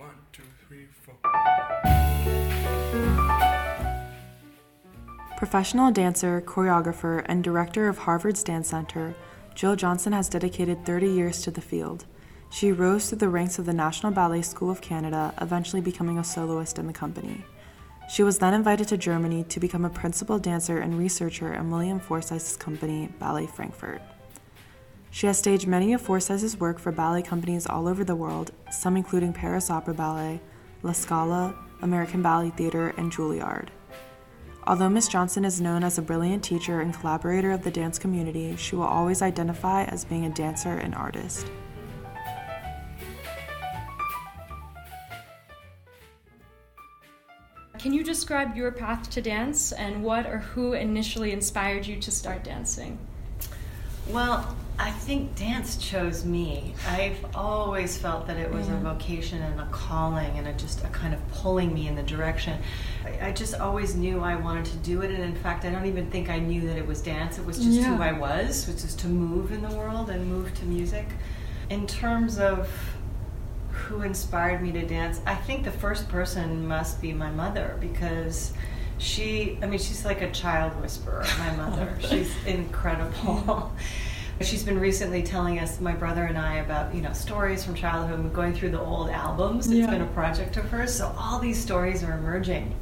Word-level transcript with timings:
One, 0.00 0.08
two, 0.32 0.42
three, 0.66 0.86
four. 1.02 1.14
Professional 5.36 5.92
dancer, 5.92 6.40
choreographer, 6.40 7.22
and 7.26 7.44
director 7.44 7.86
of 7.86 7.98
Harvard's 7.98 8.42
Dance 8.42 8.68
Center, 8.68 9.14
Jill 9.54 9.76
Johnson 9.76 10.14
has 10.14 10.30
dedicated 10.30 10.86
30 10.86 11.06
years 11.06 11.42
to 11.42 11.50
the 11.50 11.60
field. 11.60 12.06
She 12.48 12.72
rose 12.72 13.10
through 13.10 13.18
the 13.18 13.28
ranks 13.28 13.58
of 13.58 13.66
the 13.66 13.74
National 13.74 14.10
Ballet 14.10 14.40
School 14.40 14.70
of 14.70 14.80
Canada, 14.80 15.34
eventually 15.38 15.82
becoming 15.82 16.16
a 16.16 16.24
soloist 16.24 16.78
in 16.78 16.86
the 16.86 16.94
company. 16.94 17.44
She 18.08 18.22
was 18.22 18.38
then 18.38 18.54
invited 18.54 18.88
to 18.88 18.96
Germany 18.96 19.44
to 19.50 19.60
become 19.60 19.84
a 19.84 19.90
principal 19.90 20.38
dancer 20.38 20.78
and 20.78 20.98
researcher 20.98 21.52
in 21.52 21.70
William 21.70 22.00
Forsythe's 22.00 22.56
company, 22.56 23.10
Ballet 23.18 23.48
Frankfurt. 23.48 24.00
She 25.12 25.26
has 25.26 25.38
staged 25.38 25.66
many 25.66 25.92
of 25.92 26.00
Forsythe's 26.00 26.58
work 26.58 26.78
for 26.78 26.92
ballet 26.92 27.22
companies 27.22 27.66
all 27.66 27.88
over 27.88 28.04
the 28.04 28.14
world, 28.14 28.52
some 28.70 28.96
including 28.96 29.32
Paris 29.32 29.68
Opera 29.68 29.92
Ballet, 29.92 30.40
La 30.82 30.92
Scala, 30.92 31.54
American 31.82 32.22
Ballet 32.22 32.50
Theatre, 32.50 32.94
and 32.96 33.12
Juilliard. 33.12 33.68
Although 34.66 34.88
Miss 34.88 35.08
Johnson 35.08 35.44
is 35.44 35.60
known 35.60 35.82
as 35.82 35.98
a 35.98 36.02
brilliant 36.02 36.44
teacher 36.44 36.80
and 36.80 36.94
collaborator 36.94 37.50
of 37.50 37.64
the 37.64 37.70
dance 37.70 37.98
community, 37.98 38.54
she 38.56 38.76
will 38.76 38.84
always 38.84 39.20
identify 39.20 39.84
as 39.84 40.04
being 40.04 40.26
a 40.26 40.30
dancer 40.30 40.74
and 40.74 40.94
artist. 40.94 41.46
Can 47.80 47.94
you 47.94 48.04
describe 48.04 48.54
your 48.54 48.70
path 48.70 49.08
to 49.10 49.22
dance 49.22 49.72
and 49.72 50.04
what 50.04 50.26
or 50.26 50.38
who 50.38 50.74
initially 50.74 51.32
inspired 51.32 51.86
you 51.86 51.98
to 51.98 52.10
start 52.10 52.44
dancing? 52.44 52.98
Well, 54.08 54.54
I 54.82 54.92
think 54.92 55.34
dance 55.36 55.76
chose 55.76 56.24
me. 56.24 56.74
I've 56.88 57.22
always 57.34 57.98
felt 57.98 58.26
that 58.28 58.38
it 58.38 58.50
was 58.50 58.66
a 58.68 58.76
vocation 58.76 59.42
and 59.42 59.60
a 59.60 59.66
calling 59.66 60.38
and 60.38 60.48
a, 60.48 60.54
just 60.54 60.82
a 60.84 60.88
kind 60.88 61.12
of 61.12 61.28
pulling 61.32 61.74
me 61.74 61.86
in 61.86 61.96
the 61.96 62.02
direction. 62.02 62.58
I, 63.04 63.28
I, 63.28 63.32
just 63.32 63.54
always 63.54 63.94
knew 63.94 64.20
I 64.20 64.36
wanted 64.36 64.64
to 64.66 64.76
do 64.78 65.02
it, 65.02 65.10
and 65.10 65.22
in 65.22 65.34
fact, 65.34 65.66
I 65.66 65.70
don't 65.70 65.84
even 65.84 66.10
think 66.10 66.30
I 66.30 66.38
knew 66.38 66.66
that 66.66 66.78
it 66.78 66.86
was 66.86 67.02
dance. 67.02 67.38
It 67.38 67.44
was 67.44 67.58
just 67.58 67.72
Yeah. 67.72 67.94
who 67.94 68.02
I 68.02 68.12
was, 68.12 68.66
which 68.66 68.82
is 68.82 68.94
to 68.96 69.06
move 69.06 69.52
in 69.52 69.60
the 69.60 69.68
world 69.76 70.08
and 70.08 70.26
move 70.26 70.54
to 70.54 70.64
music. 70.64 71.06
In 71.68 71.86
terms 71.86 72.38
of 72.38 72.70
who 73.70 74.00
inspired 74.00 74.62
me 74.62 74.72
to 74.72 74.86
dance, 74.86 75.20
I 75.26 75.34
think 75.34 75.64
the 75.64 75.72
first 75.72 76.08
person 76.08 76.66
must 76.66 77.02
be 77.02 77.12
my 77.12 77.30
mother 77.30 77.76
because 77.80 78.54
she, 78.96 79.58
I 79.60 79.66
mean, 79.66 79.78
she's 79.78 80.06
like 80.06 80.22
a 80.22 80.30
child 80.30 80.80
whisperer, 80.80 81.26
my 81.38 81.54
mother. 81.56 81.98
she's 82.00 82.32
incredible. 82.46 83.72
She's 84.42 84.62
been 84.62 84.78
recently 84.80 85.22
telling 85.22 85.58
us, 85.58 85.80
my 85.82 85.92
brother 85.92 86.24
and 86.24 86.38
I, 86.38 86.56
about 86.56 86.94
you 86.94 87.02
know 87.02 87.12
stories 87.12 87.62
from 87.62 87.74
childhood. 87.74 88.24
We're 88.24 88.30
going 88.30 88.54
through 88.54 88.70
the 88.70 88.80
old 88.80 89.10
albums. 89.10 89.66
It's 89.66 89.74
Yeah. 89.76 89.90
been 89.90 90.00
a 90.00 90.06
project 90.06 90.56
of 90.56 90.64
hers, 90.70 90.94
so 90.96 91.14
all 91.18 91.38
these 91.38 91.58
stories 91.60 92.02
are 92.02 92.12
emerging. 92.16 92.74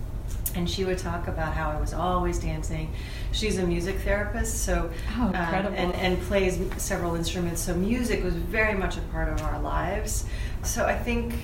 And 0.54 0.70
she 0.70 0.84
would 0.84 0.98
talk 0.98 1.26
about 1.26 1.54
how 1.54 1.70
I 1.70 1.80
was 1.80 1.92
always 1.92 2.38
dancing. 2.38 2.90
She's 3.32 3.58
a 3.58 3.66
music 3.66 3.98
therapist, 4.00 4.62
so 4.64 4.88
Oh, 5.18 5.22
um, 5.22 5.34
incredible. 5.34 5.76
and 5.76 5.94
and 5.96 6.20
plays 6.22 6.60
several 6.76 7.16
instruments. 7.16 7.60
So 7.60 7.74
music 7.74 8.22
was 8.22 8.34
very 8.34 8.74
much 8.74 8.96
a 8.96 9.00
part 9.12 9.28
of 9.28 9.42
our 9.42 9.58
lives. 9.58 10.26
So 10.62 10.86
I 10.86 10.94
think 10.96 11.34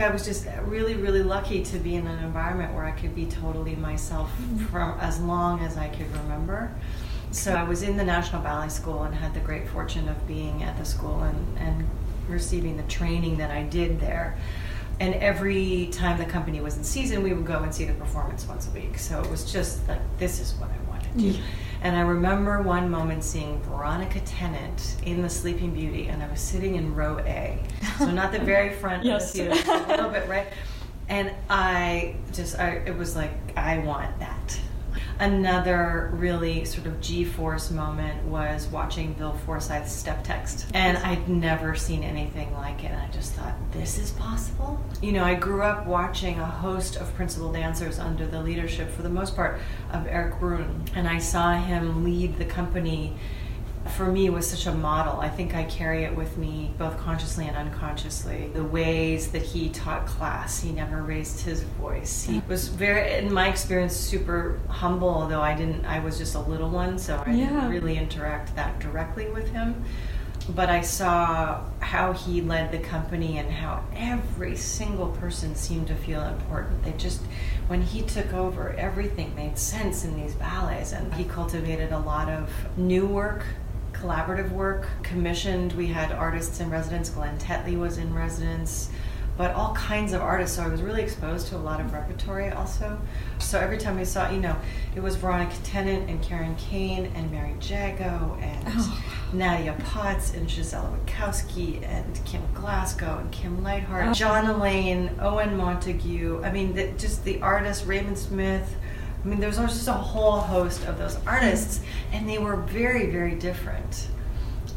I 0.00 0.08
was 0.08 0.24
just 0.24 0.44
really, 0.66 0.96
really 0.96 1.22
lucky 1.22 1.62
to 1.62 1.78
be 1.78 1.94
in 1.94 2.08
an 2.08 2.18
environment 2.24 2.74
where 2.74 2.84
I 2.84 2.90
could 2.90 3.14
be 3.14 3.26
totally 3.26 3.76
myself 3.76 4.28
for 4.72 4.80
as 5.00 5.20
long 5.20 5.60
as 5.60 5.76
I 5.76 5.86
could 5.86 6.10
remember. 6.16 6.72
So 7.32 7.54
I 7.54 7.62
was 7.64 7.82
in 7.82 7.96
the 7.96 8.04
National 8.04 8.42
Ballet 8.42 8.68
School 8.68 9.02
and 9.04 9.14
had 9.14 9.32
the 9.34 9.40
great 9.40 9.68
fortune 9.68 10.08
of 10.08 10.26
being 10.26 10.62
at 10.62 10.76
the 10.78 10.84
school 10.84 11.22
and, 11.22 11.58
and 11.58 11.88
receiving 12.28 12.76
the 12.76 12.82
training 12.84 13.38
that 13.38 13.50
I 13.50 13.62
did 13.62 13.98
there. 14.00 14.36
And 15.00 15.14
every 15.14 15.88
time 15.90 16.18
the 16.18 16.24
company 16.26 16.60
was 16.60 16.76
in 16.76 16.84
season, 16.84 17.22
we 17.22 17.32
would 17.32 17.46
go 17.46 17.62
and 17.62 17.74
see 17.74 17.84
the 17.86 17.94
performance 17.94 18.46
once 18.46 18.68
a 18.68 18.70
week. 18.70 18.98
So 18.98 19.20
it 19.20 19.30
was 19.30 19.50
just 19.50 19.88
like, 19.88 19.98
this 20.18 20.38
is 20.40 20.52
what 20.54 20.70
I 20.70 20.90
want 20.90 21.02
to 21.04 21.10
do. 21.18 21.24
Yeah. 21.28 21.40
And 21.82 21.96
I 21.96 22.02
remember 22.02 22.62
one 22.62 22.88
moment 22.90 23.24
seeing 23.24 23.60
Veronica 23.62 24.20
Tennant 24.20 24.96
in 25.04 25.22
The 25.22 25.28
Sleeping 25.30 25.72
Beauty, 25.74 26.06
and 26.08 26.22
I 26.22 26.28
was 26.30 26.38
sitting 26.40 26.76
in 26.76 26.94
row 26.94 27.18
A. 27.20 27.58
So 27.98 28.10
not 28.12 28.30
the 28.30 28.38
very 28.38 28.70
front 28.80 29.04
Yes. 29.04 29.34
of 29.34 29.46
the 29.48 29.54
theater, 29.56 29.84
a 29.84 29.88
little 29.88 30.10
bit 30.10 30.28
right. 30.28 30.46
And 31.08 31.32
I 31.50 32.14
just, 32.32 32.58
I, 32.58 32.82
it 32.86 32.96
was 32.96 33.16
like, 33.16 33.32
I 33.56 33.78
want 33.78 34.16
that. 34.20 34.60
Another 35.22 36.10
really 36.14 36.64
sort 36.64 36.88
of 36.88 37.00
G-force 37.00 37.70
moment 37.70 38.24
was 38.24 38.66
watching 38.66 39.12
Bill 39.12 39.34
Forsythe's 39.46 39.92
Steptext. 39.92 40.66
And 40.74 40.98
I'd 40.98 41.28
never 41.28 41.76
seen 41.76 42.02
anything 42.02 42.52
like 42.54 42.82
it. 42.82 42.90
And 42.90 43.00
I 43.00 43.08
just 43.12 43.34
thought, 43.34 43.54
this 43.70 43.98
is 43.98 44.10
possible? 44.10 44.82
You 45.00 45.12
know, 45.12 45.22
I 45.22 45.36
grew 45.36 45.62
up 45.62 45.86
watching 45.86 46.40
a 46.40 46.44
host 46.44 46.96
of 46.96 47.14
principal 47.14 47.52
dancers 47.52 48.00
under 48.00 48.26
the 48.26 48.42
leadership, 48.42 48.90
for 48.90 49.02
the 49.02 49.08
most 49.08 49.36
part, 49.36 49.60
of 49.92 50.08
Erik 50.08 50.40
Bruhn. 50.40 50.88
And 50.96 51.06
I 51.06 51.18
saw 51.18 51.54
him 51.54 52.02
lead 52.02 52.36
the 52.36 52.44
company 52.44 53.16
for 53.90 54.06
me 54.06 54.30
was 54.30 54.48
such 54.48 54.66
a 54.66 54.72
model. 54.72 55.20
I 55.20 55.28
think 55.28 55.54
I 55.54 55.64
carry 55.64 56.04
it 56.04 56.14
with 56.14 56.38
me 56.38 56.72
both 56.78 56.96
consciously 56.98 57.46
and 57.46 57.56
unconsciously. 57.56 58.50
The 58.54 58.64
ways 58.64 59.30
that 59.32 59.42
he 59.42 59.68
taught 59.70 60.06
class, 60.06 60.60
he 60.60 60.72
never 60.72 61.02
raised 61.02 61.40
his 61.40 61.62
voice. 61.62 62.24
He 62.24 62.42
was 62.48 62.68
very, 62.68 63.14
in 63.14 63.32
my 63.32 63.48
experience, 63.48 63.94
super 63.96 64.60
humble. 64.68 65.08
Although 65.08 65.42
I 65.42 65.54
didn't, 65.54 65.84
I 65.84 66.00
was 66.00 66.18
just 66.18 66.34
a 66.34 66.40
little 66.40 66.70
one, 66.70 66.98
so 66.98 67.22
I 67.26 67.30
Yeah. 67.30 67.46
didn't 67.48 67.70
really 67.70 67.98
interact 67.98 68.54
that 68.56 68.78
directly 68.78 69.28
with 69.28 69.48
him. 69.48 69.84
But 70.48 70.70
I 70.70 70.80
saw 70.80 71.60
how 71.78 72.12
he 72.14 72.40
led 72.40 72.72
the 72.72 72.78
company 72.80 73.38
and 73.38 73.48
how 73.48 73.84
every 73.94 74.56
single 74.56 75.08
person 75.08 75.54
seemed 75.54 75.86
to 75.86 75.94
feel 75.94 76.20
important. 76.24 76.82
They 76.82 76.92
just, 76.92 77.20
when 77.68 77.80
he 77.80 78.02
took 78.02 78.32
over, 78.34 78.74
everything 78.76 79.36
made 79.36 79.56
sense 79.56 80.04
in 80.04 80.16
these 80.16 80.34
ballets. 80.34 80.92
And 80.92 81.14
he 81.14 81.22
cultivated 81.24 81.92
a 81.92 81.98
lot 82.00 82.28
of 82.28 82.50
new 82.76 83.06
work, 83.06 83.44
collaborative 84.02 84.50
work, 84.50 84.88
commissioned. 85.02 85.72
We 85.74 85.86
had 85.86 86.12
artists 86.12 86.60
in 86.60 86.70
residence. 86.70 87.08
Glen 87.10 87.38
Tetley 87.38 87.78
was 87.78 87.98
in 87.98 88.12
residence, 88.12 88.90
but 89.36 89.54
all 89.54 89.74
kinds 89.74 90.12
of 90.12 90.20
artists. 90.20 90.56
So 90.56 90.62
I 90.64 90.68
was 90.68 90.82
really 90.82 91.02
exposed 91.02 91.46
to 91.48 91.56
a 91.56 91.58
lot 91.58 91.80
of 91.80 91.92
repertory 91.92 92.50
also. 92.50 93.00
So 93.38 93.58
every 93.60 93.78
time 93.78 93.96
we 93.98 94.04
saw, 94.04 94.28
you 94.30 94.40
know, 94.40 94.56
it 94.96 95.00
was 95.00 95.14
Veronica 95.16 95.56
Tennant 95.62 96.10
and 96.10 96.20
Karen 96.22 96.56
Kain 96.56 97.12
and 97.14 97.30
Mary 97.30 97.54
Jago 97.60 98.36
and 98.40 98.64
Oh. 98.66 99.04
Nadia 99.32 99.74
Potts 99.84 100.34
and 100.34 100.46
Gisela 100.48 100.90
Witkowski 100.90 101.82
and 101.86 102.20
Kim 102.26 102.42
Glasgow 102.54 103.18
and 103.18 103.30
Kim 103.32 103.62
Lightheart, 103.62 104.08
oh. 104.08 104.12
John 104.12 104.46
Elaine, 104.46 105.10
Owen 105.20 105.56
Montague. 105.56 106.42
I 106.44 106.50
mean, 106.50 106.74
the, 106.74 106.88
just 106.98 107.24
the 107.24 107.40
artists, 107.40 107.84
Raymond 107.86 108.18
Smith. 108.18 108.76
I 109.24 109.28
mean, 109.28 109.38
there's 109.40 109.56
just 109.56 109.88
a 109.88 109.92
whole 109.92 110.40
host 110.40 110.84
of 110.86 110.98
those 110.98 111.16
artists, 111.26 111.80
and 112.12 112.28
they 112.28 112.38
were 112.38 112.56
very, 112.56 113.10
very 113.10 113.34
different. 113.36 114.08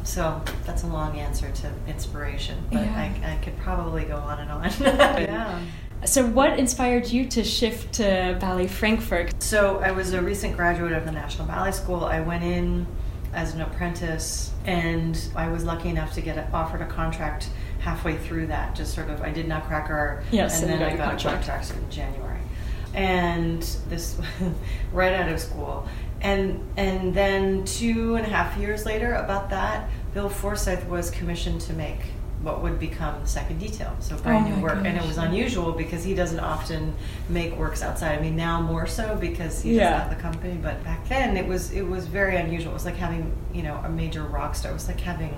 So 0.04 0.40
that's 0.64 0.84
a 0.84 0.86
long 0.86 1.18
answer 1.18 1.50
to 1.50 1.72
inspiration, 1.88 2.58
but 2.70 2.84
Yeah. 2.84 2.94
I, 3.24 3.32
I 3.32 3.36
could 3.44 3.56
probably 3.58 4.04
go 4.04 4.16
on 4.16 4.38
and 4.38 4.50
on. 4.50 4.70
yeah. 4.80 5.60
So, 6.04 6.24
what 6.26 6.58
inspired 6.58 7.08
you 7.08 7.26
to 7.30 7.42
shift 7.42 7.94
to 7.94 8.36
Ballet 8.38 8.68
Frankfurt? 8.68 9.42
So 9.42 9.78
I 9.78 9.90
was 9.90 10.12
a 10.12 10.22
recent 10.22 10.54
graduate 10.56 10.92
of 10.92 11.04
the 11.06 11.10
National 11.12 11.48
Ballet 11.48 11.72
School. 11.72 12.04
I 12.04 12.20
went 12.20 12.44
in 12.44 12.86
as 13.32 13.54
an 13.54 13.62
apprentice, 13.62 14.52
and 14.66 15.18
I 15.34 15.48
was 15.48 15.64
lucky 15.64 15.88
enough 15.88 16.12
to 16.12 16.20
get 16.20 16.52
offered 16.54 16.82
a 16.82 16.86
contract 16.86 17.48
halfway 17.80 18.16
through 18.16 18.46
that. 18.48 18.76
Just 18.76 18.94
sort 18.94 19.10
of, 19.10 19.22
I 19.22 19.30
did 19.32 19.48
Nutcracker, 19.48 20.22
Yes, 20.30 20.62
and 20.62 20.70
and 20.70 20.80
then 20.80 20.86
I 20.88 20.96
got 20.96 20.98
got 20.98 21.06
a 21.06 21.10
contract. 21.40 21.46
contract 21.68 21.70
in 21.84 21.90
January, 21.90 22.40
and 22.96 23.62
this 23.88 24.18
right 24.92 25.14
out 25.14 25.28
of 25.30 25.38
school. 25.38 25.86
And 26.22 26.60
and 26.76 27.14
then 27.14 27.64
two 27.64 28.16
and 28.16 28.26
a 28.26 28.28
half 28.28 28.56
years 28.58 28.84
later, 28.86 29.14
about 29.14 29.50
that, 29.50 29.88
Bill 30.14 30.28
Forsythe 30.30 30.88
was 30.88 31.10
commissioned 31.10 31.60
to 31.62 31.72
make 31.74 32.00
what 32.42 32.62
would 32.62 32.78
become 32.78 33.20
the 33.20 33.26
second 33.26 33.58
detail. 33.58 33.94
So 34.00 34.14
oh 34.18 34.22
brand 34.22 34.46
Oh 34.52 34.56
new 34.56 34.62
work, 34.62 34.76
and 34.84 34.96
it 34.96 35.02
was 35.02 35.18
unusual 35.18 35.72
because 35.72 36.04
he 36.04 36.14
doesn't 36.14 36.40
often 36.40 36.94
make 37.28 37.54
works 37.56 37.82
outside. 37.82 38.18
I 38.18 38.22
mean, 38.22 38.36
now 38.36 38.60
more 38.60 38.86
so 38.86 39.14
because 39.16 39.62
he 39.62 39.76
Yeah. 39.76 39.90
doesn't 39.90 40.08
have 40.08 40.16
the 40.16 40.22
company. 40.22 40.58
But 40.62 40.82
back 40.84 41.06
then, 41.08 41.36
it 41.36 41.46
was 41.46 41.70
it 41.72 41.82
was 41.86 42.06
very 42.06 42.36
unusual. 42.36 42.70
It 42.72 42.74
was 42.74 42.84
like 42.86 42.96
having 42.96 43.32
you 43.52 43.62
know 43.62 43.76
a 43.84 43.88
major 43.90 44.22
rock 44.22 44.54
star. 44.54 44.70
It 44.70 44.74
was 44.74 44.88
like 44.88 45.00
having 45.00 45.34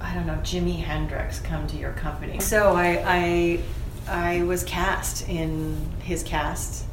I 0.00 0.12
don't 0.12 0.26
know 0.26 0.38
Jimi 0.42 0.82
Hendrix 0.82 1.38
come 1.38 1.66
to 1.68 1.76
your 1.76 1.92
company. 1.92 2.40
So 2.40 2.74
I 2.74 3.02
I, 3.06 3.60
I 4.08 4.42
was 4.42 4.64
cast 4.64 5.28
in 5.28 5.76
his 6.00 6.22
cast, 6.22 6.84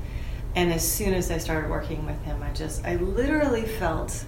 and 0.55 0.71
as 0.71 0.89
soon 0.89 1.13
as 1.13 1.29
I 1.31 1.37
started 1.37 1.69
working 1.69 2.05
with 2.05 2.21
him, 2.23 2.41
I 2.41 2.51
just 2.53 2.85
I 2.85 2.95
literally 2.95 3.63
felt 3.63 4.25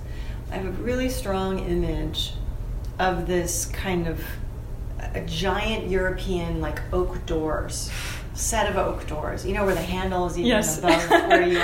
I 0.52 0.56
have 0.56 0.66
a 0.66 0.84
really 0.84 1.10
strong 1.10 1.60
image 1.60 2.34
of 3.00 3.28
this 3.28 3.66
kind 3.68 4.08
of 4.08 4.24
a 5.14 5.22
giant 5.22 5.90
European 5.90 6.62
like 6.62 6.82
oak 6.92 7.26
doors, 7.26 7.90
set 8.34 8.70
of 8.70 8.78
oak 8.78 9.08
doors. 9.08 9.46
You 9.46 9.54
know 9.54 9.66
where 9.66 9.76
the 9.76 9.82
handle 9.82 10.26
is 10.26 10.38
even 10.38 10.50
Yes. 10.50 10.80
above 10.80 11.10
where 11.10 11.48
you, 11.48 11.62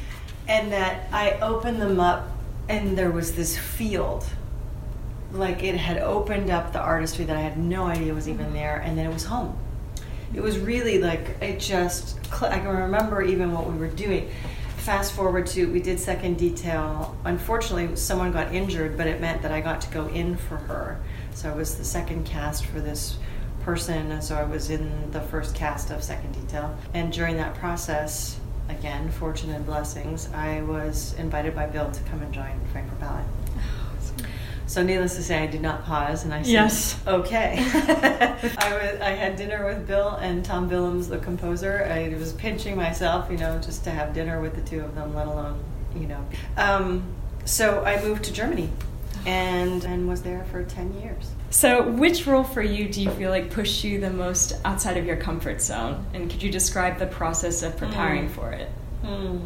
and 0.48 0.72
that 0.72 1.08
I 1.12 1.32
opened 1.40 1.80
them 1.80 2.00
up, 2.00 2.28
and 2.68 2.96
there 2.96 3.10
was 3.10 3.34
this 3.34 3.58
field. 3.58 4.24
Like 5.32 5.62
it 5.62 5.76
had 5.76 5.98
opened 5.98 6.50
up 6.50 6.72
the 6.72 6.80
artistry 6.80 7.24
that 7.24 7.36
I 7.36 7.40
had 7.40 7.56
no 7.56 7.84
idea 7.84 8.12
was 8.12 8.28
even 8.28 8.46
mm-hmm. 8.46 8.54
there, 8.54 8.82
and 8.84 8.96
then 8.96 9.06
it 9.06 9.12
was 9.12 9.24
home. 9.24 9.56
It 10.34 10.42
was 10.42 10.58
really 10.58 10.98
like 10.98 11.36
it 11.40 11.60
just. 11.60 12.18
I 12.42 12.58
can 12.58 12.68
remember 12.68 13.22
even 13.22 13.52
what 13.52 13.70
we 13.70 13.76
were 13.76 13.88
doing. 13.88 14.30
Fast 14.78 15.12
forward 15.12 15.46
to 15.48 15.70
we 15.70 15.80
did 15.80 16.00
second 16.00 16.38
detail. 16.38 17.16
Unfortunately, 17.24 17.94
someone 17.96 18.32
got 18.32 18.52
injured, 18.54 18.96
but 18.96 19.06
it 19.06 19.20
meant 19.20 19.42
that 19.42 19.52
I 19.52 19.60
got 19.60 19.80
to 19.82 19.90
go 19.90 20.08
in 20.08 20.36
for 20.36 20.56
her. 20.56 21.00
So 21.34 21.50
I 21.50 21.54
was 21.54 21.76
the 21.76 21.84
second 21.84 22.26
cast 22.26 22.66
for 22.66 22.80
this 22.80 23.16
person, 23.62 24.10
and 24.10 24.24
so 24.24 24.36
I 24.36 24.42
was 24.42 24.70
in 24.70 25.10
the 25.12 25.20
first 25.20 25.54
cast 25.54 25.90
of 25.90 26.02
second 26.02 26.32
detail. 26.32 26.76
And 26.94 27.12
during 27.12 27.36
that 27.36 27.54
process, 27.54 28.40
again, 28.68 29.10
fortune 29.10 29.50
and 29.50 29.64
blessings, 29.64 30.28
I 30.34 30.62
was 30.62 31.14
invited 31.14 31.54
by 31.54 31.66
Bill 31.66 31.90
to 31.90 32.02
come 32.04 32.22
and 32.22 32.32
join 32.34 32.58
Frankfurt 32.72 32.98
Ballet. 32.98 33.22
So 34.72 34.82
needless 34.82 35.16
to 35.16 35.22
say, 35.22 35.42
I 35.42 35.46
did 35.46 35.60
not 35.60 35.84
pause, 35.84 36.24
and 36.24 36.32
I 36.32 36.40
said, 36.40 36.50
Yes. 36.50 36.98
okay." 37.06 37.56
I 37.60 38.72
was, 38.72 39.00
I 39.02 39.10
had 39.10 39.36
dinner 39.36 39.66
with 39.66 39.86
Bill 39.86 40.16
and 40.16 40.42
Thom 40.42 40.70
Willems, 40.70 41.08
the 41.08 41.18
composer. 41.18 41.84
I 41.92 42.08
was 42.18 42.32
pinching 42.32 42.74
myself, 42.74 43.30
you 43.30 43.36
know, 43.36 43.58
just 43.58 43.84
to 43.84 43.90
have 43.90 44.14
dinner 44.14 44.40
with 44.40 44.54
the 44.54 44.62
two 44.62 44.80
of 44.80 44.94
them, 44.94 45.14
let 45.14 45.26
alone, 45.26 45.62
you 45.94 46.06
know. 46.06 46.24
Um, 46.56 47.04
so 47.44 47.84
I 47.84 48.02
moved 48.02 48.24
to 48.24 48.32
Germany, 48.32 48.70
and 49.26 49.84
and 49.84 50.08
was 50.08 50.22
there 50.22 50.44
for 50.50 50.64
ten 50.64 50.98
years. 51.02 51.30
So, 51.50 51.82
which 51.90 52.26
role 52.26 52.42
for 52.44 52.62
you 52.62 52.88
do 52.88 53.02
you 53.02 53.10
feel 53.10 53.28
like 53.30 53.50
pushed 53.50 53.84
you 53.84 54.00
the 54.00 54.08
most 54.08 54.54
outside 54.64 54.96
of 54.96 55.04
your 55.04 55.16
comfort 55.16 55.60
zone? 55.60 56.06
And 56.14 56.30
could 56.30 56.42
you 56.42 56.50
describe 56.50 56.98
the 56.98 57.08
process 57.08 57.62
of 57.62 57.76
preparing 57.76 58.28
Mm. 58.28 58.30
for 58.30 58.52
it? 58.52 58.70
Hmm. 59.04 59.36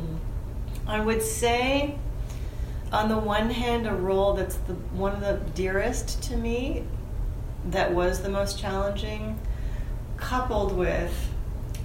I 0.87 1.01
would 1.01 1.21
say, 1.21 1.99
on 2.93 3.09
the 3.09 3.19
one 3.19 3.51
hand, 3.51 3.87
a 3.87 3.95
role 3.95 4.35
that's 4.35 4.57
the 4.57 4.75
one 4.75 5.13
of 5.13 5.21
the 5.21 5.41
dearest 5.55 6.23
to 6.25 6.37
me, 6.37 6.85
that 7.71 7.93
was 7.93 8.23
the 8.23 8.29
most 8.29 8.59
challenging, 8.59 9.39
coupled 10.17 10.77
with 10.77 11.13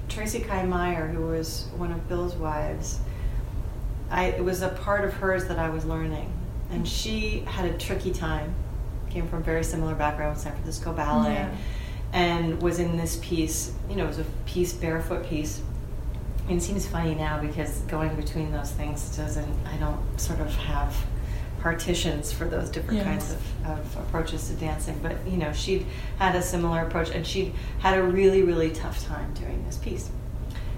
Tracy 0.10 0.40
Kai 0.42 0.64
Maier, 0.64 1.12
who 1.14 1.28
was 1.28 1.68
one 1.78 1.92
of 1.92 2.08
Bill's 2.08 2.36
wives. 2.36 3.00
I 4.10 4.26
it 4.26 4.44
was 4.44 4.62
a 4.62 4.70
part 4.70 5.06
of 5.06 5.14
hers 5.14 5.46
that 5.46 5.58
I 5.58 5.70
was 5.70 5.86
learning, 5.86 6.32
and 6.70 6.88
she 6.88 7.40
had 7.48 7.66
a 7.66 7.78
tricky 7.78 8.12
time. 8.12 8.54
Came 9.10 9.28
from 9.28 9.40
a 9.40 9.44
very 9.44 9.64
similar 9.64 9.96
background 9.96 10.36
with 10.36 10.44
San 10.44 10.54
Francisco 10.54 10.94
Ballet, 10.94 11.34
Yeah. 11.34 11.50
and 12.14 12.62
was 12.62 12.80
in 12.80 12.96
this 12.98 13.18
piece. 13.22 13.74
You 13.90 13.96
know, 13.98 14.06
it 14.06 14.08
was 14.08 14.20
a 14.20 14.26
piece, 14.46 14.72
barefoot 14.74 15.26
piece. 15.28 15.62
And 16.52 16.60
it 16.60 16.64
seems 16.66 16.86
funny 16.86 17.16
now 17.16 17.40
because 17.40 17.78
going 17.88 18.14
between 18.16 18.52
those 18.52 18.72
things 18.72 19.16
doesn't. 19.16 19.66
I 19.66 19.78
don't 19.78 20.20
sort 20.20 20.42
of 20.42 20.54
have 20.56 20.94
partitions 21.62 22.34
for 22.34 22.44
those 22.44 22.70
different 22.70 22.98
Yes. 22.98 23.06
kinds 23.06 23.32
of, 23.32 23.68
of 23.68 23.98
approaches 24.06 24.50
to 24.50 24.56
dancing. 24.56 25.00
But 25.02 25.16
you 25.26 25.38
know, 25.38 25.54
she'd 25.54 25.86
had 26.20 26.36
a 26.36 26.42
similar 26.42 26.82
approach, 26.82 27.10
and 27.12 27.26
she'd 27.26 27.54
had 27.80 27.98
a 27.98 28.04
really, 28.04 28.44
really 28.44 28.70
tough 28.72 29.02
time 29.06 29.34
doing 29.34 29.64
this 29.66 29.78
piece. 29.78 30.10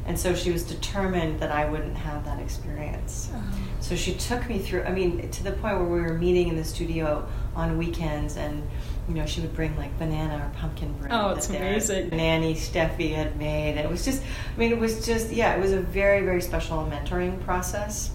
And 0.06 0.20
so 0.20 0.36
she 0.36 0.52
was 0.52 0.62
determined 0.64 1.40
that 1.40 1.50
I 1.50 1.68
wouldn't 1.68 1.96
have 1.98 2.24
that 2.26 2.40
experience. 2.40 3.32
Uh-huh. 3.34 3.58
So 3.80 3.96
she 3.96 4.14
took 4.14 4.48
me 4.48 4.60
through. 4.60 4.84
I 4.84 4.92
mean, 4.92 5.28
to 5.32 5.44
the 5.44 5.54
point 5.54 5.78
where 5.78 5.86
we 5.86 6.02
were 6.02 6.14
meeting 6.14 6.50
in 6.50 6.56
the 6.56 6.64
studio 6.66 7.28
on 7.56 7.80
weekends, 7.80 8.38
and 8.38 8.62
you 9.08 9.16
know, 9.16 9.26
she 9.26 9.42
would 9.42 9.54
bring 9.54 9.76
like 9.78 9.98
banana 10.00 10.36
or 10.36 10.60
pumpkin 10.60 10.94
bread. 10.94 11.12
Oh, 11.14 11.30
it's 11.30 11.50
amazing. 11.50 12.10
Nanny 12.10 12.56
Steffi 12.56 13.14
had 13.14 13.38
made. 13.38 13.78
It 13.78 13.90
was 13.90 14.06
just. 14.06 14.24
I 14.24 14.60
mean, 14.60 14.72
it 14.72 14.80
was 14.80 15.06
just. 15.06 15.32
Yeah, 15.32 15.56
it 15.56 15.60
was 15.60 15.74
a 15.74 15.80
very, 15.80 16.22
very 16.22 16.42
special 16.42 16.78
mentoring 16.86 17.44
process. 17.44 18.12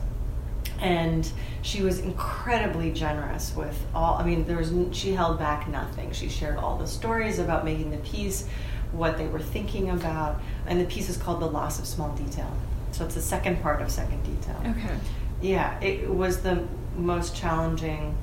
And 0.80 1.30
she 1.62 1.82
was 1.82 1.98
incredibly 1.98 2.92
generous 2.92 3.54
with 3.54 3.76
all. 3.94 4.14
I 4.14 4.24
mean, 4.24 4.46
there 4.46 4.56
was. 4.56 4.72
She 4.92 5.12
held 5.12 5.38
back 5.38 5.68
nothing. 5.68 6.12
She 6.12 6.28
shared 6.28 6.56
all 6.56 6.78
the 6.78 6.86
stories 6.86 7.38
about 7.38 7.64
making 7.64 7.90
the 7.90 7.98
piece, 7.98 8.46
what 8.92 9.18
they 9.18 9.26
were 9.26 9.40
thinking 9.40 9.90
about, 9.90 10.40
and 10.66 10.80
the 10.80 10.86
piece 10.86 11.08
is 11.08 11.16
called 11.16 11.40
"The 11.40 11.50
Loss 11.50 11.80
of 11.80 11.86
Small 11.86 12.14
Detail." 12.14 12.50
So 12.92 13.04
it's 13.04 13.14
the 13.14 13.20
second 13.20 13.60
part 13.60 13.82
of 13.82 13.90
second 13.90 14.22
detail. 14.22 14.60
Okay. 14.66 14.96
Yeah, 15.42 15.78
it 15.80 16.08
was 16.08 16.40
the 16.40 16.66
most 16.96 17.36
challenging, 17.36 18.16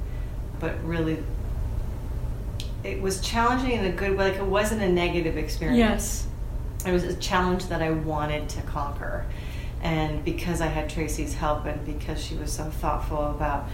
but 0.60 0.84
really, 0.84 1.24
it 2.86 3.02
was 3.02 3.20
challenging 3.22 3.72
in 3.72 3.86
a 3.86 3.92
good 3.92 4.18
way. 4.18 4.32
Like 4.32 4.40
it 4.40 4.46
wasn't 4.46 4.82
a 4.82 4.90
negative 4.90 5.38
experience. 5.38 5.78
Yes. 5.80 6.28
It 6.86 6.92
was 6.92 7.04
a 7.04 7.16
challenge 7.16 7.66
that 7.68 7.82
I 7.82 7.90
wanted 7.92 8.48
to 8.50 8.62
conquer. 8.62 9.26
And 9.82 10.24
because 10.24 10.62
I 10.62 10.68
had 10.68 10.90
Tracy's 10.90 11.34
help 11.34 11.66
and 11.66 11.84
because 11.86 12.24
she 12.24 12.36
was 12.36 12.52
so 12.52 12.66
thoughtful 12.66 13.32
about 13.32 13.68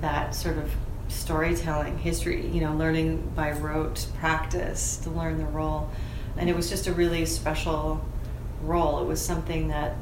that 0.00 0.34
sort 0.34 0.58
of 0.58 0.70
storytelling, 1.08 1.98
history, 1.98 2.46
you 2.46 2.60
know, 2.60 2.74
learning 2.74 3.32
by 3.34 3.52
rote 3.52 4.06
practice 4.18 4.96
to 4.98 5.10
learn 5.10 5.38
the 5.38 5.44
role. 5.46 5.90
And 6.36 6.50
it 6.50 6.56
was 6.56 6.68
just 6.68 6.86
a 6.86 6.92
really 6.92 7.24
special 7.26 8.04
role. 8.62 9.00
It 9.00 9.06
was 9.06 9.20
something 9.24 9.68
that 9.68 9.96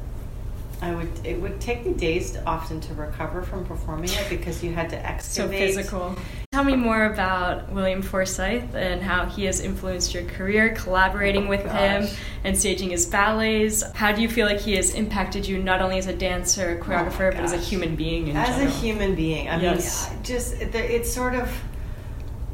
I 0.81 0.93
would, 0.93 1.25
it 1.25 1.39
would 1.41 1.61
take 1.61 1.85
me 1.85 1.93
days 1.93 2.37
often 2.45 2.81
to 2.81 2.93
recover 2.93 3.41
from 3.41 3.65
performing 3.65 4.09
it 4.09 4.25
because 4.29 4.63
you 4.63 4.73
had 4.73 4.89
to 4.89 4.97
So 4.97 5.05
excavate. 5.05 5.75
physical. 5.75 6.15
Tell 6.55 6.63
me 6.63 6.77
more 6.77 7.03
about 7.07 7.69
William 7.69 8.01
Forsythe 8.01 8.75
and 8.77 9.01
how 9.01 9.25
he 9.25 9.43
has 9.43 9.59
influenced 9.59 10.13
your 10.13 10.23
career, 10.23 10.73
collaborating 10.73 11.49
with 11.49 11.69
him 11.69 12.07
and 12.45 12.57
staging 12.57 12.91
his 12.91 13.05
ballets. 13.05 13.83
How 13.91 14.13
do 14.13 14.21
you 14.21 14.29
feel 14.29 14.47
like 14.47 14.61
he 14.61 14.77
has 14.77 14.95
impacted 14.95 15.45
you 15.45 15.61
not 15.61 15.81
only 15.81 15.97
as 15.97 16.07
a 16.07 16.15
dancer, 16.15 16.79
choreographer, 16.81 17.33
but 17.35 17.41
as 17.41 17.51
a 17.51 17.57
human 17.57 17.97
being 17.97 18.29
in 18.29 18.37
as 18.37 18.47
general? 18.55 18.67
a 18.67 18.71
human 18.71 19.15
being 19.15 19.49
i 19.49 19.59
Yes. 19.61 20.09
mean 20.09 20.23
just 20.23 20.55
it's 20.61 21.11
sort 21.11 21.35
of 21.35 21.51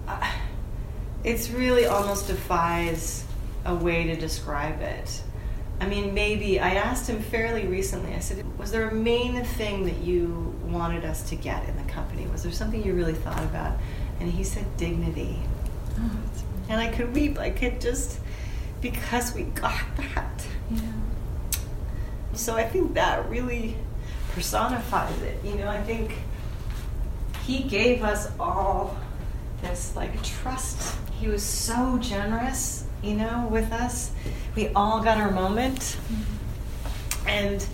uh, 0.07 0.31
it's 1.23 1.51
really 1.51 1.85
almost 1.85 2.25
defies 2.25 3.23
a 3.65 3.75
way 3.75 4.05
to 4.05 4.15
describe 4.15 4.81
it 4.81 5.21
i 5.81 5.87
mean 5.87 6.13
maybe. 6.13 6.59
I 6.59 6.75
asked 6.75 7.09
him 7.09 7.21
fairly 7.21 7.67
recently. 7.67 8.13
I 8.13 8.19
said 8.19 8.45
was 8.57 8.71
there 8.71 8.87
a 8.87 8.93
main 8.93 9.43
thing 9.43 9.85
that 9.85 9.97
you 9.97 10.55
wanted 10.63 11.03
us 11.03 11.27
to 11.29 11.35
get 11.35 11.67
in 11.67 11.75
the 11.75 11.91
company? 11.91 12.27
Was 12.27 12.43
there 12.43 12.51
something 12.51 12.83
you 12.85 12.93
really 12.93 13.13
thought 13.13 13.43
about? 13.43 13.77
And 14.19 14.31
he 14.31 14.43
said 14.43 14.65
dignity. 14.77 15.39
Oh, 15.99 16.11
and 16.69 16.79
i 16.79 16.87
could 16.87 17.13
weep. 17.13 17.37
I 17.39 17.49
could 17.49 17.81
just 17.81 18.19
because 18.79 19.33
we 19.33 19.43
got 19.43 19.81
that. 19.97 20.47
Yeah. 20.69 20.79
so 22.33 22.55
I 22.55 22.63
think 22.63 22.93
that 22.93 23.29
really 23.29 23.75
personifies 24.33 25.21
it. 25.21 25.43
You 25.43 25.55
know, 25.55 25.67
I 25.67 25.81
think 25.81 26.13
he 27.43 27.63
gave 27.63 28.03
us 28.03 28.29
all 28.39 28.97
this 29.61 29.95
like 29.95 30.21
trust. 30.23 30.95
He 31.19 31.27
was 31.27 31.43
so 31.43 31.97
generous, 31.99 32.85
you 33.03 33.15
know, 33.15 33.47
with 33.49 33.71
us. 33.71 34.11
We 34.55 34.69
all 34.69 35.01
got 35.01 35.17
our 35.17 35.31
moment. 35.31 35.97
And 37.27 37.65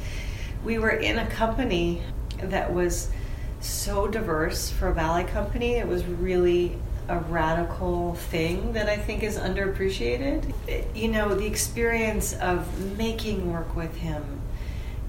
we 0.64 0.78
were 0.80 0.92
in 0.92 1.20
a 1.20 1.28
company 1.28 2.02
that 2.42 2.74
was 2.74 3.10
so 3.60 4.08
diverse 4.08 4.70
for 4.70 4.90
a 4.90 4.94
ballet 4.94 5.24
company. 5.26 5.74
It 5.74 5.88
was 5.88 6.06
really 6.06 6.78
a 7.10 7.20
radical 7.20 8.16
thing 8.16 8.74
that 8.74 8.90
I 8.90 8.98
think 8.98 9.24
is 9.24 9.38
underappreciated. 9.38 10.54
It- 10.68 10.88
you 10.94 11.08
know, 11.08 11.34
the 11.34 11.46
experience 11.46 12.34
of 12.34 12.98
making 12.98 13.52
work 13.52 13.76
with 13.76 13.96
him 13.98 14.42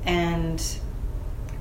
and 0.04 0.62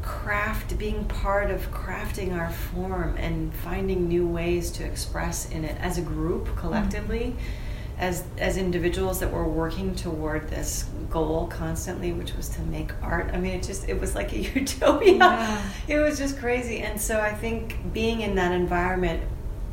craft 0.02 0.78
being 0.78 1.04
part 1.06 1.52
of 1.52 1.72
crafting 1.72 2.38
our 2.38 2.50
form 2.50 3.16
and 3.18 3.54
finding 3.54 4.08
new 4.08 4.26
ways 4.26 4.72
to 4.72 4.86
express 4.86 5.50
in 5.50 5.66
it 5.66 5.76
as 5.82 5.98
a 5.98 6.02
group 6.02 6.56
collectively 6.56 7.36
mm-hmm. 7.36 7.67
As 8.00 8.24
as 8.38 8.58
individuals 8.58 9.20
that 9.20 9.32
were 9.32 9.48
working 9.48 9.96
toward 9.96 10.48
this 10.50 10.86
goal 11.10 11.48
constantly 11.48 12.14
which 12.14 12.34
was 12.36 12.50
to 12.50 12.62
make 12.62 12.92
art. 13.02 13.32
I 13.34 13.38
mean 13.38 13.54
it 13.54 13.64
just 13.64 13.88
it 13.90 14.00
was 14.00 14.16
like 14.16 14.34
a 14.34 14.40
utopia. 14.60 15.16
Yeah. 15.16 15.70
it 15.88 15.98
was 15.98 16.18
just 16.18 16.38
crazy. 16.38 16.80
And 16.80 17.00
so 17.00 17.20
i 17.20 17.34
think 17.34 17.94
being 17.94 18.22
in 18.22 18.36
that 18.36 18.52
environment 18.52 19.24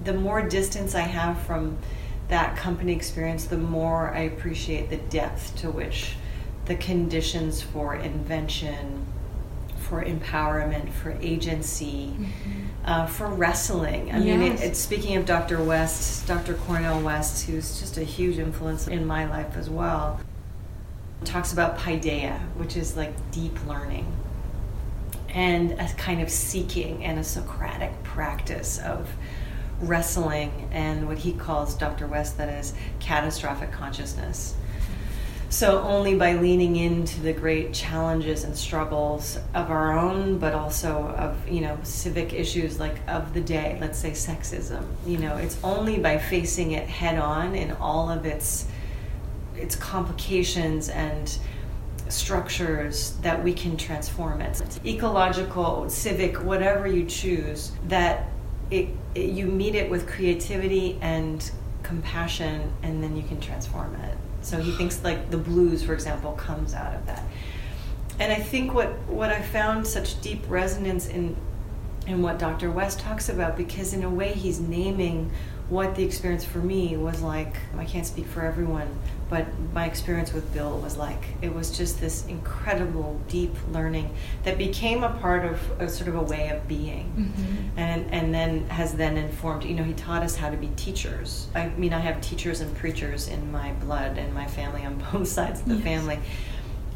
the 0.05 0.13
more 0.13 0.47
distance 0.47 0.95
i 0.95 1.01
have 1.01 1.39
from 1.43 1.79
that 2.29 2.57
company 2.57 2.93
experience 2.93 3.47
the 3.47 3.57
more 3.57 4.13
i 4.15 4.21
appreciate 4.21 4.91
the 4.91 4.97
depth 4.97 5.57
to 5.57 5.71
which 5.71 6.17
the 6.67 6.75
conditions 6.77 7.61
for 7.61 7.95
invention 7.95 9.07
for 9.79 10.03
empowerment 10.03 10.91
for 10.91 11.13
agency 11.21 12.15
mm-hmm. 12.19 12.64
Uh, 12.85 13.07
for 13.07 13.29
wrestling. 13.29 14.13
I 14.13 14.19
mean, 14.19 14.43
it, 14.43 14.47
Yes. 14.53 14.61
it's 14.63 14.79
speaking 14.79 15.17
of 15.17 15.25
Dr. 15.25 15.63
West, 15.63 16.27
Dr. 16.29 16.53
Cornel 16.53 17.01
West, 17.01 17.47
who's 17.47 17.81
just 17.81 17.97
a 17.97 18.03
huge 18.05 18.39
influence 18.39 18.87
in 18.89 19.07
my 19.07 19.25
life 19.25 19.57
as 19.57 19.71
well, 19.71 20.21
talks 21.25 21.51
about 21.55 21.79
paideia, 21.79 22.39
which 22.57 22.77
is 22.77 22.95
like 22.95 23.15
deep 23.31 23.57
learning 23.67 24.07
and 25.31 25.73
a 25.81 25.89
kind 25.97 26.21
of 26.21 26.29
seeking 26.31 27.03
and 27.05 27.19
a 27.19 27.25
Socratic 27.25 28.03
practice 28.05 28.79
of 28.79 29.11
wrestling 29.81 30.69
and 30.71 31.09
what 31.09 31.17
he 31.19 31.33
calls 31.33 31.75
Dr. 31.75 32.07
West 32.07 32.37
that 32.37 32.51
is 32.51 32.75
catastrophic 33.01 33.73
consciousness. 33.73 34.55
So 35.55 35.83
only 35.83 36.17
by 36.17 36.33
leaning 36.33 36.75
into 36.75 37.21
the 37.21 37.33
great 37.33 37.73
challenges 37.73 38.43
and 38.43 38.57
struggles 38.57 39.39
of 39.55 39.71
our 39.71 39.97
own, 39.97 40.39
but 40.39 40.53
also 40.53 41.15
of 41.17 41.49
you 41.49 41.61
know 41.61 41.79
civic 41.85 42.33
issues 42.33 42.81
like 42.81 42.97
of 43.07 43.35
the 43.35 43.41
day, 43.41 43.79
let's 43.81 43.97
say 43.97 44.11
sexism. 44.11 44.85
You 45.07 45.19
know, 45.19 45.37
it's 45.37 45.57
only 45.63 46.01
by 46.01 46.19
facing 46.19 46.73
it 46.73 46.89
head 46.89 47.21
on 47.21 47.55
in 47.55 47.71
all 47.71 48.11
of 48.11 48.27
its 48.27 48.67
its 49.55 49.77
complications 49.77 50.89
and 50.89 51.39
structures 52.09 53.13
that 53.23 53.45
we 53.45 53.53
can 53.53 53.77
transform 53.77 54.41
it. 54.41 54.61
It's 54.61 54.81
Ecological, 54.85 55.89
civic, 55.89 56.43
whatever 56.43 56.89
you 56.89 57.07
choose, 57.07 57.71
that 57.87 58.29
it, 58.73 58.89
it, 59.15 59.31
you 59.31 59.47
meet 59.47 59.77
it 59.77 59.89
with 59.89 60.09
creativity 60.09 60.99
and 61.01 61.49
compassion, 61.85 62.73
and 62.83 63.01
then 63.01 63.17
you 63.17 63.23
can 63.23 63.41
transform 63.41 63.95
it. 63.95 64.19
So 64.45 64.61
he 64.61 64.73
thinks 64.73 65.03
like 65.03 65.31
the 65.31 65.39
blues, 65.39 65.83
for 65.83 65.95
example, 65.95 66.33
comes 66.33 66.75
out 66.75 66.95
of 66.95 67.07
that. 67.07 67.23
And 68.19 68.33
I 68.33 68.37
think 68.37 68.75
what, 68.75 68.91
what 69.09 69.31
I 69.31 69.43
found 69.43 69.87
such 69.87 70.21
deep 70.21 70.43
resonance 70.49 71.09
in 71.09 71.37
in 72.07 72.21
what 72.21 72.39
Dr. 72.39 72.71
West 72.71 73.01
talks 73.01 73.29
about, 73.29 73.57
because 73.57 73.95
in 73.95 74.03
a 74.03 74.11
way 74.11 74.33
he's 74.33 74.61
naming 74.61 75.31
what 75.69 75.95
the 75.95 76.03
experience 76.05 76.45
for 76.45 76.59
me 76.59 76.97
was 76.97 77.23
like. 77.23 77.57
I 77.77 77.85
can't 77.85 78.07
speak 78.07 78.27
for 78.27 78.43
everyone, 78.43 78.89
but 79.31 79.47
my 79.73 79.87
experience 79.87 80.33
with 80.33 80.53
Bill 80.53 80.79
was 80.79 80.97
like 80.97 81.23
it 81.41 81.53
was 81.53 81.77
just 81.77 82.01
this 82.01 82.27
incredible 82.27 83.21
deep 83.29 83.55
learning 83.73 84.15
that 84.45 84.59
became 84.59 85.03
a 85.03 85.11
part 85.11 85.45
of 85.45 85.59
a 85.81 85.89
sort 85.89 86.09
of 86.09 86.17
a 86.17 86.23
way 86.23 86.51
of 86.51 86.69
being 86.69 87.13
mm-hmm. 87.17 87.79
and 87.79 88.13
and 88.13 88.35
then 88.35 88.69
has 88.69 88.95
then 88.95 89.17
informed 89.17 89.65
you 89.65 89.75
know 89.75 89.83
he 89.83 89.95
taught 89.95 90.23
us 90.23 90.37
how 90.37 90.51
to 90.51 90.57
be 90.57 90.69
teachers 90.77 91.49
i 91.55 91.69
mean 91.71 91.93
i 91.93 91.99
have 91.99 92.21
teachers 92.21 92.61
and 92.61 92.75
preachers 92.77 93.29
in 93.29 93.51
my 93.51 93.73
blood 93.75 94.19
and 94.19 94.33
my 94.35 94.47
family 94.47 94.85
on 94.85 95.03
both 95.13 95.29
sides 95.39 95.61
of 95.61 95.69
the 95.69 95.75
yes. 95.75 95.85
family 95.85 96.19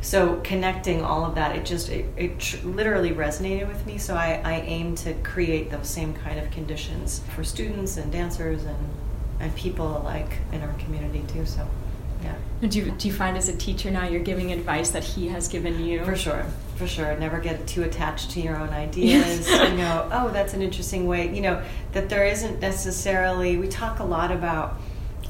so 0.01 0.41
connecting 0.45 1.03
all 1.03 1.25
of 1.25 1.35
that 1.35 1.57
it 1.57 1.65
just 1.65 1.89
it, 1.89 2.07
it 2.17 2.39
tr- 2.39 2.65
literally 2.67 3.11
resonated 3.11 3.67
with 3.67 3.85
me 3.87 3.99
so 3.99 4.15
I, 4.15 4.41
I 4.45 4.61
aim 4.61 4.95
to 4.97 5.15
create 5.15 5.71
those 5.71 5.89
same 5.89 6.15
kind 6.15 6.39
of 6.39 6.51
conditions 6.51 7.23
for 7.35 7.43
students 7.43 7.97
and 7.97 8.13
dancers 8.13 8.65
and 8.65 8.89
and 9.41 9.55
people 9.55 9.99
alike 9.99 10.39
in 10.53 10.63
our 10.63 10.73
community 10.75 11.25
too 11.29 11.45
so 11.45 11.67
yeah. 12.23 12.35
Do 12.61 12.79
you, 12.79 12.91
do 12.91 13.09
you 13.09 13.15
find 13.15 13.37
as 13.37 13.49
a 13.49 13.57
teacher 13.57 13.91
now 13.91 14.07
you're 14.07 14.23
giving 14.23 14.53
advice 14.53 14.91
that 14.91 15.05
he 15.05 15.29
has 15.29 15.49
given 15.49 15.85
you? 15.85 16.05
For 16.05 16.17
sure, 16.17 16.45
for 16.77 16.87
sure. 16.87 17.17
Never 17.17 17.39
get 17.39 17.67
too 17.67 17.85
attached 17.85 18.31
to 18.33 18.41
your 18.41 18.57
own 18.57 18.69
ideas. 18.71 19.49
you 19.49 19.77
know, 19.77 20.09
oh, 20.13 20.31
that's 20.31 20.55
an 20.55 20.63
interesting 20.63 21.07
way. 21.07 21.33
You 21.35 21.43
know, 21.43 21.63
that 21.93 22.09
there 22.09 22.27
isn't 22.27 22.61
necessarily, 22.61 23.57
we 23.57 23.69
talk 23.69 24.01
a 24.01 24.05
lot 24.05 24.33
about 24.33 24.81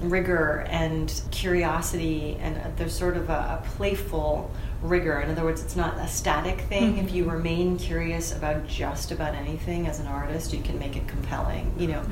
rigor 0.03 0.67
and 0.69 1.23
curiosity, 1.31 2.37
and 2.41 2.61
there's 2.77 2.95
sort 2.95 3.17
of 3.17 3.31
a, 3.31 3.63
a 3.63 3.63
playful 3.77 4.51
rigor. 4.83 5.21
In 5.21 5.31
other 5.31 5.43
words, 5.45 5.63
it's 5.63 5.77
not 5.77 5.97
a 5.99 6.07
static 6.07 6.61
thing. 6.63 6.95
Mm-hmm. 6.95 7.07
If 7.07 7.13
you 7.13 7.29
remain 7.29 7.79
curious 7.79 8.33
about 8.35 8.67
just 8.67 9.11
about 9.11 9.35
anything 9.35 9.87
as 9.87 9.99
an 10.01 10.07
artist, 10.07 10.53
you 10.53 10.63
can 10.63 10.79
make 10.79 10.97
it 10.97 11.09
compelling, 11.09 11.75
you 11.79 11.89
know, 11.89 12.03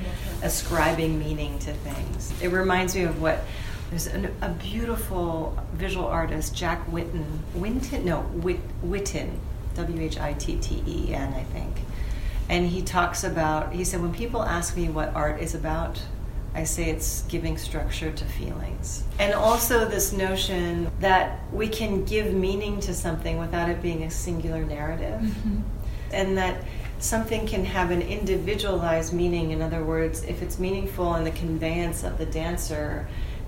ascribing 0.43 1.19
meaning 1.19 1.59
to 1.61 1.73
things. 1.73 2.33
It 2.43 2.49
reminds 2.49 2.95
me 2.97 3.05
of 3.05 3.21
what 3.23 3.45
there's 3.91 4.09
an, 4.09 4.35
a 4.43 4.49
beautiful 4.49 5.57
visual 5.75 6.07
artist, 6.07 6.57
Jack 6.57 6.85
witten 6.91 7.25
Winton? 7.55 8.05
No, 8.05 8.23
Whit, 8.23 8.59
Whitten. 8.83 9.39
W 9.77 10.01
H 10.01 10.19
I 10.19 10.33
T 10.33 10.57
T 10.57 10.83
E 10.87 11.15
N, 11.15 11.35
I 11.35 11.43
think. 11.45 11.77
And 12.49 12.67
he 12.67 12.81
talks 12.81 13.25
about, 13.25 13.75
he 13.75 13.85
said, 13.85 14.01
when 14.01 14.15
people 14.15 14.43
ask 14.43 14.75
me 14.75 14.89
what 14.89 15.15
art 15.15 15.41
is 15.41 15.55
about, 15.55 16.01
I 16.57 16.65
say 16.65 16.89
it's 16.89 17.23
giving 17.25 17.59
structure 17.59 18.11
to 18.11 18.25
feelings. 18.25 19.05
And 19.19 19.35
also, 19.35 19.85
this 19.85 20.15
notion 20.15 20.91
that 21.01 21.41
we 21.53 21.69
can 21.69 22.05
give 22.07 22.33
meaning 22.33 22.81
to 22.81 22.95
something 22.95 23.39
without 23.39 23.69
it 23.69 23.83
being 23.83 24.05
a 24.05 24.11
singular 24.11 24.65
narrative. 24.65 25.21
Mm-hmm. 25.21 25.61
And 26.13 26.39
that 26.39 26.65
something 26.99 27.47
can 27.47 27.67
have 27.67 27.91
an 27.91 28.01
individualized 28.01 29.13
meaning. 29.13 29.51
In 29.51 29.61
other 29.61 29.85
words, 29.85 30.25
if 30.25 30.41
it's 30.41 30.59
meaningful 30.59 31.15
in 31.17 31.25
the 31.25 31.31
conveyance 31.33 32.03
of 32.05 32.17
the 32.17 32.25
dancer, 32.25 33.07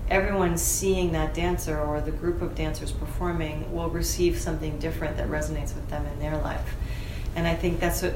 everyone 0.09 0.55
seeing 0.55 1.11
that 1.13 1.33
dancer 1.33 1.79
or 1.79 2.01
the 2.01 2.11
group 2.11 2.43
of 2.43 2.53
dancers 2.53 2.91
performing 2.91 3.73
will 3.73 3.89
receive 3.89 4.37
something 4.37 4.77
different 4.77 5.17
that 5.17 5.29
resonates 5.29 5.73
with 5.73 5.89
them 5.89 6.05
in 6.05 6.19
their 6.19 6.37
life. 6.37 6.75
And 7.35 7.47
I 7.47 7.55
think 7.55 7.79
that's 7.79 8.03
what, 8.03 8.13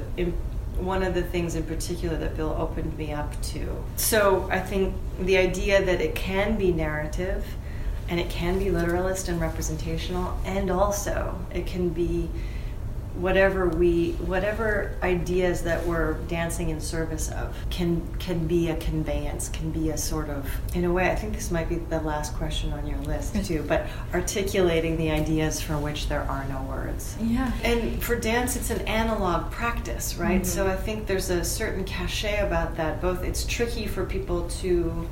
one 0.78 1.04
of 1.04 1.14
the 1.14 1.24
things 1.24 1.56
in 1.56 1.64
particular 1.64 2.18
that 2.18 2.36
Bill 2.36 2.56
opened 2.58 2.98
me 2.98 3.14
up 3.14 3.42
to. 3.44 3.84
So 3.96 4.48
I 4.52 4.60
think 4.60 4.96
the 5.20 5.38
idea 5.38 5.84
that 5.86 6.02
it 6.02 6.16
can 6.16 6.58
be 6.58 6.72
narrative 6.72 7.46
and 8.10 8.20
it 8.20 8.30
can 8.30 8.60
be 8.60 8.70
literalist 8.70 9.30
and 9.30 9.40
representational, 9.40 10.38
and 10.46 10.70
also 10.70 11.40
it 11.54 11.66
can 11.66 11.90
be 11.90 12.30
whatever 13.16 13.70
we 13.70 14.14
whatever 14.14 14.96
ideas 15.04 15.62
that 15.64 15.86
we're 15.86 16.14
dancing 16.28 16.70
in 16.70 16.82
service 16.82 17.30
of 17.32 17.56
can 17.70 18.02
can 18.18 18.48
be 18.48 18.70
a 18.70 18.76
conveyance 18.78 19.50
can 19.50 19.72
be 19.72 19.90
a 19.90 19.98
sort 19.98 20.30
of 20.30 20.50
in 20.74 20.86
a 20.86 20.92
way 20.92 21.12
i 21.12 21.16
think 21.16 21.34
this 21.34 21.52
might 21.52 21.70
be 21.70 21.76
the 21.76 22.02
last 22.02 22.36
question 22.36 22.74
on 22.74 22.88
your 22.88 22.98
list 23.00 23.46
too 23.46 23.64
but 23.68 23.86
articulating 24.14 24.98
the 24.98 25.12
ideas 25.12 25.62
for 25.62 25.78
which 25.78 26.08
there 26.10 26.22
are 26.24 26.46
no 26.46 26.62
words. 26.64 27.16
Yeah. 27.22 27.52
And 27.64 28.02
for 28.02 28.16
dance 28.16 28.56
it's 28.56 28.70
an 28.70 28.82
analog 28.88 29.52
practice 29.52 30.16
right? 30.16 30.42
Mm-hmm. 30.42 30.44
so 30.44 30.68
i 30.68 30.76
think 30.76 31.08
there's 31.08 31.30
a 31.30 31.44
certain 31.44 31.84
cachet 31.84 32.40
about 32.40 32.76
that. 32.78 33.02
Both 33.02 33.24
it's 33.24 33.46
tricky 33.46 33.88
for 33.88 34.06
people 34.06 34.48
to 34.62 35.08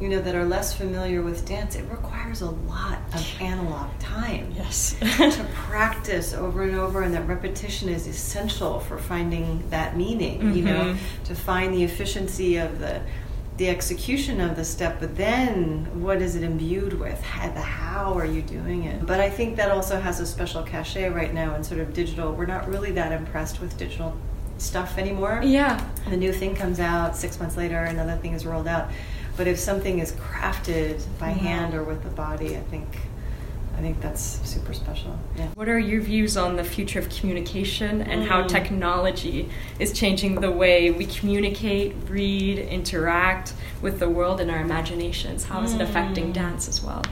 you 0.00 0.08
know, 0.08 0.20
that 0.20 0.34
are 0.34 0.44
less 0.44 0.72
familiar 0.74 1.22
with 1.22 1.46
dance, 1.46 1.76
it 1.76 1.84
requires 1.90 2.40
a 2.40 2.50
lot 2.50 2.98
of 3.12 3.40
analog 3.40 3.90
time. 3.98 4.52
Yes. 4.56 4.96
to 5.00 5.46
practice 5.54 6.32
over 6.32 6.62
and 6.62 6.74
over, 6.74 7.02
and 7.02 7.14
that 7.14 7.26
repetition 7.26 7.88
is 7.88 8.06
essential 8.06 8.80
for 8.80 8.98
finding 8.98 9.68
that 9.70 9.96
meaning, 9.96 10.40
mm-hmm. 10.40 10.52
you 10.52 10.64
know, 10.64 10.80
mm-hmm. 10.80 11.24
to 11.24 11.34
find 11.34 11.74
the 11.74 11.84
efficiency 11.84 12.56
of 12.56 12.78
the 12.78 13.02
the 13.60 13.68
execution 13.68 14.40
of 14.40 14.56
the 14.56 14.64
step, 14.64 14.98
but 15.00 15.14
then 15.18 16.00
what 16.00 16.22
is 16.22 16.34
it 16.34 16.42
imbued 16.42 16.98
with? 16.98 17.20
How, 17.22 17.50
the 17.50 17.60
how 17.60 18.14
are 18.14 18.24
you 18.24 18.40
doing 18.40 18.84
it? 18.84 19.04
But 19.04 19.20
I 19.20 19.28
think 19.28 19.56
that 19.56 19.70
also 19.70 20.00
has 20.00 20.18
a 20.18 20.24
special 20.24 20.62
cachet 20.62 21.10
right 21.10 21.34
now 21.34 21.54
in 21.54 21.62
sort 21.62 21.80
of 21.80 21.92
digital. 21.92 22.32
We're 22.32 22.46
not 22.46 22.66
really 22.66 22.90
that 22.92 23.12
impressed 23.12 23.60
with 23.60 23.76
digital 23.76 24.16
stuff 24.56 24.96
anymore. 24.96 25.42
Yeah. 25.44 25.86
The 26.08 26.16
new 26.16 26.32
thing 26.32 26.54
comes 26.54 26.80
out, 26.80 27.14
six 27.16 27.38
months 27.38 27.58
later, 27.58 27.76
another 27.76 28.16
thing 28.16 28.32
is 28.32 28.46
rolled 28.46 28.66
out. 28.66 28.90
But 29.40 29.48
if 29.48 29.58
something 29.58 30.00
is 30.00 30.12
crafted 30.12 31.00
by 31.18 31.30
mm-hmm. 31.30 31.46
hand 31.46 31.74
or 31.74 31.82
with 31.82 32.02
the 32.02 32.10
body, 32.10 32.58
I 32.58 32.60
think 32.60 32.86
I 33.74 33.80
think 33.80 33.98
that's 34.02 34.20
super 34.20 34.74
special. 34.74 35.18
Yeah. 35.34 35.46
What 35.54 35.66
are 35.66 35.78
your 35.78 36.02
views 36.02 36.36
on 36.36 36.56
the 36.56 36.62
future 36.62 36.98
of 36.98 37.08
communication 37.08 38.02
and 38.02 38.20
mm. 38.20 38.26
how 38.26 38.42
technology 38.42 39.48
is 39.78 39.94
changing 39.94 40.42
the 40.42 40.50
way 40.50 40.90
we 40.90 41.06
communicate, 41.06 41.96
read, 42.10 42.58
interact 42.58 43.54
with 43.80 43.98
the 43.98 44.10
world 44.10 44.42
and 44.42 44.50
our 44.50 44.60
imaginations? 44.60 45.44
How 45.44 45.62
is 45.62 45.72
mm. 45.72 45.76
it 45.76 45.80
affecting 45.88 46.32
mm. 46.32 46.34
dance 46.34 46.68
as 46.68 46.82
well? 46.82 47.02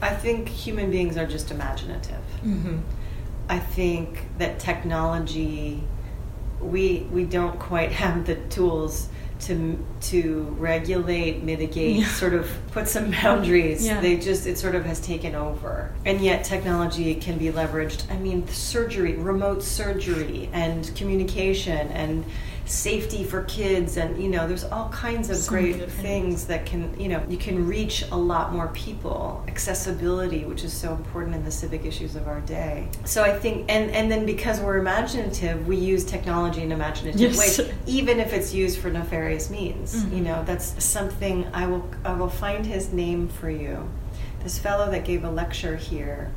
I 0.00 0.10
think 0.10 0.48
human 0.48 0.92
beings 0.92 1.16
are 1.16 1.26
just 1.26 1.50
imaginative. 1.50 2.22
Mm-hmm. 2.44 2.78
I 3.48 3.58
think 3.58 4.20
that 4.38 4.60
technology, 4.60 5.82
we 6.60 7.08
we 7.10 7.24
don't 7.24 7.58
quite 7.58 7.90
have 8.04 8.24
the 8.24 8.36
tools 8.36 9.08
to 9.42 9.86
to 10.02 10.42
regulate, 10.58 11.42
mitigate, 11.42 11.96
yeah. 11.96 12.06
sort 12.08 12.34
of 12.34 12.50
put 12.72 12.88
some 12.88 13.10
boundaries. 13.10 13.84
Yeah. 13.84 14.00
They 14.00 14.16
just 14.16 14.46
it 14.46 14.58
sort 14.58 14.74
of 14.74 14.84
has 14.84 15.00
taken 15.00 15.34
over, 15.34 15.92
and 16.04 16.20
yet 16.20 16.44
technology 16.44 17.14
can 17.14 17.38
be 17.38 17.50
leveraged. 17.50 18.10
I 18.10 18.18
mean, 18.18 18.46
surgery, 18.48 19.16
remote 19.16 19.62
surgery, 19.62 20.48
and 20.52 20.94
communication, 20.96 21.88
and 21.88 22.24
safety 22.70 23.24
for 23.24 23.42
kids 23.44 23.96
and 23.96 24.22
you 24.22 24.28
know 24.28 24.46
there's 24.46 24.62
all 24.64 24.88
kinds 24.90 25.28
of 25.28 25.36
so 25.36 25.50
great 25.50 25.76
things. 25.76 25.92
things 25.94 26.46
that 26.46 26.64
can 26.64 26.98
you 27.00 27.08
know 27.08 27.20
you 27.28 27.36
can 27.36 27.66
reach 27.66 28.04
a 28.12 28.16
lot 28.16 28.52
more 28.52 28.68
people 28.68 29.44
accessibility 29.48 30.44
which 30.44 30.62
is 30.62 30.72
so 30.72 30.92
important 30.94 31.34
in 31.34 31.44
the 31.44 31.50
civic 31.50 31.84
issues 31.84 32.14
of 32.14 32.28
our 32.28 32.40
day 32.42 32.88
so 33.04 33.24
i 33.24 33.36
think 33.36 33.66
and 33.68 33.90
and 33.90 34.08
then 34.08 34.24
because 34.24 34.60
we're 34.60 34.78
imaginative 34.78 35.66
we 35.66 35.76
use 35.76 36.04
technology 36.04 36.62
in 36.62 36.70
imaginative 36.70 37.20
yes. 37.20 37.58
ways 37.58 37.72
even 37.86 38.20
if 38.20 38.32
it's 38.32 38.54
used 38.54 38.78
for 38.78 38.88
nefarious 38.88 39.50
means 39.50 39.96
mm-hmm. 39.96 40.18
you 40.18 40.22
know 40.22 40.44
that's 40.44 40.82
something 40.82 41.44
i 41.52 41.66
will 41.66 41.84
i 42.04 42.12
will 42.12 42.30
find 42.30 42.64
his 42.64 42.92
name 42.92 43.26
for 43.26 43.50
you 43.50 43.90
this 44.44 44.60
fellow 44.60 44.88
that 44.88 45.04
gave 45.04 45.24
a 45.24 45.30
lecture 45.30 45.74
here 45.74 46.30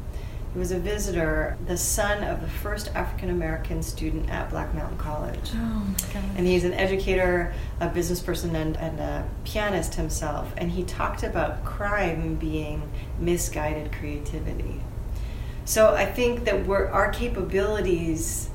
he 0.53 0.59
was 0.59 0.71
a 0.71 0.79
visitor, 0.79 1.57
the 1.65 1.75
son 1.75 2.23
of 2.23 2.41
the 2.41 2.47
first 2.47 2.89
African 2.93 3.31
American 3.31 3.81
student 3.81 4.29
at 4.29 4.51
Black 4.51 4.73
Mountain 4.75 4.99
College. 4.99 5.51
Oh 5.55 5.57
my 5.57 6.13
God. 6.13 6.23
And 6.37 6.45
he's 6.45 6.63
an 6.63 6.73
educator, 6.73 7.53
a 7.79 7.89
business 7.89 8.19
person, 8.19 8.55
and, 8.55 8.77
and 8.77 8.99
a 8.99 9.27
pianist 9.45 9.95
himself. 9.95 10.53
And 10.57 10.69
he 10.69 10.83
talked 10.83 11.23
about 11.23 11.65
crime 11.65 12.35
being 12.35 12.87
misguided 13.19 13.91
creativity. 13.93 14.79
So 15.65 15.95
I 15.95 16.05
think 16.05 16.45
that 16.45 16.67
we're, 16.67 16.87
our 16.87 17.11
capabilities 17.11 18.49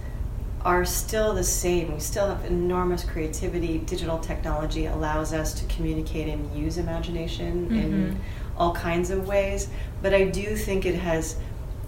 are 0.65 0.85
still 0.85 1.35
the 1.35 1.45
same. 1.45 1.95
We 1.95 2.01
still 2.01 2.29
have 2.29 2.45
enormous 2.45 3.03
creativity. 3.03 3.79
Digital 3.79 4.19
technology 4.19 4.87
allows 4.87 5.33
us 5.33 5.53
to 5.55 5.65
communicate 5.67 6.29
and 6.29 6.57
use 6.57 6.79
imagination 6.79 7.65
mm-hmm. 7.65 7.77
in 7.77 8.21
all 8.57 8.75
kinds 8.75 9.11
of 9.11 9.27
ways. 9.27 9.69
But 10.01 10.15
I 10.15 10.25
do 10.25 10.55
think 10.55 10.85
it 10.85 10.97
has 10.97 11.37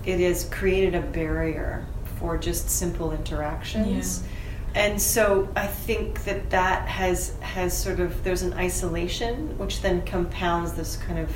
it 0.04 0.20
has 0.20 0.44
created 0.44 0.94
a 0.94 1.00
barrier 1.00 1.86
for 2.18 2.36
just 2.38 2.68
simple 2.68 3.12
interactions. 3.12 4.22
Yeah. 4.22 4.28
And 4.72 5.02
so 5.02 5.48
I 5.56 5.66
think 5.66 6.24
that 6.24 6.50
that 6.50 6.86
has 6.86 7.34
has 7.40 7.76
sort 7.76 7.98
of 7.98 8.22
there's 8.22 8.42
an 8.42 8.52
isolation 8.54 9.58
which 9.58 9.82
then 9.82 10.02
compounds 10.02 10.74
this 10.74 10.96
kind 10.96 11.18
of 11.18 11.30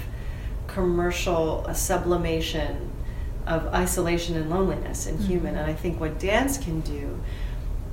commercial 0.68 1.66
sublimation 1.74 2.90
of 3.46 3.66
isolation 3.74 4.36
and 4.36 4.48
loneliness 4.50 5.06
in 5.06 5.18
human. 5.18 5.54
Mhm. 5.54 5.58
And 5.58 5.70
I 5.70 5.74
think 5.74 6.00
what 6.00 6.18
dance 6.18 6.58
can 6.58 6.80
do, 6.80 7.20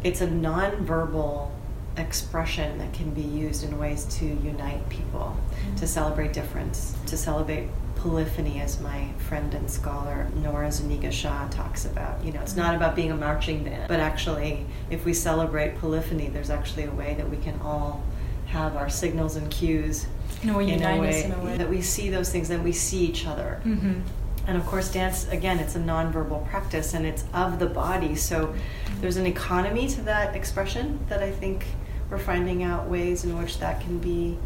it's 0.04 0.22
a 0.22 0.28
nonverbal 0.28 1.50
expression 1.98 2.78
that 2.78 2.94
can 2.94 3.10
be 3.10 3.22
used 3.22 3.63
in 3.63 3.78
ways 3.78 4.06
to 4.06 4.25
unite 4.25 4.88
people, 4.90 5.36
to 5.78 5.86
celebrate 5.86 6.34
difference, 6.34 6.96
to 7.08 7.18
celebrate 7.18 7.68
polyphony, 8.01 8.60
as 8.60 8.79
my 8.81 9.10
friend 9.29 9.53
and 9.53 9.70
scholar 9.70 10.27
Nora 10.36 10.72
Zuniga 10.72 11.12
Shaw 11.12 11.48
talks 11.50 11.86
about. 11.86 12.24
You 12.24 12.31
know, 12.34 12.41
it's 12.41 12.55
not 12.55 12.74
about 12.75 12.96
being 12.96 13.12
a 13.12 13.15
marching 13.15 13.63
band, 13.63 13.88
but 13.88 14.00
actually, 14.00 14.65
if 14.89 15.05
we 15.05 15.13
celebrate 15.13 15.77
polyphony, 15.77 16.27
there's 16.29 16.50
actually 16.50 16.86
a 16.86 16.91
way 16.91 17.13
that 17.15 17.29
we 17.29 17.38
can 17.38 17.60
all 17.62 18.03
have 18.48 18.75
our 18.75 18.89
signals 18.89 19.36
and 19.36 19.50
cues 19.51 20.08
In 20.43 20.50
a 20.50 20.58
way, 20.58 20.70
in 20.70 20.81
a 20.84 21.00
way 21.00 21.24
in 21.24 21.31
a 21.31 21.43
way. 21.43 21.58
that 21.58 21.70
we 21.70 21.81
see 21.81 22.10
those 22.10 22.31
things, 22.31 22.50
then 22.50 22.63
we 22.63 22.72
see 22.72 23.05
each 23.05 23.25
other. 23.27 23.60
hmm 23.63 24.00
And 24.48 24.58
of 24.58 24.65
course, 24.65 24.91
dance, 24.91 25.27
again, 25.29 25.60
it's 25.60 25.75
a 25.75 25.79
nonverbal 25.79 26.50
practice 26.50 26.93
and 26.96 27.05
it's 27.05 27.24
of 27.34 27.60
the 27.60 27.67
body. 27.67 28.15
So 28.15 28.53
there's 29.00 29.17
an 29.17 29.27
economy 29.27 29.88
to 29.89 30.01
that 30.01 30.36
expression 30.36 31.00
that 31.08 31.22
I 31.22 31.31
think 31.31 31.65
we're 32.10 32.17
finding 32.17 32.63
out 32.63 32.89
ways 32.89 33.24
in 33.24 33.38
which 33.38 33.60
that 33.60 33.79
can 33.79 34.00
be 34.00 34.38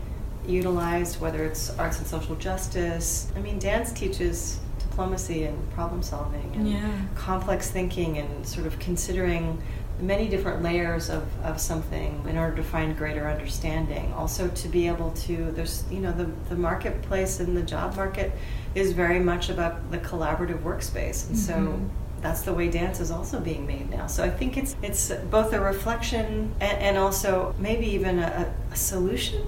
utilized, 0.47 1.19
whether 1.21 1.43
it's 1.43 1.69
arts 1.77 1.97
and 1.99 2.07
social 2.07 2.35
justice. 2.35 3.31
I 3.35 3.39
mean, 3.39 3.59
dance 3.59 3.91
teaches 3.91 4.59
diplomacy 4.79 5.43
and 5.43 5.57
problem 5.71 6.01
solving 6.01 6.51
and 6.55 6.69
Yeah. 6.69 6.79
complex 7.15 7.69
thinking 7.69 8.17
and 8.17 8.45
sort 8.47 8.65
of 8.67 8.77
considering 8.79 9.61
many 10.01 10.27
different 10.27 10.61
layers 10.61 11.09
of, 11.09 11.23
of 11.43 11.59
something 11.59 12.21
in 12.29 12.37
order 12.37 12.55
to 12.57 12.63
find 12.63 12.97
greater 12.97 13.27
understanding. 13.29 14.13
Also 14.17 14.47
to 14.49 14.67
be 14.67 14.87
able 14.87 15.11
to 15.11 15.51
there's 15.51 15.83
you 15.89 15.99
know 15.99 16.11
the, 16.11 16.29
the 16.49 16.55
marketplace 16.55 17.39
and 17.39 17.55
the 17.55 17.61
job 17.61 17.95
market 17.95 18.31
is 18.73 18.91
very 18.91 19.19
much 19.19 19.49
about 19.49 19.89
the 19.91 19.97
collaborative 19.99 20.59
workspace. 20.63 21.27
And 21.29 21.37
so 21.37 21.53
Mhm. 21.53 21.87
that's 22.21 22.41
the 22.41 22.53
way 22.53 22.69
dance 22.69 22.99
is 22.99 23.09
also 23.09 23.39
being 23.39 23.65
made 23.65 23.89
now. 23.89 24.07
So 24.07 24.23
I 24.23 24.29
think 24.29 24.57
it's 24.57 24.75
it's 24.83 25.11
both 25.31 25.53
a 25.53 25.61
reflection 25.61 26.51
and, 26.59 26.77
and 26.79 26.97
also 26.97 27.53
maybe 27.57 27.85
even 27.87 28.19
a, 28.19 28.53
a 28.71 28.75
solution. 28.75 29.41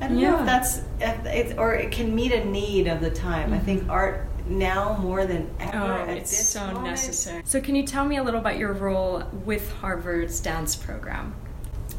I 0.00 0.08
don't 0.08 0.16
know 0.16 0.22
Yeah. 0.22 0.40
if 0.40 0.46
that's 0.46 0.80
if 1.00 1.26
it, 1.26 1.58
or 1.58 1.74
it 1.74 1.90
can 1.90 2.14
meet 2.14 2.32
a 2.32 2.44
need 2.44 2.86
of 2.86 3.00
the 3.00 3.10
time. 3.10 3.52
I 3.52 3.58
think 3.58 3.84
Mhm. 3.84 3.90
art 3.90 4.26
now 4.48 4.96
more 5.00 5.24
than 5.26 5.48
ever 5.58 6.04
Oh, 6.08 6.12
it's 6.12 6.48
so 6.48 6.60
moment 6.66 6.84
necessary. 6.84 7.42
So, 7.44 7.60
can 7.60 7.74
you 7.74 7.84
tell 7.84 8.04
me 8.04 8.16
a 8.16 8.22
little 8.22 8.38
about 8.40 8.58
your 8.58 8.72
role 8.72 9.24
with 9.44 9.72
Harvard's 9.80 10.38
dance 10.40 10.76
program? 10.76 11.34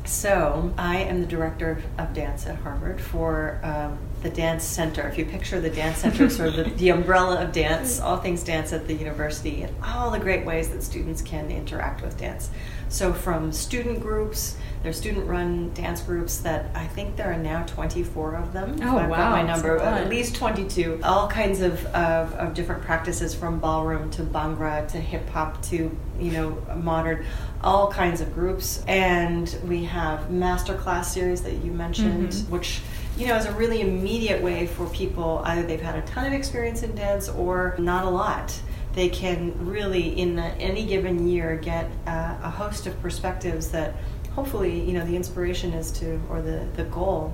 So, 0.06 0.72
I 0.78 0.98
am 1.00 1.20
the 1.20 1.28
director 1.28 1.72
of, 1.72 2.08
of 2.08 2.14
dance 2.14 2.46
at 2.48 2.56
Harvard 2.56 3.02
for 3.02 3.60
um, 3.64 3.98
the 4.24 4.30
Dance 4.30 4.64
Center. 4.64 5.06
If 5.10 5.18
you 5.18 5.26
picture 5.26 5.60
the 5.60 5.70
Dance 5.70 5.98
Center, 5.98 6.30
sort 6.30 6.50
of 6.50 6.56
the, 6.56 6.64
the 6.78 6.90
umbrella 6.90 7.42
of 7.44 7.52
dance, 7.52 8.00
all 8.00 8.16
things 8.18 8.42
dance 8.44 8.72
at 8.72 8.88
the 8.88 8.94
university, 8.94 9.64
and 9.64 9.74
all 9.84 10.10
the 10.10 10.20
great 10.20 10.46
ways 10.46 10.70
that 10.70 10.82
students 10.84 11.22
can 11.22 11.52
interact 11.52 12.02
with 12.02 12.18
dance. 12.18 12.50
So, 12.90 13.14
from 13.14 13.52
student 13.52 14.02
groups, 14.02 14.56
there's 14.84 14.98
student 14.98 15.28
run 15.28 15.74
dance 15.74 16.02
groups 16.02 16.38
that 16.40 16.70
I 16.76 16.88
think 16.88 17.16
there 17.18 17.32
are 17.32 17.38
now 17.38 17.64
24 17.66 18.36
of 18.36 18.54
them. 18.54 18.80
Oh, 18.84 18.98
I've 18.98 19.10
got 19.10 19.32
my 19.32 19.42
number, 19.42 19.78
at 19.80 20.10
least 20.10 20.36
22. 20.36 21.02
All 21.04 21.28
kinds 21.28 21.62
of, 21.62 21.86
of, 21.88 22.34
of 22.36 22.54
different 22.54 22.84
practices 22.84 23.34
from 23.36 23.60
ballroom 23.60 24.10
to 24.12 24.24
bhangra 24.24 24.88
to 24.90 24.98
hip 25.00 25.28
hop 25.30 25.62
to, 25.64 25.96
you 26.20 26.32
know, 26.32 26.58
modern, 26.76 27.26
all 27.62 27.92
kinds 27.92 28.22
of 28.22 28.34
groups. 28.34 28.84
And 28.88 29.54
we 29.66 29.84
have 29.86 30.32
master 30.32 30.76
class 30.76 31.14
series 31.14 31.42
that 31.42 31.56
you 31.56 31.72
mentioned, 31.72 32.30
Mhm. 32.30 32.50
which 32.50 32.82
you 33.18 33.26
know, 33.26 33.36
is 33.36 33.48
a 33.48 33.52
really 33.54 33.82
immediate 33.82 34.44
way 34.44 34.68
for 34.68 34.86
people 34.90 35.42
either 35.44 35.64
they've 35.64 35.82
had 35.82 35.96
a 35.96 36.02
ton 36.04 36.28
of 36.28 36.34
experience 36.34 36.84
in 36.84 36.94
dance 36.94 37.28
or 37.30 37.74
not 37.80 38.06
a 38.06 38.10
lot. 38.10 38.54
They 38.98 39.10
can 39.10 39.54
really, 39.64 40.20
in 40.20 40.36
the, 40.38 40.46
any 40.56 40.84
given 40.84 41.28
year, 41.28 41.56
get 41.56 41.86
uh, 42.08 42.36
a 42.42 42.50
host 42.50 42.88
of 42.88 43.00
perspectives 43.00 43.68
that 43.68 43.94
hopefully, 44.34 44.80
you 44.82 44.94
know, 44.94 45.06
the 45.06 45.16
inspiration 45.16 45.72
is 45.72 45.92
to, 46.00 46.20
or 46.32 46.42
the, 46.42 46.66
the 46.76 46.86
goal, 46.86 47.32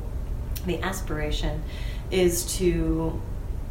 the 0.65 0.81
aspiration 0.81 1.63
is 2.11 2.43
to 2.57 3.17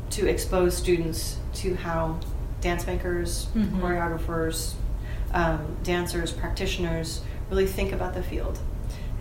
to 0.08 0.26
expose 0.26 0.74
students 0.74 1.36
to 1.54 1.74
how 1.74 2.18
dance 2.62 2.86
makers, 2.86 3.48
Mhm. 3.54 3.78
choreographers, 3.80 4.72
um, 5.34 5.60
dancers, 5.84 6.32
practitioners 6.32 7.20
really 7.50 7.66
think 7.66 7.92
about 7.92 8.14
the 8.14 8.22
field 8.22 8.58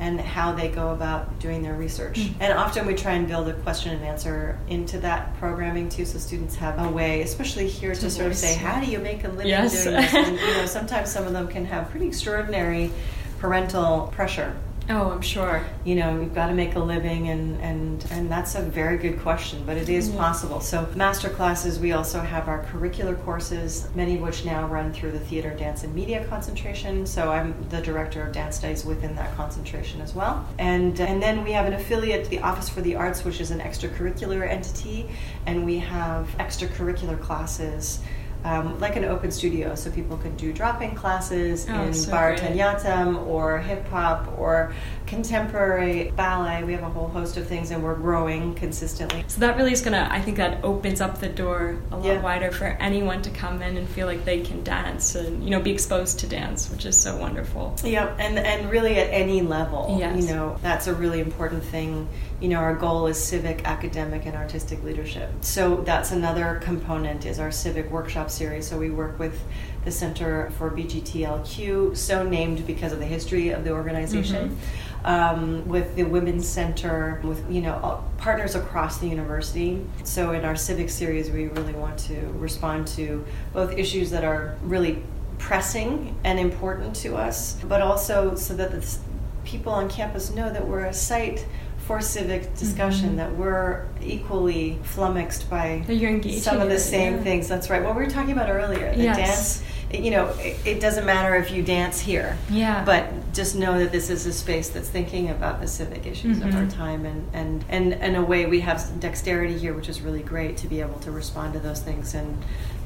and 0.01 0.19
how 0.19 0.51
they 0.51 0.67
go 0.67 0.89
about 0.89 1.39
doing 1.39 1.61
their 1.61 1.75
research. 1.75 2.19
Mhm. 2.19 2.33
And 2.39 2.53
often 2.53 2.87
we 2.87 2.95
try 2.95 3.11
and 3.13 3.27
build 3.27 3.47
a 3.47 3.53
question 3.53 3.93
and 3.93 4.03
answer 4.03 4.57
into 4.67 4.97
that 5.01 5.37
programming 5.39 5.89
too, 5.89 6.05
so 6.05 6.17
students 6.17 6.55
have 6.55 6.83
a 6.83 6.89
way, 6.89 7.21
especially 7.21 7.67
here, 7.67 7.93
to, 7.93 8.01
To 8.01 8.09
sort 8.09 8.31
of 8.31 8.35
say, 8.35 8.55
how 8.55 8.81
do 8.81 8.87
you 8.89 8.97
make 8.97 9.23
a 9.23 9.27
living 9.27 9.45
Yes. 9.47 9.83
doing 9.83 9.95
this? 9.97 10.13
And 10.13 10.39
you 10.39 10.53
know, 10.57 10.65
sometimes 10.79 11.11
some 11.11 11.27
of 11.27 11.33
them 11.33 11.47
can 11.47 11.65
have 11.65 11.91
pretty 11.91 12.07
extraordinary 12.07 12.91
parental 13.39 14.11
pressure 14.13 14.53
Oh, 14.89 15.11
I'm 15.11 15.21
sure. 15.21 15.65
you 15.85 15.95
know 15.95 16.19
you've 16.19 16.33
got 16.35 16.47
to 16.47 16.53
make 16.53 16.75
a 16.75 16.79
living 16.79 17.29
and 17.29 17.59
and 17.61 18.05
and 18.11 18.29
that's 18.29 18.55
a 18.55 18.61
very 18.61 18.97
good 18.97 19.19
question 19.21 19.63
but 19.65 19.77
it 19.77 19.89
is 19.89 20.09
Yeah. 20.09 20.17
possible 20.17 20.59
so 20.59 20.87
master 20.95 21.29
classes 21.29 21.79
we 21.79 21.91
also 21.93 22.19
have 22.19 22.47
our 22.47 22.63
curricular 22.65 23.15
courses 23.23 23.87
many 23.95 24.15
of 24.15 24.21
which 24.21 24.43
now 24.45 24.67
run 24.67 24.91
through 24.93 25.11
the 25.11 25.19
theater 25.19 25.51
dance 25.51 25.83
and 25.83 25.93
media 25.95 26.25
concentration 26.25 27.05
so 27.05 27.31
i'm 27.31 27.55
the 27.69 27.81
director 27.81 28.21
of 28.23 28.31
dance 28.33 28.57
studies 28.57 28.83
within 28.85 29.15
that 29.15 29.35
concentration 29.35 30.01
as 30.01 30.13
well 30.13 30.45
and 30.59 30.99
and 30.99 31.21
then 31.21 31.43
we 31.43 31.51
have 31.51 31.65
an 31.65 31.73
affiliate 31.73 32.29
the 32.29 32.39
office 32.39 32.69
for 32.69 32.81
the 32.81 32.95
arts 32.95 33.23
which 33.23 33.39
is 33.39 33.49
an 33.51 33.59
extracurricular 33.59 34.47
entity 34.47 35.09
and 35.47 35.65
we 35.65 35.77
have 35.79 36.27
extracurricular 36.39 37.19
classes 37.21 38.01
um, 38.43 38.79
like 38.79 38.95
an 38.95 39.05
open 39.05 39.31
studio, 39.31 39.75
so 39.75 39.91
people 39.91 40.17
can 40.17 40.35
do 40.35 40.51
drop-in 40.51 40.95
classes 40.95 41.67
Oh, 41.69 41.83
in 41.83 41.93
so 41.93 42.11
Bharatanatyam 42.11 43.27
or 43.27 43.59
hip 43.59 43.87
hop 43.89 44.27
or 44.37 44.73
contemporary 45.05 46.11
ballet. 46.15 46.63
We 46.63 46.73
have 46.73 46.83
a 46.83 46.89
whole 46.89 47.07
host 47.07 47.37
of 47.37 47.45
things, 47.47 47.69
and 47.71 47.83
we're 47.83 47.95
growing 47.95 48.55
consistently. 48.55 49.23
So 49.27 49.39
that 49.41 49.57
really 49.57 49.71
is 49.71 49.81
gonna. 49.81 50.07
I 50.09 50.19
think 50.21 50.37
that 50.37 50.63
opens 50.63 51.01
up 51.01 51.19
the 51.19 51.29
door 51.29 51.77
a 51.91 51.97
lot 51.97 52.05
Yeah. 52.05 52.21
wider 52.21 52.51
for 52.51 52.65
anyone 52.79 53.21
to 53.21 53.29
come 53.29 53.61
in 53.61 53.77
and 53.77 53.87
feel 53.87 54.07
like 54.07 54.25
they 54.25 54.41
can 54.41 54.63
dance 54.63 55.15
and 55.15 55.43
you 55.43 55.49
know 55.51 55.59
be 55.59 55.71
exposed 55.71 56.19
to 56.19 56.27
dance, 56.27 56.69
which 56.71 56.85
is 56.85 56.97
so 56.97 57.15
wonderful. 57.17 57.75
Yeah, 57.83 58.15
and 58.17 58.39
and 58.39 58.69
really 58.71 58.97
at 58.97 59.09
any 59.11 59.41
level, 59.41 59.97
Yes. 59.99 60.23
you 60.25 60.33
know, 60.33 60.57
that's 60.63 60.87
a 60.87 60.93
really 60.93 61.19
important 61.19 61.63
thing. 61.63 62.07
You 62.41 62.49
know, 62.49 62.57
our 62.57 62.73
goal 62.73 63.05
is 63.05 63.23
civic, 63.23 63.65
academic, 63.65 64.25
and 64.25 64.35
artistic 64.35 64.83
leadership. 64.83 65.29
So 65.41 65.77
that's 65.81 66.09
another 66.11 66.59
component 66.63 67.27
is 67.27 67.39
our 67.39 67.51
civic 67.51 67.91
workshop 67.91 68.31
series. 68.31 68.67
So 68.67 68.79
we 68.79 68.89
work 68.89 69.19
with 69.19 69.39
the 69.85 69.91
Center 69.91 70.51
for 70.57 70.71
BGLTQ, 70.71 71.95
so 71.95 72.23
named 72.23 72.65
because 72.65 72.93
of 72.93 72.99
the 72.99 73.05
history 73.05 73.49
of 73.49 73.63
the 73.63 73.71
organization. 73.71 74.57
Um, 75.03 75.67
with 75.67 75.95
the 75.95 76.03
Women's 76.03 76.47
Center, 76.47 77.21
with 77.23 77.43
you 77.49 77.61
know 77.61 77.79
all- 77.81 78.03
partners 78.17 78.53
across 78.55 78.97
the 78.99 79.07
university. 79.07 79.83
So 80.03 80.31
in 80.33 80.43
our 80.45 80.55
civic 80.55 80.89
series, 80.89 81.31
we 81.31 81.47
really 81.47 81.73
want 81.73 81.97
to 82.09 82.15
respond 82.37 82.87
to 82.89 83.25
both 83.53 83.71
issues 83.73 84.11
that 84.11 84.23
are 84.23 84.57
really 84.63 85.01
pressing 85.39 86.15
and 86.23 86.39
important 86.39 86.95
to 86.97 87.17
us, 87.17 87.57
but 87.63 87.81
also 87.81 88.35
so 88.35 88.53
that 88.55 88.71
the 88.71 88.97
people 89.43 89.73
on 89.73 89.89
campus 89.89 90.29
know 90.35 90.51
that 90.53 90.67
we're 90.67 90.85
a 90.85 90.93
site 90.93 91.47
for 91.91 91.99
civic 91.99 92.55
discussion, 92.55 93.11
Mhm. 93.11 93.17
that 93.17 93.35
we're 93.35 93.81
equally 94.01 94.79
flummoxed 94.83 95.49
by 95.49 95.83
That 95.87 95.95
you're 95.95 96.09
engaging 96.11 96.39
some 96.39 96.61
of 96.61 96.69
the 96.69 96.79
same 96.79 97.15
yeah. 97.17 97.23
things. 97.23 97.49
That's 97.49 97.69
right. 97.69 97.83
What 97.83 97.97
we 97.97 98.03
were 98.05 98.09
talking 98.09 98.31
about 98.31 98.49
earlier, 98.49 98.95
the 98.95 99.03
Yes. 99.03 99.17
dance. 99.17 99.63
You 99.93 100.11
know, 100.11 100.27
it, 100.39 100.55
it 100.65 100.79
doesn't 100.79 101.05
matter 101.05 101.35
if 101.35 101.51
you 101.51 101.61
dance 101.63 101.99
here, 101.99 102.37
Yeah. 102.49 102.81
but 102.85 103.33
just 103.33 103.57
know 103.57 103.77
that 103.79 103.91
this 103.91 104.09
is 104.09 104.25
a 104.25 104.31
space 104.31 104.69
that's 104.69 104.87
thinking 104.87 105.29
about 105.31 105.59
the 105.59 105.67
civic 105.67 106.07
issues 106.07 106.37
of 106.37 106.55
our 106.55 106.61
Mhm. 106.63 106.73
time, 106.73 107.05
and 107.05 107.27
and 107.33 107.65
and 107.67 107.93
in 107.95 108.15
a 108.15 108.23
way, 108.23 108.45
we 108.45 108.61
have 108.61 108.79
some 108.79 108.99
dexterity 108.99 109.57
here, 109.57 109.73
which 109.73 109.89
is 109.89 109.99
really 110.01 110.21
great 110.23 110.55
to 110.57 110.67
be 110.67 110.79
able 110.79 110.97
to 111.01 111.11
respond 111.11 111.51
to 111.53 111.59
those 111.59 111.81
things 111.81 112.13
and 112.13 112.37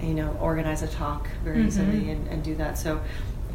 you 0.02 0.16
know 0.16 0.36
organize 0.42 0.82
a 0.82 0.88
talk 0.88 1.28
very 1.44 1.58
Mhm. 1.60 1.68
easily 1.68 2.10
and, 2.10 2.28
and 2.28 2.42
do 2.42 2.56
that. 2.56 2.76
So 2.80 3.00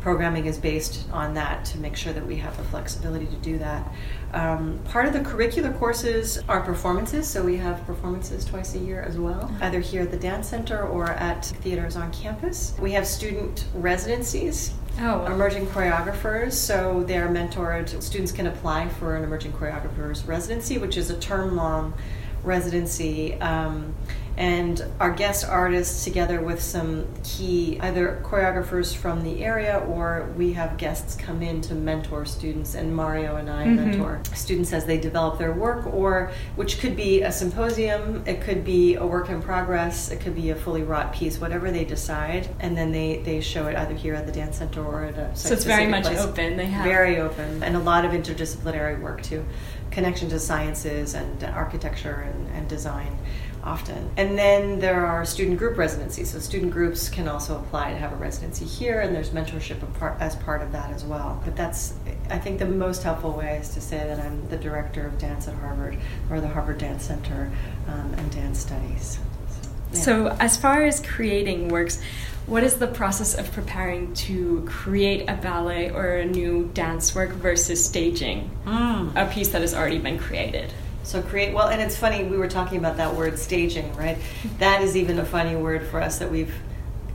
programming 0.01 0.47
is 0.47 0.59
based 0.59 1.07
on 1.13 1.35
that 1.35 1.65
to 1.67 1.79
make 1.79 1.97
sure 1.97 2.13
that 2.13 2.27
we 2.27 2.37
have 2.37 2.57
the 2.57 2.65
flexibility 2.65 3.27
to 3.27 3.37
do 3.37 3.59
that. 3.59 3.93
Um, 4.33 4.79
part 4.85 5.07
of 5.07 5.13
the 5.13 5.21
curricular 5.21 5.77
courses 5.79 6.39
are 6.49 6.61
performances, 6.61 7.29
so 7.29 7.43
we 7.43 7.57
have 7.57 7.85
performances 7.87 8.45
twice 8.45 8.75
a 8.75 8.79
year 8.79 9.03
as 9.03 9.19
well, 9.19 9.55
either 9.61 9.81
here 9.81 10.03
at 10.03 10.11
the 10.11 10.17
Dance 10.17 10.49
Center 10.49 10.87
or 10.87 11.11
at 11.11 11.47
theaters 11.47 11.97
on 11.97 12.13
campus. 12.13 12.75
We 12.81 12.93
have 12.93 13.07
student 13.07 13.67
residencies. 13.75 14.73
Oh. 15.01 15.25
Emerging 15.27 15.67
choreographers, 15.69 16.53
so 16.53 17.05
they're 17.07 17.29
mentored. 17.29 18.03
Students 18.03 18.33
can 18.33 18.49
apply 18.49 18.89
for 18.89 19.17
an 19.17 19.25
emerging 19.25 19.53
choreographer's 19.53 20.25
residency, 20.25 20.79
which 20.79 20.97
is 20.97 21.11
a 21.11 21.19
term 21.19 21.57
long 21.57 21.95
residency. 22.43 23.35
Um, 23.41 23.95
and 24.41 24.83
our 25.01 25.11
guest 25.11 25.47
artists 25.47 26.03
together 26.03 26.41
with 26.41 26.63
some 26.63 27.07
key 27.23 27.79
either 27.81 28.23
choreographers 28.25 28.97
from 28.97 29.23
the 29.23 29.45
area 29.45 29.81
or 29.81 30.33
we 30.35 30.55
have 30.55 30.79
guests 30.79 31.15
come 31.15 31.43
in 31.43 31.61
to 31.61 31.75
mentor 31.75 32.25
students 32.25 32.75
and 32.75 32.97
Mario 32.97 33.37
and 33.37 33.51
I 33.51 33.67
mm-hmm. 33.67 33.91
mentor 33.91 34.23
students 34.35 34.73
as 34.73 34.87
they 34.87 34.99
develop 34.99 35.39
their 35.39 35.53
work 35.53 35.87
or 35.93 36.33
which 36.57 36.81
could 36.81 36.97
be 36.97 37.21
a 37.21 37.31
symposium, 37.31 38.23
it 38.27 38.41
could 38.41 38.65
be 38.65 38.95
a 38.95 39.05
work 39.05 39.29
in 39.29 39.43
progress, 39.43 40.11
it 40.11 40.21
could 40.21 40.35
be 40.35 40.49
a 40.49 40.57
fully 40.57 40.85
wrought 40.85 41.13
piece, 41.13 41.39
whatever 41.39 41.71
they 41.71 41.85
decide, 41.85 42.49
and 42.61 42.75
then 42.75 42.93
they 42.93 43.19
they 43.19 43.43
show 43.43 43.67
it 43.67 43.77
either 43.77 43.95
here 43.95 44.15
at 44.15 44.25
the 44.25 44.33
dance 44.33 44.57
center 44.57 44.83
or 44.83 45.05
at 45.05 45.19
a 45.19 45.37
so 45.37 45.53
it's 45.53 45.65
very 45.65 45.87
much 45.87 46.05
place. 46.05 46.19
open. 46.19 46.57
They 46.57 46.65
have 46.65 46.85
very 46.85 47.19
open 47.19 47.63
and 47.63 47.77
a 47.77 47.81
lot 47.81 48.07
of 48.07 48.13
interdisciplinary 48.13 49.03
work 49.03 49.23
too, 49.23 49.45
connection 49.91 50.31
to 50.31 50.39
sciences 50.39 51.13
and 51.13 51.45
architecture 51.45 52.27
and, 52.27 52.49
and 52.57 52.67
design 52.67 53.19
often. 53.63 54.11
And 54.17 54.39
then 54.39 54.79
there 54.79 55.05
are 55.05 55.25
student 55.25 55.59
group 55.59 55.77
residencies. 55.77 56.31
So 56.33 56.39
student 56.39 56.73
groups 56.73 57.09
can 57.09 57.29
also 57.29 57.57
apply 57.57 57.91
to 57.91 57.97
have 57.97 58.13
a 58.13 58.17
residency 58.17 58.65
here, 58.65 59.01
and 59.01 59.15
there's 59.15 59.31
mentorship 59.31 59.79
as 60.21 60.37
part 60.37 60.63
of 60.63 60.73
that 60.73 60.91
as 60.93 61.05
well. 61.05 61.41
But 61.45 61.57
that's, 61.57 61.95
I 62.31 62.39
think, 62.39 62.59
the 62.59 62.67
most 62.67 63.03
helpful 63.03 63.33
way 63.33 63.59
is 63.59 63.71
to 63.71 63.81
say 63.81 63.99
that 63.99 64.21
I'm 64.21 64.49
the 64.49 64.57
director 64.57 65.07
of 65.07 65.19
dance 65.19 65.49
at 65.49 65.55
Harvard 65.55 65.99
or 66.31 66.41
the 66.41 66.49
Harvard 66.49 66.79
Dance 66.79 67.05
Center 67.05 67.51
um, 67.89 68.15
and 68.17 68.31
Dance 68.31 68.61
Studies. 68.61 69.19
So, 69.51 69.69
yeah. 69.93 70.01
so, 70.01 70.37
as 70.41 70.57
far 70.57 70.85
as 70.85 71.01
creating 71.01 71.69
works, 71.69 72.01
what 72.47 72.65
is 72.65 72.77
the 72.77 72.87
process 72.87 73.35
of 73.35 73.53
preparing 73.53 74.15
to 74.15 74.65
create 74.67 75.29
a 75.29 75.35
ballet 75.35 75.91
or 75.91 76.17
a 76.17 76.25
new 76.25 76.71
dance 76.75 77.15
work 77.15 77.31
versus 77.31 77.85
staging 77.85 78.51
mm. 78.65 79.13
a 79.15 79.31
piece 79.33 79.49
that 79.51 79.61
has 79.61 79.75
already 79.75 79.99
been 79.99 80.19
created? 80.19 80.73
So 81.11 81.21
create 81.21 81.53
well, 81.53 81.67
and 81.67 81.83
it's 81.83 81.97
funny 81.97 82.23
we 82.23 82.37
were 82.37 82.47
talking 82.47 82.79
about 82.79 82.99
that 82.99 83.17
word 83.17 83.37
staging, 83.37 83.93
right? 83.97 84.17
That 84.61 84.83
is 84.83 84.97
even 84.97 85.19
a 85.19 85.25
funny 85.25 85.57
word 85.57 85.89
for 85.89 86.01
us 86.01 86.21
that 86.21 86.31
we've 86.31 86.55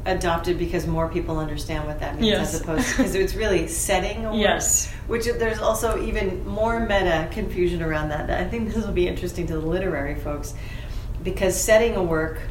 adopted 0.05 0.59
because 0.59 0.85
more 0.85 1.07
people 1.07 1.39
understand 1.39 1.87
what 1.87 2.01
that 2.01 2.15
means 2.15 2.27
yes. 2.27 2.53
as 2.53 2.61
opposed 2.61 2.89
to 2.89 2.97
because 2.97 3.15
it's 3.15 3.35
really 3.35 3.67
setting 3.85 4.25
a. 4.25 4.35
Yes. 4.35 4.91
Which 5.07 5.23
there's 5.23 5.59
also 5.59 6.03
even 6.03 6.45
more 6.45 6.81
meta 6.81 7.29
confusion 7.31 7.81
around 7.81 8.09
that. 8.09 8.29
I 8.29 8.43
think 8.43 8.73
this 8.73 8.85
will 8.85 8.91
be 8.91 9.07
interesting 9.07 9.47
to 9.47 9.53
the 9.53 9.65
literary 9.65 10.15
folks 10.15 10.53
because 11.23 11.57
setting 11.57 11.95
a 11.95 12.03
work 12.03 12.41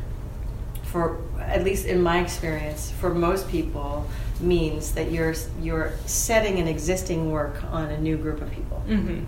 for 0.85 1.21
at 1.41 1.63
least 1.63 1.85
in 1.85 2.01
my 2.01 2.21
experience 2.21 2.91
for 2.91 3.13
most 3.13 3.51
people 3.51 4.09
means 4.41 4.93
that 4.93 5.13
you're 5.13 5.35
you're 5.61 5.93
setting 6.07 6.59
an 6.59 6.69
existing 6.69 7.31
work 7.31 7.63
on 7.65 7.91
a 7.91 8.01
new 8.01 8.17
group 8.17 8.41
of 8.41 8.51
people. 8.51 8.83
Mm-hmm 8.89 9.25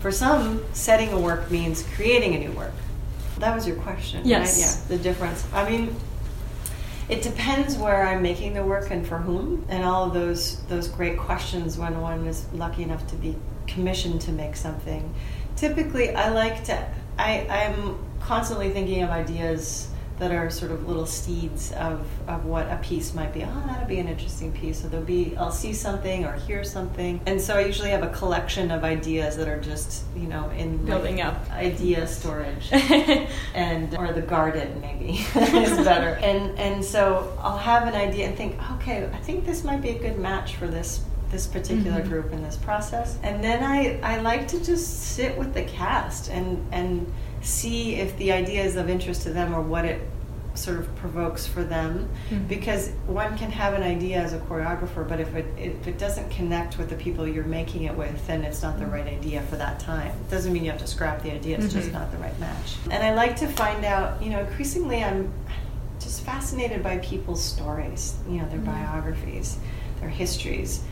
for 0.00 0.10
some, 0.10 0.62
setting 0.72 1.12
a 1.12 1.18
work 1.18 1.50
means 1.50 1.84
creating 1.94 2.34
a 2.34 2.38
new 2.38 2.52
work. 2.52 2.72
That 3.38 3.54
was 3.54 3.66
your 3.66 3.76
question, 3.76 4.22
yes. 4.24 4.58
right? 4.58 4.90
Yeah, 4.90 4.96
the 4.96 5.02
difference. 5.02 5.46
I 5.52 5.68
mean, 5.68 5.94
it 7.08 7.22
depends 7.22 7.76
where 7.76 8.06
I'm 8.06 8.22
making 8.22 8.54
the 8.54 8.64
work 8.64 8.90
and 8.90 9.06
for 9.06 9.18
whom, 9.18 9.64
and 9.68 9.84
all 9.84 10.04
of 10.04 10.14
those 10.14 10.62
those 10.64 10.88
great 10.88 11.18
questions 11.18 11.76
when 11.76 12.00
one 12.00 12.26
is 12.26 12.46
lucky 12.52 12.82
enough 12.82 13.06
to 13.08 13.16
be 13.16 13.36
commissioned 13.66 14.20
to 14.22 14.32
make 14.32 14.56
something. 14.56 15.14
Typically, 15.56 16.14
I 16.14 16.30
like 16.30 16.64
to. 16.64 16.88
I 17.18 17.46
I'm 17.48 17.98
constantly 18.20 18.70
thinking 18.70 19.02
of 19.02 19.10
ideas 19.10 19.89
that 20.20 20.32
are 20.32 20.50
sort 20.50 20.70
of 20.70 20.86
little 20.86 21.06
seeds 21.06 21.72
of, 21.72 22.06
of 22.28 22.44
what 22.44 22.66
a 22.70 22.78
piece 22.82 23.14
might 23.14 23.32
be. 23.32 23.42
Oh, 23.42 23.62
that'll 23.66 23.88
be 23.88 23.98
an 23.98 24.06
interesting 24.06 24.52
piece. 24.52 24.82
So 24.82 24.88
there'll 24.88 25.04
be, 25.04 25.34
I'll 25.36 25.50
see 25.50 25.72
something 25.72 26.26
or 26.26 26.34
hear 26.34 26.62
something. 26.62 27.20
And 27.24 27.40
so 27.40 27.56
I 27.56 27.64
usually 27.64 27.88
have 27.88 28.02
a 28.02 28.10
collection 28.10 28.70
of 28.70 28.84
ideas 28.84 29.38
that 29.38 29.48
are 29.48 29.58
just, 29.58 30.04
you 30.14 30.28
know, 30.28 30.50
in 30.50 30.84
building 30.84 31.16
like 31.16 31.26
up 31.26 31.50
idea 31.52 32.06
storage 32.06 32.70
and, 33.54 33.96
or 33.96 34.12
the 34.12 34.20
garden 34.20 34.78
maybe 34.82 35.12
is 35.34 35.76
better. 35.78 36.18
And, 36.22 36.56
and 36.58 36.84
so 36.84 37.34
I'll 37.40 37.56
have 37.56 37.88
an 37.88 37.94
idea 37.94 38.28
and 38.28 38.36
think, 38.36 38.56
okay, 38.72 39.08
I 39.10 39.18
think 39.18 39.46
this 39.46 39.64
might 39.64 39.80
be 39.80 39.88
a 39.88 39.98
good 39.98 40.18
match 40.18 40.56
for 40.56 40.66
this 40.66 41.02
this 41.30 41.46
particular 41.46 42.00
mm-hmm. 42.00 42.08
group 42.08 42.32
in 42.32 42.42
this 42.42 42.56
process. 42.56 43.16
And 43.22 43.42
then 43.42 43.62
I, 43.62 44.00
I 44.00 44.20
like 44.20 44.48
to 44.48 44.64
just 44.64 45.14
sit 45.14 45.38
with 45.38 45.54
the 45.54 45.62
cast 45.62 46.28
and, 46.28 46.66
and 46.72 47.06
see 47.42 47.96
if 47.96 48.16
the 48.18 48.32
idea 48.32 48.62
is 48.62 48.76
of 48.76 48.88
interest 48.88 49.22
to 49.22 49.30
them 49.30 49.54
or 49.54 49.62
what 49.62 49.84
it 49.84 50.00
sort 50.54 50.78
of 50.78 50.94
provokes 50.96 51.46
for 51.46 51.62
them 51.62 52.08
mm-hmm. 52.28 52.44
because 52.46 52.90
one 53.06 53.36
can 53.38 53.50
have 53.50 53.72
an 53.74 53.82
idea 53.82 54.18
as 54.18 54.32
a 54.32 54.38
choreographer 54.40 55.08
but 55.08 55.20
if 55.20 55.34
it, 55.34 55.46
if 55.56 55.86
it 55.86 55.98
doesn't 55.98 56.28
connect 56.30 56.76
with 56.76 56.90
the 56.90 56.96
people 56.96 57.26
you're 57.26 57.44
making 57.44 57.84
it 57.84 57.96
with 57.96 58.26
then 58.26 58.42
it's 58.42 58.62
not 58.62 58.78
the 58.78 58.86
right 58.86 59.06
idea 59.06 59.40
for 59.42 59.56
that 59.56 59.78
time 59.78 60.08
it 60.08 60.30
doesn't 60.30 60.52
mean 60.52 60.64
you 60.64 60.70
have 60.70 60.80
to 60.80 60.86
scrap 60.86 61.22
the 61.22 61.30
idea 61.30 61.56
it's 61.56 61.66
mm-hmm. 61.66 61.78
just 61.78 61.92
not 61.92 62.10
the 62.10 62.18
right 62.18 62.38
match 62.40 62.76
and 62.90 63.02
i 63.02 63.14
like 63.14 63.36
to 63.36 63.46
find 63.46 63.84
out 63.84 64.20
you 64.22 64.30
know 64.30 64.40
increasingly 64.40 65.02
i'm 65.02 65.32
just 66.00 66.22
fascinated 66.22 66.82
by 66.82 66.98
people's 66.98 67.42
stories 67.42 68.16
you 68.28 68.38
know 68.38 68.48
their 68.48 68.58
mm-hmm. 68.58 68.72
biographies 68.72 69.58
their 70.00 70.08
histories 70.08 70.82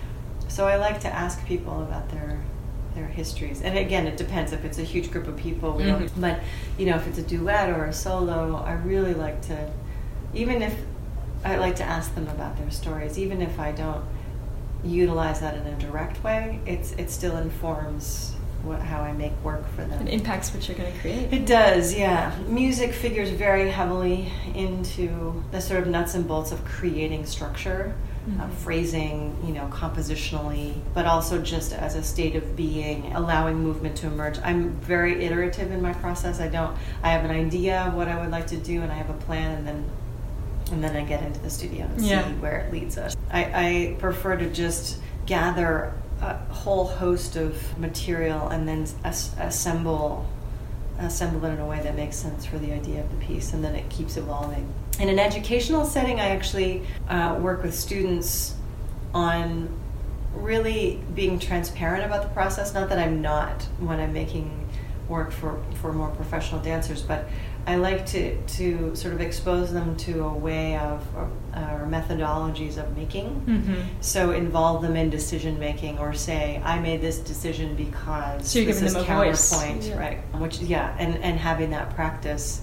so 0.46 0.68
i 0.68 0.76
like 0.76 1.00
to 1.00 1.08
ask 1.08 1.44
people 1.46 1.82
about 1.82 2.08
their 2.10 2.40
their 2.98 3.06
histories. 3.06 3.62
And 3.62 3.78
again, 3.78 4.06
it 4.06 4.16
depends 4.16 4.52
if 4.52 4.64
it's 4.64 4.78
a 4.78 4.82
huge 4.82 5.10
group 5.10 5.26
of 5.28 5.36
people. 5.36 5.74
Mm-hmm. 5.74 6.20
But 6.20 6.40
you 6.76 6.86
know, 6.86 6.96
if 6.96 7.06
it's 7.06 7.18
a 7.18 7.22
duet 7.22 7.70
or 7.70 7.86
a 7.86 7.92
solo, 7.92 8.56
I 8.56 8.72
really 8.72 9.14
like 9.14 9.40
to, 9.42 9.70
even 10.34 10.62
if 10.62 10.74
I 11.44 11.56
like 11.56 11.76
to 11.76 11.84
ask 11.84 12.14
them 12.14 12.28
about 12.28 12.56
their 12.56 12.70
stories, 12.70 13.18
even 13.18 13.40
if 13.40 13.58
I 13.58 13.72
don't 13.72 14.04
utilize 14.84 15.40
that 15.40 15.54
in 15.54 15.66
a 15.66 15.78
direct 15.78 16.22
way, 16.22 16.60
it's 16.66 16.92
it 16.92 17.10
still 17.10 17.36
informs 17.36 18.34
what, 18.62 18.80
how 18.80 19.00
I 19.00 19.12
make 19.12 19.32
work 19.44 19.68
for 19.74 19.84
them. 19.84 20.06
It 20.06 20.12
impacts 20.12 20.52
what 20.52 20.66
you're 20.66 20.76
going 20.76 20.92
to 20.92 20.98
create. 20.98 21.32
It 21.32 21.46
does, 21.46 21.94
yeah. 21.94 22.36
Music 22.48 22.92
figures 22.92 23.30
very 23.30 23.70
heavily 23.70 24.32
into 24.54 25.44
the 25.52 25.60
sort 25.60 25.80
of 25.80 25.88
nuts 25.88 26.14
and 26.14 26.26
bolts 26.26 26.50
of 26.50 26.64
creating 26.64 27.24
structure 27.26 27.94
mm-hmm. 28.28 28.40
uh, 28.40 28.48
phrasing, 28.48 29.36
you 29.44 29.52
know, 29.52 29.66
compositionally, 29.72 30.74
but 30.94 31.06
also 31.06 31.40
just 31.40 31.72
as 31.72 31.94
a 31.94 32.02
state 32.02 32.36
of 32.36 32.56
being, 32.56 33.12
allowing 33.12 33.58
movement 33.58 33.96
to 33.96 34.06
emerge. 34.06 34.38
I'm 34.42 34.72
very 34.80 35.24
iterative 35.24 35.70
in 35.70 35.80
my 35.82 35.94
process. 35.94 36.40
I 36.40 36.48
don't. 36.48 36.76
I 37.02 37.10
have 37.10 37.24
an 37.24 37.30
idea 37.30 37.82
of 37.82 37.94
what 37.94 38.08
I 38.08 38.20
would 38.20 38.30
like 38.30 38.46
to 38.48 38.56
do, 38.56 38.82
and 38.82 38.92
I 38.92 38.96
have 38.96 39.10
a 39.10 39.18
plan, 39.24 39.58
and 39.58 39.66
then 39.66 39.90
and 40.70 40.84
then 40.84 40.96
I 40.96 41.02
get 41.02 41.22
into 41.22 41.40
the 41.40 41.50
studio 41.50 41.86
and 41.86 42.00
yeah. 42.00 42.26
see 42.26 42.34
where 42.34 42.58
it 42.58 42.72
leads 42.72 42.98
us. 42.98 43.16
I, 43.30 43.44
I 43.44 43.96
prefer 43.98 44.36
to 44.36 44.50
just 44.50 45.00
gather 45.26 45.94
a 46.20 46.36
whole 46.52 46.84
host 46.84 47.36
of 47.36 47.78
material 47.78 48.48
and 48.48 48.68
then 48.68 48.86
as- 49.04 49.34
assemble 49.38 50.26
assemble 50.98 51.44
it 51.44 51.52
in 51.52 51.60
a 51.60 51.66
way 51.66 51.80
that 51.80 51.94
makes 51.94 52.16
sense 52.16 52.44
for 52.44 52.58
the 52.58 52.72
idea 52.72 53.00
of 53.00 53.10
the 53.10 53.24
piece, 53.24 53.52
and 53.52 53.62
then 53.62 53.74
it 53.74 53.88
keeps 53.88 54.16
evolving. 54.16 54.72
In 54.98 55.08
an 55.08 55.18
educational 55.18 55.84
setting, 55.84 56.18
I 56.18 56.30
actually 56.30 56.82
uh, 57.08 57.38
work 57.40 57.62
with 57.62 57.74
students 57.74 58.54
on 59.14 59.68
really 60.34 61.00
being 61.14 61.38
transparent 61.38 62.04
about 62.04 62.22
the 62.22 62.28
process. 62.28 62.74
Not 62.74 62.88
that 62.88 62.98
I'm 62.98 63.22
not 63.22 63.62
when 63.78 64.00
I'm 64.00 64.12
making 64.12 64.68
work 65.08 65.30
for, 65.32 65.62
for 65.76 65.92
more 65.92 66.10
professional 66.10 66.60
dancers, 66.60 67.00
but 67.02 67.28
I 67.66 67.76
like 67.76 68.06
to, 68.06 68.40
to 68.42 68.94
sort 68.96 69.14
of 69.14 69.20
expose 69.20 69.72
them 69.72 69.96
to 69.98 70.24
a 70.24 70.32
way 70.32 70.76
of 70.76 71.06
or, 71.14 71.30
uh, 71.54 71.86
methodologies 71.86 72.76
of 72.78 72.96
making. 72.96 73.26
Mm-hmm. 73.46 73.82
So 74.00 74.32
involve 74.32 74.82
them 74.82 74.96
in 74.96 75.10
decision 75.10 75.58
making, 75.58 75.98
or 75.98 76.14
say, 76.14 76.62
"I 76.64 76.78
made 76.78 77.00
this 77.02 77.18
decision 77.18 77.74
because 77.76 78.48
so 78.48 78.64
this 78.64 78.80
is 78.80 78.94
counterpoint," 78.94 79.84
yeah. 79.84 79.98
right? 79.98 80.34
Which 80.40 80.60
yeah, 80.60 80.96
and 80.98 81.18
and 81.18 81.38
having 81.38 81.70
that 81.70 81.94
practice 81.94 82.62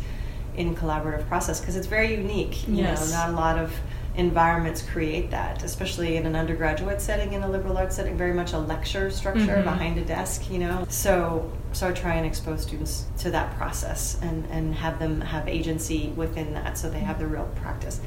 in 0.57 0.75
collaborative 0.75 1.27
process 1.27 1.59
because 1.59 1.75
it's 1.75 1.87
very 1.87 2.15
unique. 2.15 2.67
You 2.67 2.75
yes. 2.75 3.11
know, 3.11 3.17
not 3.17 3.29
a 3.29 3.33
lot 3.33 3.57
of 3.57 3.73
environments 4.17 4.81
create 4.81 5.31
that, 5.31 5.63
especially 5.63 6.15
in 6.15 6.25
an 6.25 6.35
undergraduate 6.35 7.01
setting, 7.01 7.33
in 7.33 7.43
a 7.43 7.49
liberal 7.49 7.77
arts 7.77 7.95
setting, 7.95 8.17
very 8.17 8.33
much 8.33 8.53
a 8.53 8.57
lecture 8.57 9.09
structure 9.11 9.57
mm-hmm. 9.57 9.63
behind 9.63 9.97
a 9.97 10.05
desk, 10.05 10.49
you 10.49 10.59
know. 10.59 10.85
So 10.89 11.51
so 11.73 11.89
I 11.89 11.91
try 11.91 12.15
and 12.15 12.25
expose 12.25 12.61
students 12.61 13.05
to 13.19 13.31
that 13.31 13.57
process 13.57 14.17
and, 14.21 14.45
and 14.49 14.73
have 14.75 14.97
them 14.97 15.19
have 15.19 15.47
agency 15.49 16.13
within 16.15 16.53
that 16.53 16.77
so 16.77 16.89
they 16.89 16.99
have 16.99 17.19
the 17.19 17.27
real 17.27 17.49
practice. 17.55 17.99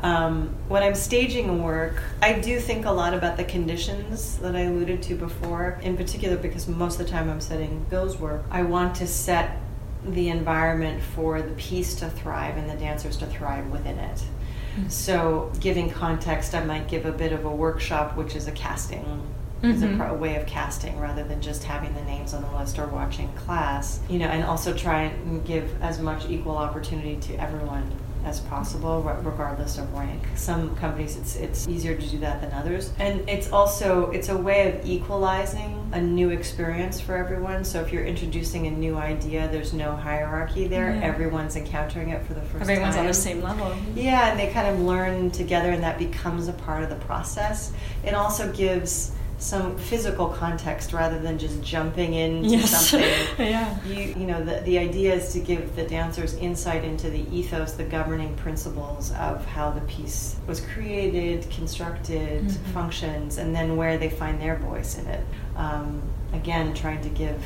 Um, 0.00 0.54
when 0.68 0.82
I'm 0.82 0.94
staging 0.94 1.62
work, 1.62 2.02
I 2.20 2.38
do 2.38 2.60
think 2.60 2.84
a 2.84 2.90
lot 2.90 3.14
about 3.14 3.38
the 3.38 3.44
conditions 3.44 4.36
that 4.38 4.54
I 4.54 4.62
alluded 4.62 5.02
to 5.04 5.14
before, 5.14 5.80
in 5.82 5.96
particular 5.96 6.36
because 6.36 6.68
most 6.68 7.00
of 7.00 7.06
the 7.06 7.10
time 7.10 7.30
I'm 7.30 7.40
setting 7.40 7.86
Bill's 7.88 8.18
work. 8.18 8.44
I 8.50 8.62
want 8.62 8.96
to 8.96 9.06
set 9.06 9.58
the 10.06 10.28
environment 10.28 11.02
for 11.02 11.42
the 11.42 11.52
piece 11.52 11.94
to 11.96 12.10
thrive 12.10 12.56
and 12.56 12.68
the 12.68 12.76
dancers 12.76 13.16
to 13.18 13.26
thrive 13.26 13.66
within 13.70 13.98
it. 13.98 14.16
Mm-hmm. 14.16 14.88
So, 14.88 15.52
giving 15.60 15.90
context, 15.90 16.54
I 16.54 16.64
might 16.64 16.88
give 16.88 17.06
a 17.06 17.12
bit 17.12 17.32
of 17.32 17.44
a 17.44 17.50
workshop, 17.50 18.16
which 18.16 18.34
is 18.34 18.48
a 18.48 18.52
casting, 18.52 19.04
mm-hmm. 19.04 19.70
is 19.70 19.82
a, 19.82 19.96
pro- 19.96 20.14
way 20.14 20.36
of 20.36 20.46
casting 20.46 20.98
rather 20.98 21.22
than 21.22 21.40
just 21.40 21.62
having 21.62 21.94
the 21.94 22.02
names 22.02 22.34
on 22.34 22.42
the 22.42 22.58
list 22.58 22.78
or 22.78 22.86
watching 22.88 23.32
class. 23.34 24.00
You 24.08 24.18
know, 24.18 24.26
and 24.26 24.44
also 24.44 24.76
try 24.76 25.02
and 25.02 25.44
give 25.44 25.80
as 25.80 26.00
much 26.00 26.28
equal 26.28 26.56
opportunity 26.56 27.16
to 27.16 27.34
everyone 27.36 27.90
as 28.24 28.40
possible, 28.40 29.02
regardless 29.02 29.78
of 29.78 29.92
rank. 29.92 30.22
Some 30.34 30.74
companies 30.76 31.16
it's 31.16 31.36
it's 31.36 31.68
easier 31.68 31.94
to 31.96 32.06
do 32.08 32.18
that 32.18 32.40
than 32.40 32.52
others, 32.52 32.92
and 32.98 33.28
it's 33.28 33.52
also 33.52 34.10
it's 34.10 34.28
a 34.28 34.36
way 34.36 34.72
of 34.72 34.86
equalizing 34.86 35.90
a 35.92 36.00
new 36.00 36.30
experience 36.30 37.00
for 37.00 37.16
everyone. 37.16 37.64
So 37.64 37.80
if 37.80 37.92
you're 37.92 38.04
introducing 38.04 38.66
a 38.66 38.70
new 38.70 38.96
idea, 38.96 39.48
there's 39.48 39.72
no 39.72 39.94
hierarchy 39.94 40.66
there. 40.66 40.94
Yeah. 40.94 41.02
Everyone's 41.02 41.56
encountering 41.56 42.10
it 42.10 42.24
for 42.26 42.34
the 42.34 42.42
first 42.42 42.62
Everyone's 42.62 42.94
time. 42.94 43.02
on 43.02 43.08
the 43.08 43.14
same 43.14 43.42
level. 43.42 43.74
Yeah, 43.94 44.30
and 44.30 44.38
they 44.38 44.52
kind 44.52 44.68
of 44.68 44.80
learn 44.80 45.30
together, 45.30 45.70
and 45.70 45.82
that 45.82 45.98
becomes 45.98 46.48
a 46.48 46.52
part 46.52 46.82
of 46.82 46.88
the 46.90 46.96
process. 46.96 47.72
It 48.04 48.14
also 48.14 48.50
gives 48.52 49.12
some 49.44 49.76
physical 49.76 50.28
context 50.28 50.94
rather 50.94 51.18
than 51.18 51.38
just 51.38 51.62
jumping 51.62 52.14
into 52.14 52.48
yes. 52.48 52.88
something. 52.88 53.10
yeah. 53.46 53.78
You 53.84 54.14
you 54.18 54.26
know 54.26 54.42
the 54.42 54.62
the 54.62 54.78
idea 54.78 55.14
is 55.14 55.34
to 55.34 55.40
give 55.40 55.76
the 55.76 55.84
dancers 55.86 56.32
insight 56.36 56.82
into 56.82 57.10
the 57.10 57.26
ethos, 57.30 57.72
the 57.72 57.84
governing 57.84 58.34
principles 58.36 59.12
of 59.12 59.44
how 59.44 59.70
the 59.70 59.82
piece 59.82 60.36
was 60.46 60.60
created, 60.60 61.48
constructed, 61.50 62.44
mm-hmm. 62.44 62.72
functions, 62.72 63.36
and 63.36 63.54
then 63.54 63.76
where 63.76 63.98
they 63.98 64.08
find 64.08 64.40
their 64.40 64.56
voice 64.56 64.96
in 64.96 65.06
it. 65.08 65.24
Um, 65.56 66.02
again, 66.32 66.72
trying 66.72 67.02
to 67.02 67.10
give 67.10 67.42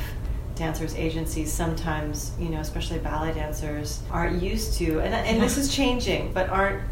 dancers 0.55 0.95
agencies 0.97 1.53
sometimes 1.53 2.33
you 2.37 2.49
know 2.49 2.59
especially 2.59 2.99
ballet 2.99 3.33
dancers 3.33 4.03
aren't 4.11 4.43
used 4.43 4.75
to 4.75 4.99
and, 4.99 5.15
and 5.15 5.41
this 5.41 5.57
is 5.57 5.73
changing 5.73 6.33
but 6.33 6.51
aren't 6.51 6.83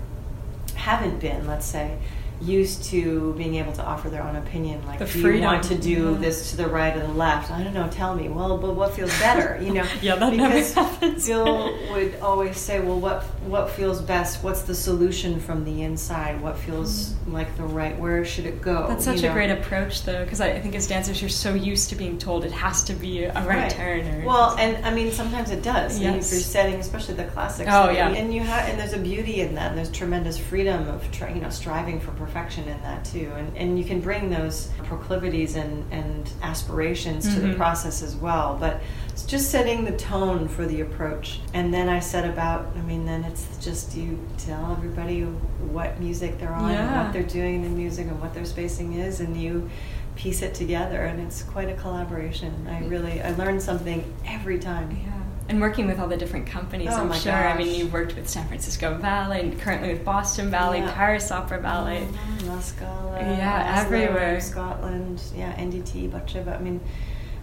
haven't 0.77 1.19
been 1.19 1.45
let's 1.49 1.66
say 1.66 1.99
used 2.40 2.85
to 2.85 3.33
being 3.35 3.55
able 3.57 3.72
to 3.72 3.85
offer 3.85 4.11
their 4.11 4.22
own 4.22 4.37
opinion. 4.37 4.85
Like, 4.87 4.99
the 4.99 5.07
do 5.07 5.11
freedom. 5.11 5.35
you 5.35 5.42
want 5.42 5.64
to 5.64 5.79
do 5.79 6.12
yeah. 6.12 6.18
this 6.18 6.51
to 6.51 6.57
the 6.57 6.68
right 6.68 6.96
or 6.96 7.01
the 7.01 7.12
left? 7.12 7.51
I 7.51 7.62
don't 7.62 7.75
know. 7.75 7.88
Tell 7.88 8.14
me. 8.14 8.29
Well, 8.29 8.59
but 8.59 8.75
what 8.75 8.94
feels 8.94 9.11
better? 9.18 9.62
You 9.62 9.75
know. 9.75 9.87
yeah, 10.03 10.16
that 10.16 10.31
because 10.31 10.75
never 10.77 10.88
happens. 10.88 11.27
Bill 11.27 11.77
would 11.92 12.18
always 12.20 12.59
say, 12.59 12.81
"Well, 12.81 13.01
what 13.01 13.25
what 13.47 13.71
feels 13.71 14.03
best? 14.03 14.43
What's 14.43 14.63
the 14.63 14.75
solution 14.75 15.41
from 15.41 15.65
the 15.65 15.83
inside? 15.83 16.41
What 16.41 16.59
feels 16.59 17.11
mm. 17.11 17.33
like 17.33 17.57
the 17.57 17.63
right? 17.63 17.99
Where 17.99 18.25
should 18.25 18.47
it 18.47 18.61
go?" 18.61 18.87
That's 18.89 19.05
such 19.05 19.23
you 19.23 19.31
a 19.31 19.33
great 19.33 19.51
approach, 19.51 20.03
though, 20.05 20.25
because 20.25 20.41
I, 20.41 20.53
I, 20.53 20.61
think 20.61 20.75
as 20.75 20.87
dancers, 20.87 21.21
you're 21.21 21.31
so 21.31 21.55
used 21.55 21.89
to 21.91 21.97
being 21.97 22.19
told 22.19 22.45
it 22.45 22.53
has 22.53 22.85
to 22.85 22.95
be 22.95 23.25
a 23.25 23.33
right, 23.33 23.47
right. 23.47 23.71
turn. 23.71 24.23
Or 24.23 24.27
well, 24.27 24.57
and 24.59 24.85
I 24.85 24.93
mean, 24.93 25.13
sometimes 25.13 25.51
it 25.51 25.63
does. 25.63 25.99
Yes. 25.99 26.27
If 26.27 26.33
you're 26.33 26.43
setting, 26.43 26.75
especially 26.77 27.15
the 27.15 27.25
classics. 27.25 27.71
Oh 27.73 27.91
yeah. 27.91 28.09
And 28.09 28.33
you 28.33 28.41
have, 28.41 28.69
and 28.69 28.79
there's 28.79 28.93
a 28.93 28.99
beauty 28.99 29.41
in 29.41 29.55
that. 29.55 29.69
And 29.71 29.79
there's 29.79 29.91
tremendous 29.91 30.39
freedom 30.39 30.89
of, 30.89 31.11
try, 31.11 31.33
you 31.33 31.41
know, 31.41 31.51
striving 31.51 32.01
for 32.01 32.13
perfection 32.13 32.69
in 32.69 32.81
that 32.83 33.05
too. 33.05 33.31
And, 33.37 33.57
and 33.57 33.79
you 33.79 33.85
can 33.85 34.01
bring 34.01 34.31
those 34.31 34.69
proclivities 34.85 35.57
and, 35.57 35.85
and 35.93 36.31
aspirations 36.43 37.27
mm-hmm. 37.27 37.35
to 37.35 37.41
the 37.41 37.49
mm-hmm. 37.49 37.57
process 37.57 38.03
as 38.03 38.17
well. 38.17 38.57
But 38.59 38.81
it's 39.16 39.24
just 39.24 39.50
setting 39.50 39.87
the 39.87 39.96
tone 39.96 40.46
for 40.46 40.66
the 40.66 40.83
approach. 40.83 41.40
And 41.55 41.72
then 41.72 41.88
I 41.88 42.00
set 42.00 42.29
about, 42.29 42.66
I 42.76 42.83
mean, 42.83 43.07
then 43.07 43.24
it's 43.24 43.46
just 43.64 43.96
you 43.96 44.18
tell 44.37 44.72
everybody 44.72 45.22
what 45.22 45.98
music 45.98 46.38
they're 46.38 46.52
on 46.52 46.70
yeah. 46.70 46.83
and 46.83 47.07
what 47.07 47.12
they're 47.14 47.22
doing 47.22 47.55
in 47.55 47.62
the 47.62 47.70
music 47.70 48.09
and 48.09 48.20
what 48.20 48.35
their 48.35 48.44
spacing 48.44 48.92
is, 48.92 49.20
and 49.20 49.35
you 49.35 49.70
piece 50.16 50.42
it 50.42 50.52
together. 50.52 51.00
And 51.00 51.18
it's 51.18 51.42
quite 51.42 51.70
a 51.70 51.74
collaboration. 51.76 52.66
I 52.68 52.85
really, 52.85 53.22
I 53.22 53.31
learn 53.37 53.59
something 53.59 54.05
every 54.26 54.59
time. 54.59 54.90
Yeah 54.90 55.22
and 55.48 55.61
working 55.61 55.87
with 55.87 56.00
all 56.00 56.09
the 56.09 56.16
different 56.16 56.46
companies, 56.46 56.88
oh 56.90 57.02
I'm 57.02 57.12
sure. 57.12 57.31
Gosh. 57.31 57.55
I 57.55 57.57
mean, 57.57 57.72
you've 57.72 57.92
worked 57.92 58.16
with 58.16 58.29
San 58.29 58.48
Francisco 58.48 58.98
Ballet, 58.98 59.42
and 59.42 59.61
currently 59.61 59.92
with 59.92 60.05
Boston 60.05 60.50
Ballet, 60.50 60.81
yeah. 60.81 60.92
Paris 60.92 61.31
Opera 61.31 61.61
Ballet, 61.61 62.00
mm-hmm. 62.00 62.48
La 62.48 62.59
Scala, 62.59 63.20
yeah, 63.20 63.79
Oslo, 63.79 63.96
everywhere, 63.96 64.40
Scotland, 64.40 65.22
yeah, 65.37 65.55
NDT, 65.55 66.11
Batsheva. 66.11 66.59
I 66.59 66.61
mean, 66.61 66.81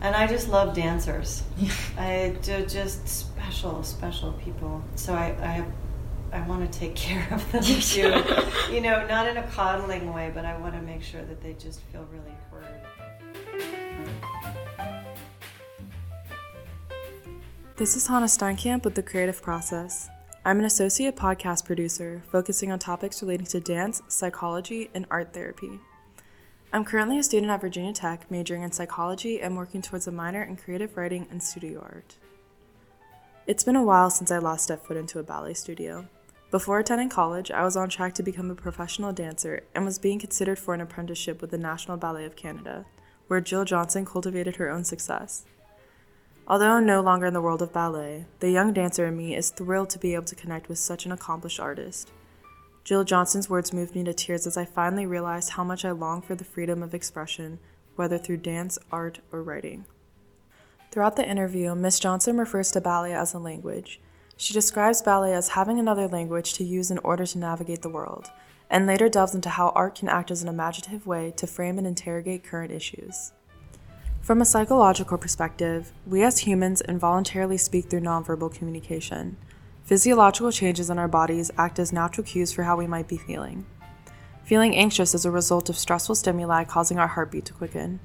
and 0.04 0.16
I 0.16 0.28
just 0.28 0.50
love 0.50 0.76
dancers. 0.76 1.44
I 1.98 2.36
do 2.44 2.66
just 2.66 3.08
special, 3.08 3.82
special 3.84 4.34
people. 4.34 4.84
So 4.96 5.13
I, 5.13 5.36
I. 5.42 5.66
I 6.32 6.42
want 6.48 6.72
to 6.74 6.80
take 6.80 6.96
care 7.08 7.28
of 7.30 7.52
them 7.52 7.62
too. 7.62 8.12
you 8.74 8.82
know, 8.82 9.06
not 9.06 9.28
in 9.28 9.38
a 9.38 9.44
coddling 9.50 10.12
way, 10.12 10.32
but 10.34 10.46
I 10.46 10.58
want 10.58 10.74
to 10.74 10.82
make 10.82 11.04
sure 11.04 11.22
that 11.22 11.44
they 11.44 11.54
just 11.54 11.80
feel 11.92 12.08
really 12.12 12.36
heard. 12.50 12.82
This 17.76 17.96
is 17.96 18.08
Hannah 18.08 18.26
Steinkamp 18.26 18.84
with 18.84 18.96
The 18.96 19.04
Creative 19.04 19.39
Process. 19.39 20.10
I'm 20.44 20.58
an 20.58 20.66
associate 20.66 21.16
podcast 21.16 21.66
producer 21.66 22.24
focusing 22.32 22.72
on 22.72 22.80
topics 22.80 23.22
relating 23.22 23.46
to 23.46 23.60
dance, 23.60 24.02
psychology, 24.08 24.89
and 24.96 25.06
art 25.12 25.34
therapy. 25.34 25.80
I'm 26.73 26.83
currently 26.83 27.19
a 27.19 27.23
student 27.23 27.51
at 27.51 27.62
Virginia 27.62 27.93
Tech, 27.93 28.31
majoring 28.31 28.63
in 28.63 28.71
psychology 28.71 29.39
and 29.39 29.55
working 29.55 29.83
towards 29.83 30.07
a 30.07 30.12
minor 30.12 30.41
in 30.41 30.55
creative 30.55 30.97
writing 30.97 31.27
and 31.29 31.43
studio 31.43 31.79
art. 31.81 32.17
It's 33.45 33.63
been 33.63 33.75
a 33.75 33.83
while 33.83 34.09
since 34.09 34.31
I 34.31 34.39
last 34.39 34.63
stepped 34.63 34.88
foot 34.88 34.97
into 34.97 35.19
a 35.19 35.23
ballet 35.23 35.53
studio. 35.53 36.07
Before 36.49 36.79
attending 36.79 37.09
college, 37.09 37.51
I 37.51 37.63
was 37.63 37.77
on 37.77 37.89
track 37.89 38.15
to 38.15 38.23
become 38.23 38.49
a 38.49 38.55
professional 38.55 39.13
dancer 39.13 39.62
and 39.75 39.86
was 39.86 39.99
being 39.99 40.17
considered 40.17 40.57
for 40.57 40.73
an 40.73 40.81
apprenticeship 40.81 41.41
with 41.41 41.51
the 41.51 41.59
National 41.59 41.95
Ballet 41.95 42.25
of 42.25 42.36
Canada, 42.36 42.88
where 43.27 43.39
Jill 43.39 43.65
Johnson 43.65 44.03
cultivated 44.03 44.55
her 44.55 44.71
own 44.71 44.83
success. 44.83 45.45
Although 46.47 46.71
I'm 46.71 46.88
no 46.88 47.01
longer 47.01 47.27
in 47.27 47.36
the 47.36 47.41
world 47.41 47.62
of 47.62 47.71
ballet, 47.71 48.25
the 48.39 48.49
young 48.49 48.73
dancer 48.73 49.05
in 49.05 49.15
me 49.15 49.36
is 49.36 49.51
thrilled 49.51 49.91
to 49.91 49.99
be 49.99 50.15
able 50.15 50.25
to 50.25 50.36
connect 50.36 50.69
with 50.69 50.79
such 50.79 51.05
an 51.05 51.12
accomplished 51.12 51.59
artist. 51.59 52.12
Jill 52.84 53.06
Johnson's 53.06 53.50
words 53.50 53.72
moved 53.72 53.96
me 53.96 54.04
to 54.04 54.13
tears 54.13 54.46
as 54.46 54.58
I 54.58 54.65
finally 54.65 55.06
realized 55.06 55.52
how 55.52 55.63
much 55.63 55.86
I 55.86 55.91
long 55.91 56.22
for 56.22 56.36
the 56.36 56.43
freedom 56.43 56.84
of 56.84 56.93
expression, 56.93 57.60
whether 57.96 58.17
through 58.17 58.38
dance, 58.38 58.78
art, 58.91 59.19
or 59.32 59.41
writing. 59.41 59.86
Throughout 60.91 61.15
the 61.15 61.28
interview, 61.28 61.76
Miss 61.76 61.98
Johnson 61.98 62.38
refers 62.38 62.72
to 62.72 62.82
ballet 62.82 63.13
as 63.13 63.34
a 63.34 63.39
language. 63.39 64.02
She 64.36 64.54
describes 64.54 65.02
ballet 65.02 65.34
as 65.34 65.50
having 65.50 65.80
another 65.80 66.10
language 66.10 66.54
to 66.56 66.65
use 66.65 66.91
in 66.91 66.98
order 67.00 67.26
to 67.26 67.38
navigate 67.38 67.84
the 67.84 67.89
world, 67.89 68.30
and 68.69 68.86
later 68.86 69.08
delves 69.08 69.34
into 69.34 69.50
how 69.50 69.69
art 69.69 69.96
can 69.96 70.10
act 70.10 70.30
as 70.30 70.43
an 70.43 70.50
imaginative 70.50 71.08
way 71.08 71.32
to 71.38 71.48
frame 71.48 71.78
and 71.78 71.88
interrogate 71.88 72.43
current 72.43 72.72
issues. 72.72 73.32
From 74.19 74.41
a 74.41 74.46
psychological 74.46 75.17
perspective, 75.17 75.93
we 76.06 76.24
as 76.24 76.39
humans 76.39 76.82
involuntarily 76.82 77.58
speak 77.58 77.89
through 77.89 78.02
nonverbal 78.02 78.54
communication. 78.54 79.38
Physiological 79.86 80.52
changes 80.52 80.89
in 80.89 80.98
our 80.98 81.10
bodies 81.10 81.52
act 81.58 81.78
as 81.78 81.91
natural 81.91 82.26
cues 82.26 82.54
for 82.54 82.63
how 82.63 82.78
we 82.78 82.88
might 82.88 83.08
be 83.08 83.17
feeling. 83.17 83.65
Feeling 84.46 84.76
anxious 84.76 85.13
is 85.13 85.26
a 85.26 85.32
result 85.32 85.69
of 85.69 85.78
stressful 85.78 86.15
stimuli 86.15 86.63
causing 86.63 87.00
our 87.00 87.08
heartbeat 87.08 87.46
to 87.46 87.54
quicken. 87.54 88.00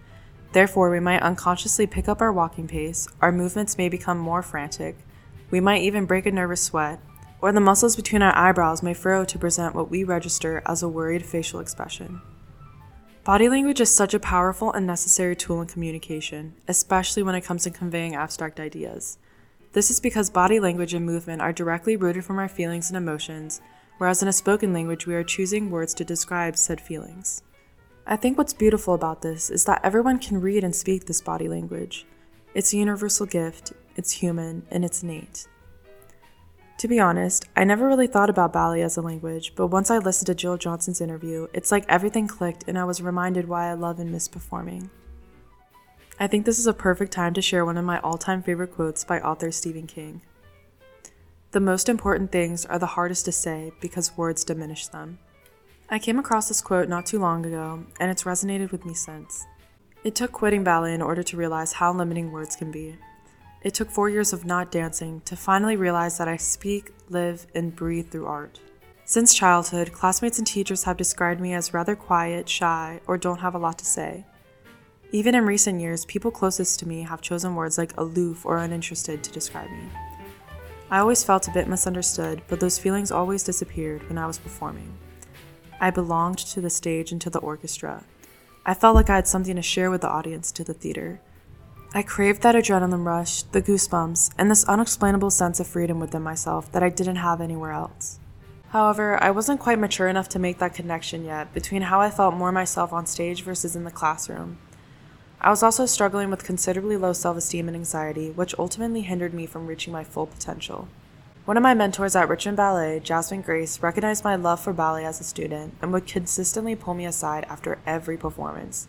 Therefore, 0.53 0.91
we 0.91 0.99
might 0.99 1.23
unconsciously 1.23 1.87
pick 1.87 2.09
up 2.09 2.21
our 2.21 2.33
walking 2.33 2.67
pace, 2.67 3.07
our 3.21 3.31
movements 3.31 3.79
may 3.79 3.89
become 3.89 4.19
more 4.19 4.43
frantic, 4.43 4.97
we 5.51 5.61
might 5.61 5.83
even 5.83 6.05
break 6.05 6.27
a 6.27 6.33
nervous 6.33 6.63
sweat, 6.63 7.01
or 7.41 7.53
the 7.53 7.61
muscles 7.61 7.95
between 7.95 8.23
our 8.23 8.35
eyebrows 8.35 8.83
may 8.83 8.95
furrow 8.95 9.25
to 9.25 9.39
present 9.39 9.75
what 9.75 9.91
we 9.91 10.03
register 10.03 10.63
as 10.67 10.83
a 10.83 10.89
worried 10.89 11.25
facial 11.25 11.61
expression. 11.61 12.21
Body 13.25 13.49
language 13.49 13.81
is 13.81 13.95
such 13.95 14.15
a 14.15 14.21
powerful 14.21 14.73
and 14.73 14.87
necessary 14.87 15.37
tool 15.37 15.61
in 15.61 15.69
communication, 15.69 16.55
especially 16.67 17.23
when 17.23 17.35
it 17.35 17.43
comes 17.43 17.65
to 17.65 17.71
conveying 17.71 18.15
abstract 18.15 18.59
ideas. 18.59 19.19
This 19.73 19.91
is 19.91 20.01
because 20.01 20.31
body 20.31 20.61
language 20.61 20.95
and 20.95 21.05
movement 21.05 21.43
are 21.43 21.53
directly 21.53 21.97
rooted 21.97 22.25
from 22.25 22.39
our 22.39 22.49
feelings 22.49 22.89
and 22.89 22.97
emotions, 22.97 23.61
whereas 23.99 24.23
in 24.23 24.29
a 24.29 24.33
spoken 24.33 24.73
language, 24.73 25.07
we 25.07 25.15
are 25.15 25.25
choosing 25.25 25.71
words 25.71 25.93
to 25.95 26.05
describe 26.05 26.57
said 26.57 26.81
feelings. 26.81 27.43
I 28.07 28.17
think 28.17 28.39
what's 28.39 28.55
beautiful 28.55 28.95
about 28.95 29.21
this 29.21 29.51
is 29.51 29.67
that 29.67 29.81
everyone 29.85 30.19
can 30.19 30.41
read 30.41 30.65
and 30.65 30.75
speak 30.75 31.05
this 31.05 31.21
body 31.21 31.49
language. 31.49 32.07
It's 32.55 32.73
a 32.73 32.79
universal 32.79 33.27
gift, 33.27 33.75
it's 33.97 34.13
human, 34.13 34.67
and 34.71 34.85
it's 34.85 35.03
innate. 35.03 35.47
To 36.79 36.89
be 36.89 37.01
honest, 37.01 37.45
I 37.55 37.65
never 37.65 37.87
really 37.87 38.07
thought 38.07 38.31
about 38.31 38.53
ballet 38.53 38.83
as 38.83 38.97
a 38.97 39.03
language, 39.03 39.55
but 39.57 39.67
once 39.67 39.91
I 39.91 39.99
listened 39.99 40.29
to 40.29 40.35
Jill 40.35 40.57
Johnson's 40.57 41.01
interview, 41.01 41.49
it's 41.53 41.73
like 41.73 41.85
everything 41.89 42.27
clicked 42.29 42.65
and 42.69 42.79
I 42.79 42.85
was 42.85 43.03
reminded 43.03 43.49
why 43.49 43.69
I 43.69 43.75
love 43.75 43.99
and 43.99 44.11
miss 44.11 44.29
performing. 44.29 44.89
I 46.21 46.27
think 46.27 46.45
this 46.45 46.59
is 46.59 46.67
a 46.67 46.73
perfect 46.73 47.13
time 47.13 47.33
to 47.35 47.43
share 47.43 47.65
one 47.65 47.77
of 47.77 47.85
my 47.85 48.01
all 48.01 48.19
time 48.19 48.43
favorite 48.43 48.75
quotes 48.75 49.05
by 49.05 49.21
author 49.21 49.53
Stephen 49.53 49.87
King. 49.87 50.21
The 51.53 51.61
most 51.61 51.89
important 51.89 52.33
things 52.33 52.67
are 52.67 52.79
the 52.79 52.87
hardest 52.87 53.25
to 53.27 53.33
say 53.33 53.71
because 53.81 54.17
words 54.17 54.43
diminish 54.43 54.89
them. 54.89 55.21
I 55.89 56.01
came 56.01 56.19
across 56.19 56.49
this 56.49 56.61
quote 56.61 56.89
not 56.89 57.07
too 57.07 57.21
long 57.21 57.47
ago, 57.47 57.85
and 58.01 58.11
it's 58.11 58.25
resonated 58.25 58.73
with 58.73 58.85
me 58.85 58.95
since. 58.95 59.47
It 60.03 60.17
took 60.17 60.33
quitting 60.33 60.65
ballet 60.65 60.93
in 60.93 61.03
order 61.03 61.23
to 61.23 61.37
realize 61.37 61.75
how 61.75 61.93
limiting 61.93 62.33
words 62.33 62.57
can 62.57 62.73
be. 62.73 62.97
It 63.63 63.75
took 63.75 63.89
four 63.89 64.11
years 64.11 64.33
of 64.33 64.45
not 64.45 64.73
dancing 64.73 65.21
to 65.23 65.37
finally 65.37 65.77
realize 65.77 66.19
that 66.19 66.29
I 66.29 66.37
speak, 66.37 66.93
live, 67.09 67.47
and 67.55 67.75
breathe 67.75 68.11
through 68.11 68.27
art. 68.27 68.61
Since 69.05 69.35
childhood, 69.35 69.93
classmates 69.93 70.39
and 70.39 70.47
teachers 70.47 70.83
have 70.83 70.97
described 70.97 71.41
me 71.41 71.55
as 71.55 71.73
rather 71.73 71.95
quiet, 71.95 72.49
shy, 72.49 73.01
or 73.07 73.17
don't 73.17 73.41
have 73.41 73.55
a 73.55 73.59
lot 73.59 73.79
to 73.79 73.85
say. 73.85 74.27
Even 75.11 75.35
in 75.35 75.47
recent 75.47 75.81
years, 75.81 76.05
people 76.05 76.31
closest 76.31 76.79
to 76.81 76.89
me 76.89 77.01
have 77.01 77.23
chosen 77.23 77.55
words 77.55 77.79
like 77.79 77.97
aloof 77.97 78.45
or 78.45 78.59
uninterested 78.59 79.25
to 79.25 79.33
describe 79.33 79.71
me. 79.71 79.89
I 80.91 80.99
always 80.99 81.25
felt 81.25 81.49
a 81.49 81.53
bit 81.53 81.67
misunderstood, 81.67 82.43
but 82.47 82.61
those 82.61 82.79
feelings 82.79 83.11
always 83.11 83.43
disappeared 83.43 84.07
when 84.09 84.19
I 84.19 84.27
was 84.27 84.37
performing. 84.39 84.93
I 85.81 85.91
belonged 85.91 86.39
to 86.39 86.61
the 86.61 86.69
stage 86.69 87.11
and 87.11 87.21
to 87.23 87.31
the 87.31 87.39
orchestra. 87.39 88.05
I 88.67 88.75
felt 88.75 88.95
like 88.95 89.09
I 89.09 89.17
had 89.17 89.27
something 89.27 89.57
to 89.57 89.63
share 89.63 89.91
with 89.91 90.03
the 90.03 90.11
audience, 90.11 90.53
to 90.53 90.65
the 90.65 90.75
theater. 90.75 91.23
I 91.95 92.03
craved 92.03 92.43
that 92.43 92.55
adrenaline 92.55 93.07
rush, 93.07 93.45
the 93.45 93.63
goosebumps, 93.63 94.33
and 94.37 94.51
this 94.51 94.65
unexplainable 94.65 95.31
sense 95.31 95.59
of 95.59 95.67
freedom 95.67 96.01
within 96.01 96.23
myself 96.23 96.71
that 96.73 96.83
I 96.83 96.91
didn't 96.91 97.17
have 97.17 97.41
anywhere 97.41 97.73
else. 97.73 98.19
However, 98.69 99.23
I 99.23 99.31
wasn't 99.31 99.61
quite 99.61 99.79
mature 99.79 100.09
enough 100.09 100.29
to 100.31 100.39
make 100.39 100.59
that 100.59 100.75
connection 100.75 101.25
yet 101.25 101.55
between 101.55 101.81
how 101.81 101.99
I 101.99 102.11
felt 102.11 102.35
more 102.35 102.53
myself 102.53 102.93
on 102.93 103.07
stage 103.07 103.43
versus 103.43 103.75
in 103.75 103.85
the 103.85 103.91
classroom. 103.91 104.59
I 105.41 105.51
was 105.51 105.63
also 105.63 105.87
struggling 105.87 106.31
with 106.31 106.43
considerably 106.43 106.97
low 106.97 107.13
self 107.13 107.37
esteem 107.37 107.69
and 107.69 107.77
anxiety, 107.77 108.31
which 108.31 108.59
ultimately 108.59 109.03
hindered 109.03 109.33
me 109.33 109.47
from 109.47 109.67
reaching 109.69 109.93
my 109.93 110.03
full 110.03 110.27
potential. 110.27 110.89
One 111.45 111.57
of 111.57 111.63
my 111.63 111.75
mentors 111.75 112.17
at 112.17 112.29
Richmond 112.29 112.57
Ballet, 112.57 113.01
Jasmine 113.01 113.43
Grace, 113.43 113.81
recognized 113.81 114.25
my 114.25 114.35
love 114.35 114.61
for 114.61 114.73
ballet 114.73 115.05
as 115.05 115.21
a 115.21 115.25
student 115.25 115.75
and 115.81 115.93
would 115.93 116.07
consistently 116.07 116.75
pull 116.75 116.93
me 116.93 117.07
aside 117.07 117.47
after 117.49 117.79
every 117.87 118.17
performance. 118.17 118.89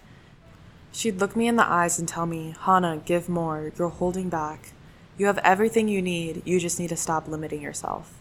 She'd 0.92 1.20
look 1.20 1.36
me 1.36 1.48
in 1.48 1.56
the 1.56 1.70
eyes 1.70 2.00
and 2.00 2.08
tell 2.08 2.26
me, 2.26 2.56
Hannah, 2.62 3.02
give 3.06 3.30
more, 3.30 3.72
you're 3.78 3.90
holding 3.90 4.28
back. 4.28 4.74
You 5.18 5.28
have 5.28 5.38
everything 5.40 5.88
you 5.88 6.02
need, 6.02 6.42
you 6.46 6.60
just 6.60 6.80
need 6.80 6.90
to 6.90 6.98
stop 6.98 7.28
limiting 7.28 7.62
yourself. 7.62 8.20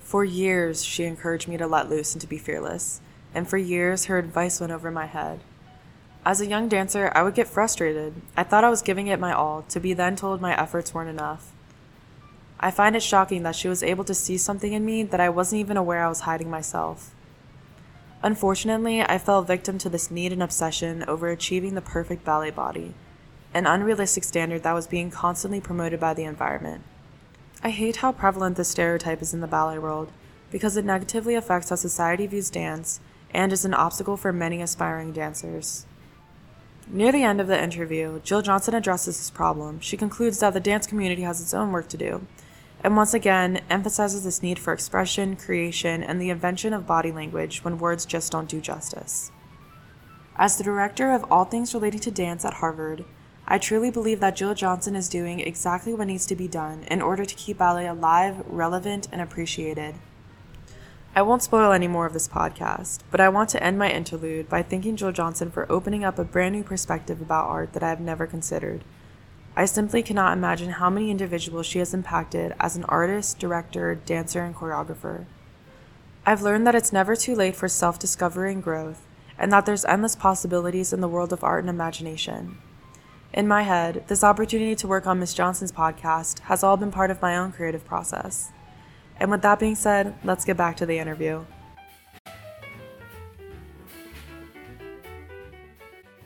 For 0.00 0.22
years, 0.22 0.84
she 0.84 1.04
encouraged 1.04 1.48
me 1.48 1.56
to 1.56 1.66
let 1.66 1.88
loose 1.88 2.12
and 2.12 2.20
to 2.20 2.28
be 2.28 2.38
fearless, 2.38 3.00
and 3.34 3.48
for 3.48 3.56
years, 3.56 4.04
her 4.04 4.18
advice 4.18 4.60
went 4.60 4.72
over 4.72 4.90
my 4.90 5.06
head. 5.06 5.40
As 6.24 6.40
a 6.40 6.46
young 6.46 6.68
dancer, 6.68 7.10
I 7.16 7.24
would 7.24 7.34
get 7.34 7.48
frustrated. 7.48 8.14
I 8.36 8.44
thought 8.44 8.62
I 8.62 8.70
was 8.70 8.80
giving 8.80 9.08
it 9.08 9.18
my 9.18 9.32
all, 9.32 9.62
to 9.62 9.80
be 9.80 9.92
then 9.92 10.14
told 10.14 10.40
my 10.40 10.56
efforts 10.56 10.94
weren't 10.94 11.10
enough. 11.10 11.50
I 12.60 12.70
find 12.70 12.94
it 12.94 13.02
shocking 13.02 13.42
that 13.42 13.56
she 13.56 13.66
was 13.66 13.82
able 13.82 14.04
to 14.04 14.14
see 14.14 14.38
something 14.38 14.72
in 14.72 14.84
me 14.84 15.02
that 15.02 15.18
I 15.18 15.28
wasn't 15.28 15.58
even 15.58 15.76
aware 15.76 16.04
I 16.04 16.08
was 16.08 16.20
hiding 16.20 16.48
myself. 16.48 17.12
Unfortunately, 18.22 19.02
I 19.02 19.18
fell 19.18 19.42
victim 19.42 19.78
to 19.78 19.88
this 19.88 20.12
need 20.12 20.32
and 20.32 20.44
obsession 20.44 21.02
over 21.08 21.28
achieving 21.28 21.74
the 21.74 21.80
perfect 21.80 22.24
ballet 22.24 22.50
body, 22.50 22.94
an 23.52 23.66
unrealistic 23.66 24.22
standard 24.22 24.62
that 24.62 24.74
was 24.74 24.86
being 24.86 25.10
constantly 25.10 25.60
promoted 25.60 25.98
by 25.98 26.14
the 26.14 26.22
environment. 26.22 26.84
I 27.64 27.70
hate 27.70 27.96
how 27.96 28.12
prevalent 28.12 28.56
this 28.56 28.68
stereotype 28.68 29.22
is 29.22 29.34
in 29.34 29.40
the 29.40 29.48
ballet 29.48 29.80
world 29.80 30.12
because 30.52 30.76
it 30.76 30.84
negatively 30.84 31.34
affects 31.34 31.70
how 31.70 31.76
society 31.76 32.28
views 32.28 32.48
dance 32.48 33.00
and 33.34 33.52
is 33.52 33.64
an 33.64 33.74
obstacle 33.74 34.16
for 34.16 34.32
many 34.32 34.62
aspiring 34.62 35.12
dancers. 35.12 35.84
Near 36.94 37.10
the 37.10 37.22
end 37.22 37.40
of 37.40 37.46
the 37.46 37.60
interview, 37.60 38.20
Jill 38.20 38.42
Johnson 38.42 38.74
addresses 38.74 39.16
this 39.16 39.30
problem. 39.30 39.80
She 39.80 39.96
concludes 39.96 40.40
that 40.40 40.52
the 40.52 40.60
dance 40.60 40.86
community 40.86 41.22
has 41.22 41.40
its 41.40 41.54
own 41.54 41.72
work 41.72 41.88
to 41.88 41.96
do, 41.96 42.26
and 42.84 42.98
once 42.98 43.14
again 43.14 43.62
emphasizes 43.70 44.24
this 44.24 44.42
need 44.42 44.58
for 44.58 44.74
expression, 44.74 45.34
creation, 45.34 46.02
and 46.02 46.20
the 46.20 46.28
invention 46.28 46.74
of 46.74 46.86
body 46.86 47.10
language 47.10 47.64
when 47.64 47.78
words 47.78 48.04
just 48.04 48.30
don't 48.30 48.46
do 48.46 48.60
justice. 48.60 49.32
As 50.36 50.58
the 50.58 50.64
director 50.64 51.12
of 51.12 51.24
all 51.32 51.46
things 51.46 51.72
relating 51.72 52.00
to 52.00 52.10
dance 52.10 52.44
at 52.44 52.54
Harvard, 52.54 53.06
I 53.48 53.56
truly 53.56 53.90
believe 53.90 54.20
that 54.20 54.36
Jill 54.36 54.52
Johnson 54.54 54.94
is 54.94 55.08
doing 55.08 55.40
exactly 55.40 55.94
what 55.94 56.08
needs 56.08 56.26
to 56.26 56.36
be 56.36 56.46
done 56.46 56.82
in 56.90 57.00
order 57.00 57.24
to 57.24 57.34
keep 57.34 57.56
ballet 57.56 57.86
alive, 57.86 58.44
relevant, 58.46 59.08
and 59.10 59.22
appreciated. 59.22 59.94
I 61.14 61.20
won't 61.20 61.42
spoil 61.42 61.72
any 61.72 61.88
more 61.88 62.06
of 62.06 62.14
this 62.14 62.26
podcast, 62.26 63.00
but 63.10 63.20
I 63.20 63.28
want 63.28 63.50
to 63.50 63.62
end 63.62 63.78
my 63.78 63.90
interlude 63.90 64.48
by 64.48 64.62
thanking 64.62 64.96
Jill 64.96 65.12
Johnson 65.12 65.50
for 65.50 65.70
opening 65.70 66.04
up 66.04 66.18
a 66.18 66.24
brand 66.24 66.54
new 66.54 66.64
perspective 66.64 67.20
about 67.20 67.50
art 67.50 67.74
that 67.74 67.82
I 67.82 67.90
have 67.90 68.00
never 68.00 68.26
considered. 68.26 68.82
I 69.54 69.66
simply 69.66 70.02
cannot 70.02 70.32
imagine 70.32 70.70
how 70.70 70.88
many 70.88 71.10
individuals 71.10 71.66
she 71.66 71.80
has 71.80 71.92
impacted 71.92 72.54
as 72.58 72.76
an 72.76 72.84
artist, 72.84 73.38
director, 73.38 73.94
dancer, 73.94 74.42
and 74.42 74.56
choreographer. 74.56 75.26
I've 76.24 76.40
learned 76.40 76.66
that 76.66 76.74
it's 76.74 76.94
never 76.94 77.14
too 77.14 77.34
late 77.34 77.56
for 77.56 77.68
self 77.68 77.98
discovery 77.98 78.50
and 78.50 78.62
growth, 78.62 79.06
and 79.38 79.52
that 79.52 79.66
there's 79.66 79.84
endless 79.84 80.16
possibilities 80.16 80.94
in 80.94 81.02
the 81.02 81.08
world 81.08 81.34
of 81.34 81.44
art 81.44 81.62
and 81.62 81.68
imagination. 81.68 82.56
In 83.34 83.46
my 83.46 83.64
head, 83.64 84.04
this 84.08 84.24
opportunity 84.24 84.74
to 84.76 84.88
work 84.88 85.06
on 85.06 85.20
Miss 85.20 85.34
Johnson's 85.34 85.72
podcast 85.72 86.38
has 86.40 86.62
all 86.64 86.78
been 86.78 86.90
part 86.90 87.10
of 87.10 87.20
my 87.20 87.36
own 87.36 87.52
creative 87.52 87.84
process. 87.84 88.50
And 89.22 89.30
with 89.30 89.42
that 89.42 89.60
being 89.60 89.76
said, 89.76 90.16
let's 90.24 90.44
get 90.44 90.56
back 90.56 90.78
to 90.78 90.86
the 90.86 90.98
interview. 90.98 91.44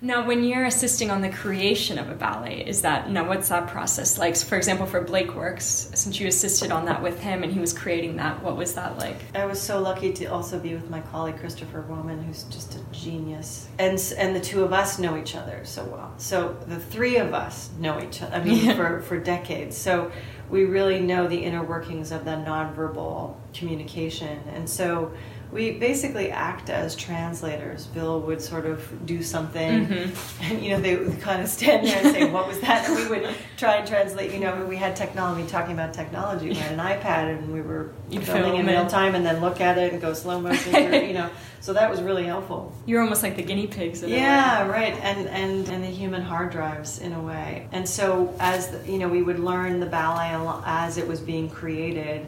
Now, 0.01 0.27
when 0.27 0.45
you're 0.45 0.65
assisting 0.65 1.11
on 1.11 1.21
the 1.21 1.31
creation 1.31 1.99
of 1.99 2.09
a 2.09 2.15
ballet, 2.15 2.65
is 2.67 2.83
that 2.83 3.11
now 3.11 3.27
what's 3.27 3.49
that 3.49 3.67
process 3.67 4.19
like? 4.19 4.37
For 4.37 4.57
example, 4.57 4.87
for 4.87 5.03
Blake 5.03 5.35
Works, 5.35 5.91
since 5.95 6.21
you 6.21 6.27
assisted 6.27 6.71
on 6.71 6.85
that 6.85 7.03
with 7.03 7.19
him 7.21 7.43
and 7.43 7.53
he 7.53 7.59
was 7.59 7.73
creating 7.73 8.17
that, 8.17 8.43
what 8.43 8.57
was 8.57 8.75
that 8.75 8.99
like? 8.99 9.17
I 9.35 9.47
was 9.47 9.61
so 9.61 9.81
lucky 9.81 10.13
to 10.15 10.27
also 10.27 10.59
be 10.59 10.75
with 10.75 10.89
my 10.89 11.01
colleague 11.01 11.39
Christopher 11.39 11.81
Roman, 11.81 12.23
who's 12.23 12.45
just 12.45 12.77
a 12.77 12.81
genius, 12.93 13.69
and 13.79 13.99
and 14.17 14.37
the 14.37 14.41
two 14.41 14.63
of 14.65 14.73
us 14.73 14.99
know 14.99 15.19
each 15.19 15.35
other 15.35 15.61
so 15.65 15.85
well. 15.85 16.15
So 16.19 16.57
the 16.67 16.79
three 16.79 17.17
of 17.17 17.35
us 17.35 17.71
know 17.79 18.01
each 18.01 18.23
other. 18.23 18.37
I 18.37 18.45
mean, 18.45 18.77
for 18.77 19.01
for 19.01 19.19
decades. 19.19 19.77
So 19.77 20.13
we 20.51 20.65
really 20.65 21.01
know 21.01 21.27
the 21.27 21.39
inner 21.39 21.63
workings 21.63 22.13
of 22.13 22.25
the 22.25 22.33
nonverbal 22.33 23.35
communication. 23.53 24.41
And 24.55 24.69
so 24.69 25.13
we 25.53 25.71
basically 25.71 26.31
act 26.31 26.71
as 26.71 26.97
translators. 26.97 27.87
Bill 27.87 28.21
would 28.23 28.43
sort 28.43 28.67
of 28.67 29.07
do 29.07 29.23
something, 29.23 29.87
mm-hmm. 29.87 30.43
and 30.45 30.63
you 30.63 30.71
know 30.71 30.81
they 30.81 30.97
would 30.97 31.21
kind 31.21 31.41
of 31.41 31.49
stand 31.49 31.87
there 31.87 31.99
and 31.99 32.13
say, 32.13 32.31
"What 32.31 32.49
was 32.49 32.61
that?" 32.61 32.89
And 32.89 32.97
we 32.97 33.09
would 33.09 33.35
try 33.57 33.77
and 33.77 33.87
translate. 33.87 34.33
You 34.33 34.41
know, 34.41 34.67
we 34.67 34.77
had 34.77 34.97
technology 34.97 35.49
talking 35.49 35.73
about 35.73 35.95
technology. 35.95 36.49
We 36.49 36.55
had 36.55 36.73
an 36.73 36.81
iPad, 36.81 37.39
and 37.39 37.53
we 37.53 37.61
were 37.61 37.93
You'd 38.11 38.25
filming 38.25 38.57
in 38.57 38.67
real 38.67 38.87
time, 38.87 39.15
and 39.15 39.25
then 39.25 39.41
look 39.41 39.61
at 39.61 39.79
it 39.79 39.93
and 39.93 40.03
go 40.03 40.15
slow 40.15 40.41
motion. 40.41 40.75
you 40.75 41.15
know, 41.15 41.31
so 41.61 41.73
that 41.73 41.89
was 41.89 42.03
really 42.03 42.25
helpful. 42.25 42.73
You're 42.85 43.03
almost 43.03 43.23
like 43.23 43.37
the 43.37 43.43
guinea 43.43 43.69
pigs. 43.69 44.03
yeah, 44.03 44.67
right, 44.67 44.95
and 44.95 45.29
and 45.29 45.69
and 45.69 45.85
the 45.85 45.89
human 45.89 46.23
hard 46.23 46.51
drives 46.51 46.99
in 46.99 47.13
a 47.13 47.21
way. 47.21 47.69
And 47.71 47.89
so 47.89 48.35
as 48.41 48.69
the, 48.71 48.91
you 48.91 48.99
know, 48.99 49.09
we 49.09 49.23
would 49.23 49.39
learn 49.39 49.79
the 49.79 49.87
ballet 49.87 50.27
as 50.67 50.99
it 50.99 51.07
was 51.07 51.21
being 51.21 51.49
created, 51.49 52.27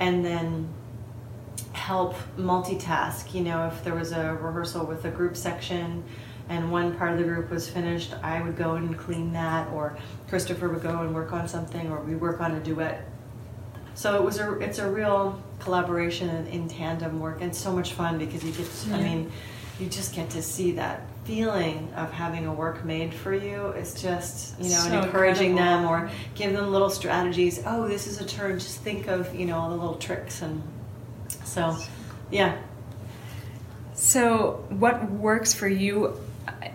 and 0.00 0.24
then 0.24 0.68
help 1.84 2.14
multitask. 2.38 3.34
You 3.34 3.42
know, 3.42 3.66
if 3.66 3.84
there 3.84 3.94
was 3.94 4.12
a 4.12 4.34
rehearsal 4.40 4.86
with 4.86 5.04
a 5.04 5.10
group 5.10 5.36
section 5.36 6.02
and 6.48 6.72
one 6.72 6.96
part 6.96 7.12
of 7.12 7.18
the 7.18 7.24
group 7.24 7.50
was 7.50 7.68
finished, 7.68 8.14
I 8.22 8.40
would 8.40 8.56
go 8.56 8.76
and 8.76 8.96
clean 8.98 9.34
that, 9.34 9.70
or 9.70 9.96
Christopher 10.28 10.70
would 10.70 10.82
go 10.82 11.00
and 11.00 11.14
work 11.14 11.34
on 11.34 11.46
something, 11.46 11.90
or 11.90 12.00
we 12.00 12.14
work 12.14 12.40
on 12.40 12.54
a 12.54 12.60
duet. 12.60 13.06
So 13.94 14.16
it 14.16 14.24
was 14.24 14.38
a 14.38 14.58
it's 14.60 14.78
a 14.78 14.90
real 14.90 15.42
collaboration 15.58 16.30
and 16.30 16.48
in 16.48 16.68
tandem 16.68 17.20
work, 17.20 17.42
and 17.42 17.54
so 17.54 17.70
much 17.70 17.92
fun 17.92 18.18
because 18.18 18.42
you 18.42 18.52
get 18.52 18.66
to, 18.66 18.88
yeah. 18.88 18.96
I 18.96 19.02
mean, 19.02 19.32
you 19.78 19.86
just 19.86 20.14
get 20.14 20.30
to 20.30 20.42
see 20.42 20.72
that 20.72 21.02
feeling 21.24 21.92
of 21.96 22.10
having 22.12 22.46
a 22.46 22.52
work 22.52 22.84
made 22.84 23.12
for 23.12 23.34
you. 23.34 23.68
It's 23.80 24.00
just 24.00 24.58
you 24.58 24.70
know, 24.70 24.76
so 24.76 24.90
and 24.90 25.04
encouraging 25.04 25.50
incredible. 25.52 25.92
them 25.92 26.06
or 26.06 26.10
give 26.34 26.54
them 26.54 26.72
little 26.72 26.90
strategies. 26.90 27.62
Oh, 27.66 27.86
this 27.86 28.06
is 28.06 28.20
a 28.22 28.26
turn. 28.26 28.58
Just 28.58 28.80
think 28.80 29.06
of 29.06 29.34
you 29.34 29.44
know 29.44 29.58
all 29.58 29.68
the 29.68 29.76
little 29.76 29.96
tricks 29.96 30.40
and 30.40 30.62
so, 31.54 31.76
yeah. 32.32 32.56
So, 33.94 34.64
what 34.70 35.08
works 35.10 35.54
for 35.54 35.68
you? 35.68 36.18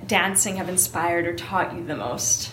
Dancing 0.08 0.56
have 0.56 0.70
inspired 0.70 1.28
or 1.28 1.36
taught 1.36 1.76
you 1.76 1.86
the 1.86 1.98
most? 1.98 2.52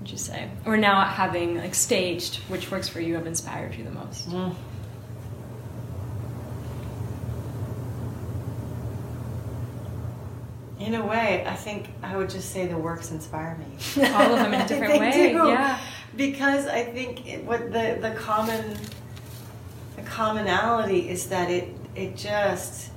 Would 0.00 0.10
you 0.10 0.18
say, 0.18 0.50
or 0.66 0.76
now 0.76 1.02
having 1.04 1.56
like 1.56 1.74
staged, 1.74 2.36
which 2.48 2.70
works 2.70 2.88
for 2.88 3.00
you 3.00 3.14
have 3.14 3.26
inspired 3.26 3.74
you 3.74 3.84
the 3.84 3.90
most? 3.90 4.28
Mm. 4.28 4.54
In 10.78 10.94
a 10.94 11.04
way, 11.04 11.42
I 11.46 11.54
think 11.54 11.88
I 12.02 12.18
would 12.18 12.28
just 12.28 12.50
say 12.50 12.66
the 12.66 12.76
works 12.76 13.10
inspire 13.10 13.56
me. 13.56 14.06
All 14.10 14.34
of 14.34 14.38
them 14.38 14.52
in 14.52 14.60
a 14.60 14.68
different 14.68 15.00
way. 15.00 15.32
Do. 15.32 15.48
Yeah. 15.48 15.80
Because 16.14 16.66
I 16.66 16.84
think 16.84 17.26
it, 17.26 17.44
what 17.44 17.72
the 17.72 17.98
the 18.00 18.14
common 18.16 18.76
commonality 20.16 21.10
is 21.10 21.26
that 21.26 21.50
it 21.50 21.68
it 21.94 22.16
just 22.16 22.90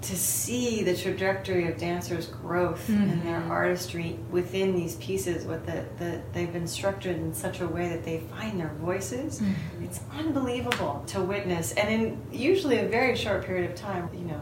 to 0.00 0.16
see 0.16 0.82
the 0.82 0.96
trajectory 0.96 1.68
of 1.70 1.76
dancers' 1.76 2.26
growth 2.26 2.86
mm-hmm. 2.88 3.10
and 3.10 3.22
their 3.26 3.42
artistry 3.52 4.18
within 4.30 4.74
these 4.74 4.96
pieces, 4.96 5.44
what 5.44 5.66
the, 5.66 5.84
the 5.98 6.22
they've 6.32 6.50
been 6.50 6.66
structured 6.66 7.16
in 7.16 7.34
such 7.34 7.60
a 7.60 7.66
way 7.66 7.90
that 7.90 8.02
they 8.04 8.20
find 8.20 8.58
their 8.58 8.72
voices. 8.80 9.40
Mm-hmm. 9.40 9.84
It's 9.84 10.00
unbelievable 10.12 11.04
to 11.08 11.20
witness, 11.20 11.72
and 11.74 11.88
in 11.92 12.22
usually 12.32 12.78
a 12.78 12.88
very 12.88 13.14
short 13.16 13.44
period 13.44 13.70
of 13.70 13.76
time, 13.76 14.08
you 14.14 14.24
know, 14.24 14.40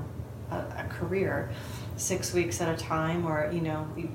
a, 0.53 0.85
a 0.85 0.87
career 0.89 1.51
six 1.99 2.33
weeks 2.33 2.61
at 2.61 2.73
a 2.73 2.77
time 2.77 3.27
or 3.27 3.51
you 3.53 3.61
know 3.61 3.87
you 3.97 4.09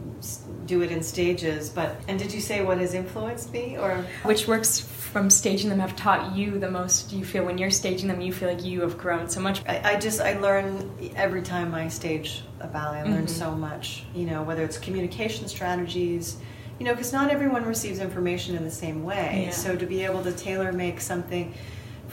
do 0.65 0.81
it 0.81 0.91
in 0.91 1.03
stages 1.03 1.69
but 1.69 1.95
and 2.07 2.17
did 2.17 2.33
you 2.33 2.39
say 2.39 2.63
what 2.63 2.77
has 2.77 2.93
influenced 2.93 3.51
me 3.51 3.77
or 3.77 4.05
which 4.23 4.47
works 4.47 4.79
from 4.79 5.29
staging 5.29 5.69
them 5.69 5.79
have 5.79 5.95
taught 5.95 6.35
you 6.35 6.57
the 6.57 6.71
most 6.71 7.09
do 7.09 7.17
you 7.17 7.25
feel 7.25 7.43
when 7.43 7.57
you're 7.57 7.69
staging 7.69 8.07
them 8.07 8.21
you 8.21 8.31
feel 8.31 8.47
like 8.47 8.63
you 8.63 8.81
have 8.81 8.97
grown 8.97 9.29
so 9.29 9.39
much 9.39 9.61
i, 9.67 9.93
I 9.93 9.99
just 9.99 10.21
i 10.21 10.39
learn 10.39 10.91
every 11.15 11.41
time 11.41 11.75
i 11.75 11.89
stage 11.89 12.43
a 12.61 12.67
ballet 12.67 12.99
i 12.99 13.03
learn 13.03 13.25
mm-hmm. 13.25 13.27
so 13.27 13.51
much 13.51 14.05
you 14.15 14.25
know 14.25 14.43
whether 14.43 14.63
it's 14.63 14.77
communication 14.77 15.47
strategies 15.47 16.37
you 16.79 16.85
know 16.85 16.93
because 16.93 17.11
not 17.11 17.29
everyone 17.29 17.65
receives 17.65 17.99
information 17.99 18.55
in 18.55 18.63
the 18.63 18.71
same 18.71 19.03
way 19.03 19.43
yeah. 19.45 19.51
so 19.51 19.75
to 19.75 19.85
be 19.85 20.03
able 20.03 20.23
to 20.23 20.31
tailor 20.31 20.71
make 20.71 21.01
something 21.01 21.53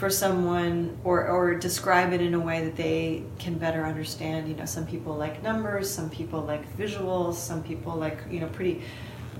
for 0.00 0.08
someone 0.08 0.98
or, 1.04 1.28
or 1.28 1.54
describe 1.54 2.14
it 2.14 2.22
in 2.22 2.32
a 2.32 2.40
way 2.40 2.64
that 2.64 2.74
they 2.74 3.22
can 3.38 3.58
better 3.58 3.84
understand. 3.84 4.48
You 4.48 4.56
know, 4.56 4.64
some 4.64 4.86
people 4.86 5.14
like 5.14 5.42
numbers, 5.42 5.90
some 5.90 6.08
people 6.08 6.40
like 6.40 6.64
visuals, 6.78 7.34
some 7.34 7.62
people 7.62 7.94
like, 7.94 8.18
you 8.30 8.40
know, 8.40 8.48
pretty 8.48 8.80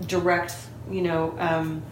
direct, 0.07 0.55
you 0.91 1.01
know, 1.01 1.35
um, 1.39 1.83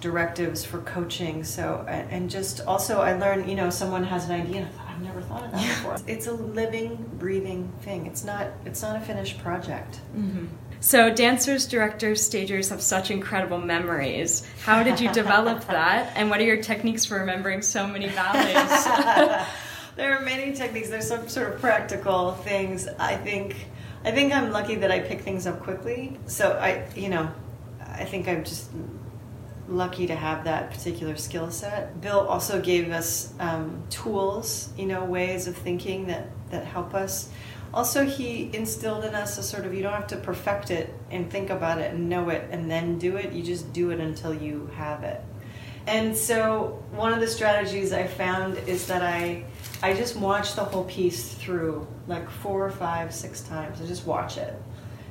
directives 0.00 0.64
for 0.64 0.80
coaching. 0.80 1.44
So, 1.44 1.86
and 1.88 2.28
just 2.28 2.62
also 2.66 3.00
I 3.00 3.16
learned, 3.16 3.48
you 3.48 3.54
know, 3.54 3.70
someone 3.70 4.02
has 4.02 4.28
an 4.28 4.32
idea 4.32 4.56
and 4.62 4.66
I 4.66 4.70
thought, 4.70 4.88
I've 4.88 5.02
never 5.02 5.22
thought 5.22 5.44
of 5.44 5.52
that 5.52 5.60
before. 5.60 5.96
It's 6.08 6.26
a 6.26 6.32
living, 6.32 7.08
breathing 7.18 7.72
thing. 7.82 8.06
It's 8.06 8.24
not. 8.24 8.48
It's 8.64 8.82
not 8.82 8.96
a 8.96 9.00
finished 9.00 9.38
project. 9.38 10.00
Mm-hmm. 10.16 10.46
So, 10.80 11.12
dancers, 11.12 11.66
directors, 11.66 12.24
stagers 12.24 12.68
have 12.68 12.82
such 12.82 13.10
incredible 13.10 13.58
memories. 13.58 14.46
How 14.64 14.82
did 14.82 15.00
you 15.00 15.10
develop 15.12 15.64
that? 15.68 16.12
And 16.16 16.30
what 16.30 16.40
are 16.40 16.44
your 16.44 16.62
techniques 16.62 17.04
for 17.04 17.18
remembering 17.18 17.62
so 17.62 17.86
many 17.86 18.08
ballets? 18.08 18.84
there 19.96 20.16
are 20.16 20.20
many 20.20 20.52
techniques. 20.52 20.88
There's 20.88 21.08
some 21.08 21.28
sort 21.28 21.52
of 21.54 21.60
practical 21.60 22.32
things. 22.32 22.88
I 22.98 23.16
think. 23.16 23.68
I 24.04 24.12
think 24.12 24.32
I'm 24.32 24.52
lucky 24.52 24.76
that 24.76 24.92
I 24.92 25.00
pick 25.00 25.22
things 25.22 25.48
up 25.48 25.60
quickly. 25.60 26.16
So 26.26 26.52
I, 26.52 26.86
you 26.94 27.08
know, 27.08 27.28
I 27.80 28.04
think 28.04 28.28
I'm 28.28 28.44
just 28.44 28.70
lucky 29.68 30.06
to 30.06 30.14
have 30.14 30.44
that 30.44 30.70
particular 30.70 31.16
skill 31.16 31.50
set. 31.50 32.00
Bill 32.00 32.20
also 32.20 32.60
gave 32.60 32.92
us 32.92 33.32
um, 33.40 33.82
tools, 33.90 34.70
you 34.76 34.86
know, 34.86 35.04
ways 35.04 35.48
of 35.48 35.56
thinking 35.56 36.06
that 36.06 36.28
that 36.50 36.64
help 36.64 36.94
us. 36.94 37.30
Also, 37.74 38.04
he 38.04 38.50
instilled 38.54 39.04
in 39.04 39.14
us 39.14 39.38
a 39.38 39.42
sort 39.42 39.66
of 39.66 39.74
you 39.74 39.82
don't 39.82 39.92
have 39.92 40.06
to 40.06 40.16
perfect 40.16 40.70
it 40.70 40.94
and 41.10 41.30
think 41.30 41.50
about 41.50 41.78
it 41.78 41.92
and 41.92 42.08
know 42.08 42.28
it 42.30 42.48
and 42.50 42.70
then 42.70 42.98
do 42.98 43.16
it. 43.16 43.32
You 43.32 43.42
just 43.42 43.72
do 43.72 43.90
it 43.90 44.00
until 44.00 44.34
you 44.34 44.70
have 44.74 45.02
it. 45.02 45.22
And 45.86 46.16
so, 46.16 46.82
one 46.90 47.12
of 47.12 47.20
the 47.20 47.28
strategies 47.28 47.92
I 47.92 48.06
found 48.06 48.56
is 48.66 48.86
that 48.86 49.02
I 49.02 49.44
I 49.82 49.94
just 49.94 50.16
watch 50.16 50.54
the 50.54 50.64
whole 50.64 50.84
piece 50.84 51.34
through 51.34 51.86
like 52.06 52.28
four 52.30 52.64
or 52.64 52.70
five, 52.70 53.14
six 53.14 53.42
times. 53.42 53.80
I 53.80 53.86
just 53.86 54.06
watch 54.06 54.36
it 54.36 54.54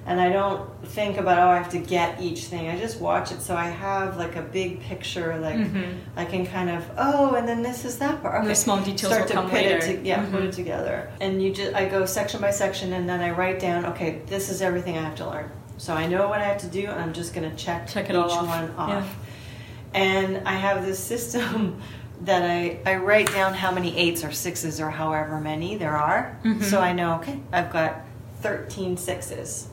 and 0.07 0.21
I 0.21 0.29
don't 0.29 0.69
think 0.87 1.17
about 1.17 1.39
oh 1.39 1.49
I 1.49 1.57
have 1.57 1.71
to 1.71 1.79
get 1.79 2.21
each 2.21 2.45
thing. 2.45 2.69
I 2.69 2.79
just 2.79 3.01
watch 3.01 3.31
it 3.31 3.41
so 3.41 3.55
I 3.55 3.69
have 3.69 4.17
like 4.17 4.35
a 4.35 4.41
big 4.41 4.81
picture. 4.81 5.37
Like 5.37 5.55
mm-hmm. 5.55 5.99
I 6.15 6.25
can 6.25 6.45
kind 6.45 6.69
of 6.69 6.89
oh, 6.97 7.33
and 7.33 7.47
then 7.47 7.63
this 7.63 7.85
is 7.85 7.97
that 7.99 8.21
part. 8.21 8.39
Okay. 8.39 8.47
the 8.47 8.55
small 8.55 8.79
details 8.81 9.13
Start 9.13 9.29
will 9.29 9.35
come 9.35 9.49
put 9.49 9.53
later. 9.53 9.77
It 9.77 9.81
to, 9.81 10.07
yeah, 10.07 10.21
mm-hmm. 10.21 10.31
put 10.31 10.43
it 10.43 10.51
together. 10.51 11.11
And 11.19 11.41
you 11.41 11.53
just 11.53 11.73
I 11.73 11.87
go 11.87 12.05
section 12.05 12.39
by 12.39 12.51
section, 12.51 12.93
and 12.93 13.09
then 13.09 13.21
I 13.21 13.31
write 13.31 13.59
down 13.59 13.85
okay, 13.87 14.21
this 14.27 14.49
is 14.49 14.61
everything 14.61 14.97
I 14.97 15.01
have 15.01 15.15
to 15.15 15.27
learn. 15.27 15.49
So 15.77 15.93
I 15.93 16.05
know 16.07 16.29
what 16.29 16.39
I 16.39 16.45
have 16.45 16.59
to 16.59 16.67
do, 16.67 16.85
and 16.85 17.01
I'm 17.01 17.13
just 17.13 17.33
going 17.33 17.49
to 17.49 17.55
check 17.55 17.87
check 17.87 18.05
each 18.05 18.11
it 18.11 18.15
all 18.15 18.31
off. 18.31 18.47
one 18.47 18.71
off. 18.77 18.89
Yeah. 18.89 19.99
And 19.99 20.47
I 20.47 20.53
have 20.53 20.85
this 20.85 20.99
system. 20.99 21.81
that 22.21 22.49
I, 22.49 22.79
I 22.85 22.95
write 22.95 23.29
down 23.33 23.53
how 23.53 23.73
many 23.73 23.95
eights 23.97 24.23
or 24.23 24.31
sixes 24.31 24.79
or 24.79 24.89
however 24.89 25.37
many 25.41 25.75
there 25.75 25.97
are. 25.97 26.39
Mm-hmm. 26.45 26.61
So 26.61 26.79
I 26.79 26.93
know, 26.93 27.15
okay, 27.15 27.41
I've 27.51 27.73
got 27.73 28.05
13 28.39 28.95
sixes. 28.95 29.67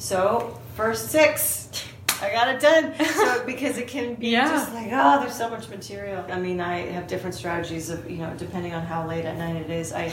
So 0.00 0.58
first 0.76 1.10
six, 1.10 1.68
I 2.22 2.32
got 2.32 2.48
it 2.48 2.58
done. 2.58 2.94
So 3.04 3.44
because 3.46 3.76
it 3.76 3.86
can 3.86 4.14
be 4.14 4.30
yeah. 4.30 4.48
just 4.48 4.72
like, 4.72 4.88
oh, 4.90 5.20
there's 5.20 5.36
so 5.36 5.50
much 5.50 5.68
material. 5.68 6.24
I 6.30 6.40
mean, 6.40 6.58
I 6.58 6.78
have 6.90 7.06
different 7.06 7.34
strategies 7.34 7.90
of 7.90 8.10
you 8.10 8.16
know 8.16 8.32
depending 8.38 8.72
on 8.72 8.82
how 8.82 9.06
late 9.06 9.26
at 9.26 9.36
night 9.36 9.56
it 9.56 9.68
is. 9.68 9.92
I, 9.92 10.08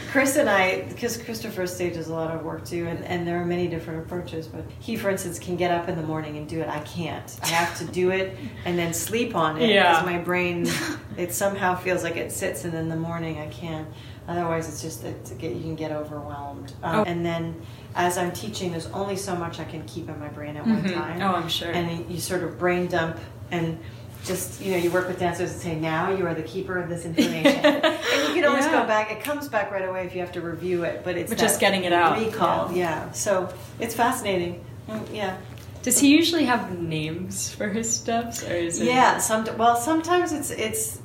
Chris 0.10 0.36
and 0.36 0.48
I, 0.48 0.82
because 0.88 1.18
Christopher 1.18 1.66
stages 1.66 2.08
a 2.08 2.14
lot 2.14 2.34
of 2.34 2.42
work 2.42 2.64
too, 2.64 2.86
and, 2.86 3.04
and 3.04 3.26
there 3.26 3.38
are 3.38 3.44
many 3.44 3.68
different 3.68 4.02
approaches. 4.02 4.46
But 4.46 4.64
he, 4.80 4.96
for 4.96 5.10
instance, 5.10 5.38
can 5.38 5.56
get 5.56 5.70
up 5.70 5.90
in 5.90 5.96
the 5.96 6.02
morning 6.02 6.38
and 6.38 6.48
do 6.48 6.62
it. 6.62 6.68
I 6.68 6.80
can't. 6.80 7.38
I 7.42 7.48
have 7.48 7.76
to 7.80 7.84
do 7.84 8.10
it 8.10 8.34
and 8.64 8.78
then 8.78 8.94
sleep 8.94 9.36
on 9.36 9.60
it 9.60 9.68
yeah. 9.68 9.92
because 9.92 10.06
my 10.06 10.18
brain, 10.18 10.66
it 11.18 11.34
somehow 11.34 11.74
feels 11.74 12.02
like 12.02 12.16
it 12.16 12.32
sits, 12.32 12.64
and 12.64 12.72
in 12.72 12.88
the 12.88 12.96
morning 12.96 13.38
I 13.40 13.48
can. 13.48 13.86
Otherwise, 14.26 14.68
it's 14.68 14.82
just 14.82 15.02
that 15.02 15.42
you 15.42 15.60
can 15.60 15.74
get 15.74 15.90
overwhelmed. 15.90 16.74
Um, 16.82 17.00
oh. 17.00 17.04
And 17.04 17.24
then 17.24 17.62
as 17.98 18.16
I'm 18.16 18.30
teaching, 18.30 18.70
there's 18.70 18.86
only 18.86 19.16
so 19.16 19.34
much 19.34 19.58
I 19.58 19.64
can 19.64 19.84
keep 19.84 20.08
in 20.08 20.18
my 20.20 20.28
brain 20.28 20.56
at 20.56 20.64
one 20.64 20.82
mm-hmm. 20.82 20.94
time. 20.94 21.20
Oh, 21.20 21.34
I'm 21.34 21.48
sure. 21.48 21.72
And 21.72 22.08
you 22.08 22.20
sort 22.20 22.44
of 22.44 22.56
brain 22.56 22.86
dump 22.86 23.18
and 23.50 23.78
just 24.24 24.60
you 24.60 24.72
know 24.72 24.78
you 24.78 24.90
work 24.90 25.08
with 25.08 25.18
dancers 25.18 25.52
and 25.52 25.60
say 25.60 25.74
now 25.76 26.10
you 26.10 26.26
are 26.26 26.34
the 26.34 26.42
keeper 26.42 26.76
of 26.78 26.88
this 26.88 27.04
information 27.04 27.64
and 27.64 28.28
you 28.28 28.34
can 28.34 28.44
always 28.44 28.64
yeah. 28.64 28.82
go 28.82 28.86
back 28.86 29.12
it 29.12 29.22
comes 29.22 29.48
back 29.48 29.70
right 29.70 29.88
away 29.88 30.04
if 30.04 30.12
you 30.12 30.20
have 30.20 30.32
to 30.32 30.40
review 30.40 30.82
it 30.82 31.02
but 31.04 31.16
it's 31.16 31.32
just 31.36 31.60
getting 31.60 31.84
it 31.84 31.92
out 31.92 32.18
recall 32.18 32.70
yeah. 32.72 33.04
yeah 33.04 33.10
so 33.12 33.48
it's 33.78 33.94
fascinating 33.94 34.62
mm, 34.88 35.14
yeah 35.14 35.36
does 35.82 36.00
he 36.00 36.08
usually 36.08 36.44
have 36.44 36.76
names 36.80 37.54
for 37.54 37.68
his 37.68 37.88
steps 37.88 38.42
or 38.42 38.52
is 38.52 38.80
it 38.80 38.86
yeah 38.86 39.18
some 39.18 39.46
well 39.56 39.76
sometimes 39.76 40.32
it's 40.32 40.50
it's 40.50 41.00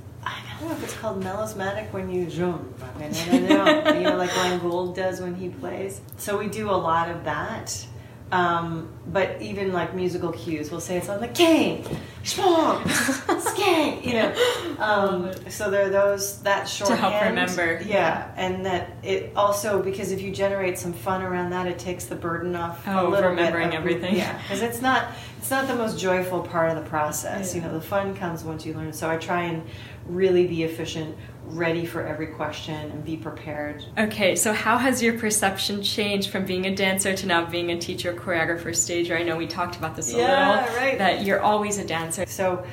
don't 0.64 0.72
know 0.72 0.78
if 0.78 0.84
it's 0.84 0.99
called 0.99 1.24
melismatic 1.24 1.91
when 1.91 2.09
you 2.09 2.30
zoom. 2.30 2.74
I 2.82 3.03
don't 3.03 3.49
know. 3.49 3.93
you 3.93 4.01
know, 4.01 4.16
like 4.16 4.34
Glenn 4.34 4.59
Gould 4.59 4.95
does 4.95 5.22
when 5.22 5.36
he 5.36 5.49
plays. 5.49 6.01
So 6.18 6.38
we 6.38 6.47
do 6.47 6.70
a 6.70 6.72
lot 6.72 7.09
of 7.09 7.26
that. 7.26 7.86
Um, 8.32 8.89
but 9.05 9.39
even 9.43 9.74
like 9.74 9.93
musical 9.93 10.32
cues, 10.32 10.72
we'll 10.72 10.80
say 10.80 10.97
it's 10.97 11.07
on 11.07 11.22
the 11.22 11.28
cane, 11.28 11.84
schmong, 12.24 12.82
skank, 12.82 14.03
you 14.03 14.14
know. 14.14 14.34
Um, 14.80 15.32
so 15.51 15.70
there 15.70 15.86
are 15.86 15.89
those 15.89 16.41
that 16.41 16.68
short 16.68 16.89
to 16.89 16.95
help 16.95 17.22
remember. 17.22 17.84
Yeah, 17.86 18.34
and 18.36 18.66
that 18.66 18.93
it 19.03 19.34
also 19.36 19.84
because 19.84 20.11
if 20.11 20.20
you 20.20 20.32
generate 20.32 20.80
some 20.80 20.93
fun 20.93 21.22
around 21.22 21.51
that, 21.51 21.68
it 21.68 21.78
takes 21.78 22.05
the 22.05 22.16
burden 22.16 22.55
off 22.55 22.88
oh, 22.88 23.07
a 23.07 23.09
little 23.09 23.30
remembering 23.30 23.70
bit 23.70 23.78
of, 23.78 23.86
everything. 23.86 24.16
Yeah, 24.16 24.36
because 24.41 24.64
it's 24.64 24.82
not 24.82 25.09
it's 25.38 25.51
not 25.51 25.68
the 25.68 25.76
most 25.76 25.99
joyful 25.99 26.41
part 26.41 26.72
of 26.72 26.82
the 26.82 26.89
process. 26.89 27.53
Yeah. 27.53 27.61
You 27.61 27.68
know, 27.68 27.74
the 27.76 27.86
fun 27.86 28.16
comes 28.16 28.43
once 28.43 28.66
you 28.66 28.74
learn. 28.74 28.93
So 28.93 29.09
I 29.09 29.18
try 29.18 29.43
and 29.43 29.61
really 30.07 30.47
be 30.47 30.63
efficient, 30.63 31.15
ready 31.45 31.85
for 31.85 32.05
every 32.05 32.27
question, 32.27 32.91
and 32.91 33.05
be 33.05 33.17
prepared. 33.17 33.83
Okay, 33.97 34.35
so 34.35 34.53
how 34.53 34.77
has 34.77 35.01
your 35.01 35.17
perception 35.17 35.81
changed 35.81 36.29
from 36.29 36.45
being 36.45 36.65
a 36.65 36.75
dancer 36.75 37.15
to 37.15 37.25
now 37.25 37.45
being 37.45 37.71
a 37.71 37.79
teacher, 37.79 38.13
choreographer, 38.13 38.75
stager? 38.75 39.17
I 39.17 39.23
know 39.23 39.37
we 39.37 39.47
talked 39.47 39.75
about 39.75 39.95
this 39.95 40.13
a 40.13 40.17
yeah, 40.17 40.61
little. 40.61 40.75
Right. 40.75 40.97
That 40.97 41.23
you're 41.23 41.41
always 41.41 41.77
a 41.77 41.85
dancer. 41.85 42.25
So 42.27 42.65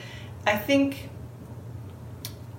I 0.47 0.57
think 0.57 1.09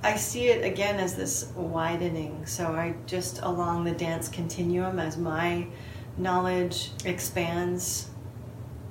I 0.04 0.16
see 0.16 0.48
it 0.48 0.66
again 0.66 1.00
as 1.00 1.16
this 1.16 1.52
widening. 1.56 2.46
So 2.46 2.68
I 2.68 2.96
just 3.06 3.42
along 3.42 3.84
the 3.84 3.92
dance 3.92 4.30
continuum 4.30 5.00
as 5.00 5.18
my 5.18 5.68
knowledge 6.18 6.92
expands 7.06 8.10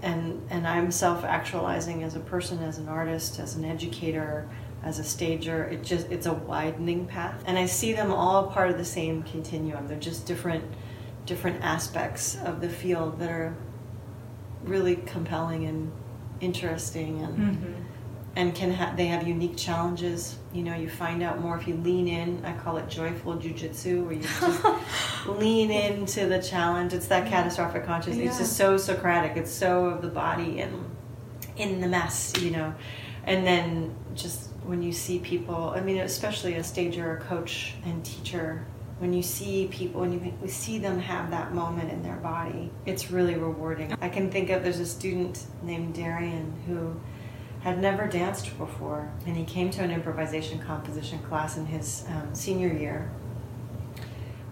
and 0.02 0.46
and 0.50 0.66
I'm 0.66 0.90
self 0.90 1.24
actualizing 1.24 2.02
as 2.04 2.16
a 2.16 2.20
person, 2.20 2.62
as 2.62 2.78
an 2.78 2.88
artist, 2.88 3.38
as 3.38 3.56
an 3.56 3.64
educator, 3.64 4.48
as 4.82 4.98
a 4.98 5.04
stager 5.04 5.64
it 5.64 5.82
just 5.82 6.10
it's 6.10 6.26
a 6.26 6.32
widening 6.32 7.06
path. 7.06 7.42
And 7.46 7.58
i 7.58 7.66
see 7.66 7.92
them 7.92 8.12
all 8.12 8.48
part 8.48 8.70
of 8.70 8.78
the 8.78 8.84
same 8.84 9.22
continuum. 9.22 9.86
They're 9.86 9.98
just 9.98 10.26
different 10.26 10.64
different 11.26 11.62
aspects 11.62 12.36
of 12.44 12.60
the 12.60 12.68
field 12.68 13.18
that 13.20 13.30
are 13.30 13.56
really 14.64 14.96
compelling 14.96 15.64
and 15.64 15.92
interesting 16.40 17.20
and 17.20 17.38
mm-hmm. 17.38 17.72
and 18.36 18.54
can 18.54 18.70
have 18.70 18.96
they 18.96 19.06
have 19.06 19.26
unique 19.26 19.56
challenges. 19.56 20.38
You 20.52 20.62
know 20.62 20.74
you 20.74 20.88
find 20.88 21.22
out 21.22 21.40
more 21.40 21.56
if 21.56 21.68
you 21.68 21.76
lean 21.76 22.08
in. 22.08 22.44
I 22.44 22.52
call 22.54 22.76
it 22.78 22.88
joyful 22.88 23.36
jujitsu 23.36 24.04
where 24.04 24.14
you 24.14 24.22
just 24.22 24.64
lean 25.38 25.70
into 25.70 26.26
the 26.26 26.42
challenge. 26.42 26.92
It's 26.92 27.08
that 27.08 27.28
catastrophic 27.28 27.84
consciousness. 27.84 28.18
Yeah. 28.18 28.30
it's 28.30 28.38
just 28.38 28.56
so 28.56 28.76
socratic. 28.76 29.36
It's 29.36 29.52
so 29.52 29.86
of 29.86 30.02
the 30.02 30.08
body 30.08 30.60
and 30.60 30.84
in 31.56 31.80
the 31.80 31.88
mess 31.88 32.34
you 32.40 32.50
know. 32.50 32.74
And 33.24 33.46
then 33.46 33.94
just 34.14 34.49
when 34.70 34.82
you 34.82 34.92
see 34.92 35.18
people, 35.18 35.70
I 35.74 35.80
mean, 35.80 35.98
especially 35.98 36.54
a 36.54 36.62
stager, 36.62 37.16
a 37.16 37.20
coach, 37.20 37.74
and 37.84 38.04
teacher, 38.04 38.64
when 39.00 39.12
you 39.12 39.20
see 39.20 39.66
people, 39.66 40.02
when 40.02 40.12
you 40.12 40.48
see 40.48 40.78
them 40.78 40.96
have 41.00 41.32
that 41.32 41.52
moment 41.52 41.90
in 41.90 42.04
their 42.04 42.18
body, 42.18 42.70
it's 42.86 43.10
really 43.10 43.34
rewarding. 43.34 43.92
I 44.00 44.08
can 44.08 44.30
think 44.30 44.48
of 44.50 44.62
there's 44.62 44.78
a 44.78 44.86
student 44.86 45.44
named 45.64 45.94
Darian 45.94 46.54
who 46.68 46.94
had 47.62 47.80
never 47.80 48.06
danced 48.06 48.56
before, 48.58 49.10
and 49.26 49.36
he 49.36 49.44
came 49.44 49.70
to 49.70 49.82
an 49.82 49.90
improvisation 49.90 50.60
composition 50.60 51.18
class 51.24 51.56
in 51.56 51.66
his 51.66 52.04
um, 52.06 52.32
senior 52.32 52.72
year. 52.72 53.10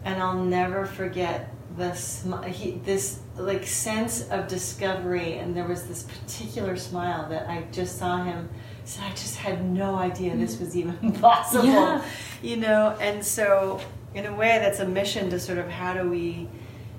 And 0.04 0.20
I'll 0.20 0.42
never 0.42 0.84
forget 0.84 1.54
this 1.76 2.26
he, 2.46 2.72
this 2.84 3.20
like 3.36 3.64
sense 3.64 4.28
of 4.30 4.48
discovery, 4.48 5.34
and 5.34 5.56
there 5.56 5.68
was 5.68 5.86
this 5.86 6.02
particular 6.02 6.74
smile 6.74 7.28
that 7.28 7.48
I 7.48 7.66
just 7.70 7.98
saw 7.98 8.24
him 8.24 8.48
so 8.88 9.02
I 9.02 9.10
just 9.10 9.36
had 9.36 9.62
no 9.66 9.96
idea 9.96 10.34
this 10.34 10.56
mm. 10.56 10.60
was 10.60 10.74
even 10.76 11.12
possible, 11.20 11.66
yeah. 11.66 12.02
you 12.40 12.56
know. 12.56 12.96
And 13.00 13.24
so, 13.24 13.80
in 14.14 14.24
a 14.24 14.34
way, 14.34 14.58
that's 14.58 14.78
a 14.80 14.88
mission 14.88 15.28
to 15.28 15.38
sort 15.38 15.58
of 15.58 15.68
how 15.68 15.92
do 15.92 16.08
we, 16.08 16.48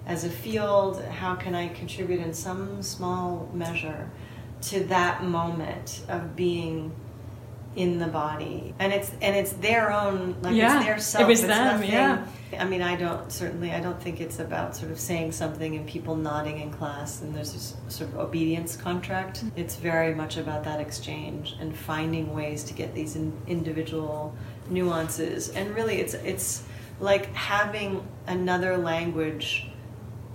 as 0.06 0.24
a 0.24 0.30
field, 0.30 1.04
how 1.06 1.34
can 1.34 1.56
I 1.56 1.70
contribute 1.70 2.20
in 2.20 2.32
some 2.32 2.84
small 2.84 3.50
measure 3.56 4.08
to 4.62 4.84
that 4.86 5.24
moment 5.24 6.04
of 6.10 6.36
being 6.36 6.92
in 7.80 7.98
the 7.98 8.08
body, 8.08 8.74
and 8.78 8.92
it's 8.92 9.10
and 9.22 9.38
it's 9.38 9.54
their 9.54 9.94
own 9.94 10.36
like 10.42 10.54
yeah, 10.54 10.76
it's 10.76 10.86
their 10.86 11.00
self. 11.00 11.24
It 11.24 11.28
was 11.28 11.40
it's 11.40 11.48
them, 11.48 11.80
nothing, 11.80 11.90
yeah. 11.90 12.28
I 12.60 12.66
mean, 12.66 12.82
I 12.82 12.98
don't 12.98 13.32
certainly. 13.32 13.72
I 13.72 13.80
don't 13.80 14.00
think 14.02 14.20
it's 14.20 14.40
about 14.40 14.76
sort 14.76 14.92
of 14.92 15.00
saying 15.00 15.32
something 15.32 15.78
and 15.78 15.88
people 15.88 16.18
nodding 16.18 16.60
in 16.60 16.72
class 16.72 17.22
and 17.22 17.34
there's 17.34 17.54
this 17.54 17.78
sort 17.88 18.10
of 18.10 18.18
obedience 18.18 18.76
contract. 18.76 19.46
It's 19.56 19.78
very 19.78 20.14
much 20.14 20.36
about 20.36 20.66
that 20.66 20.82
exchange 20.82 21.56
and 21.62 21.74
finding 21.74 22.34
ways 22.34 22.66
to 22.66 22.74
get 22.74 22.94
these 22.94 23.16
in, 23.16 23.32
individual 23.48 24.36
nuances. 24.70 25.48
And 25.52 25.74
really, 25.74 26.02
it's 26.02 26.16
it's 26.16 26.64
like 27.00 27.34
having 27.34 28.06
another 28.28 28.76
language 28.76 29.68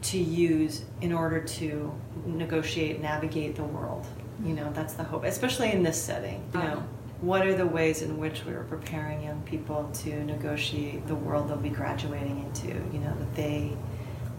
to 0.01 0.19
use 0.19 0.83
in 1.03 1.13
order 1.13 1.41
to 1.41 1.93
negotiate, 2.25 3.03
navigate 3.03 3.55
the 3.55 3.65
world. 3.65 4.07
You 4.43 4.55
know, 4.55 4.73
that's 4.73 4.95
the 4.95 5.05
hope, 5.05 5.25
especially 5.25 5.73
in 5.73 5.83
this 5.83 6.01
setting. 6.01 6.43
You 6.55 6.61
know 6.61 6.83
what 7.21 7.47
are 7.47 7.55
the 7.55 7.67
ways 7.67 8.03
in 8.03 8.19
which 8.19 8.45
we 8.45 8.53
are 8.53 8.65
preparing 8.65 9.23
young 9.23 9.43
people 9.43 9.91
to 10.03 10.25
negotiate 10.25 11.07
the 11.07 11.15
world 11.15 11.49
they'll 11.49 11.57
be 11.57 11.71
graduating 11.71 12.45
into? 12.45 12.69
You 12.69 13.01
know, 13.01 13.15
that 13.19 13.35
they 13.35 13.77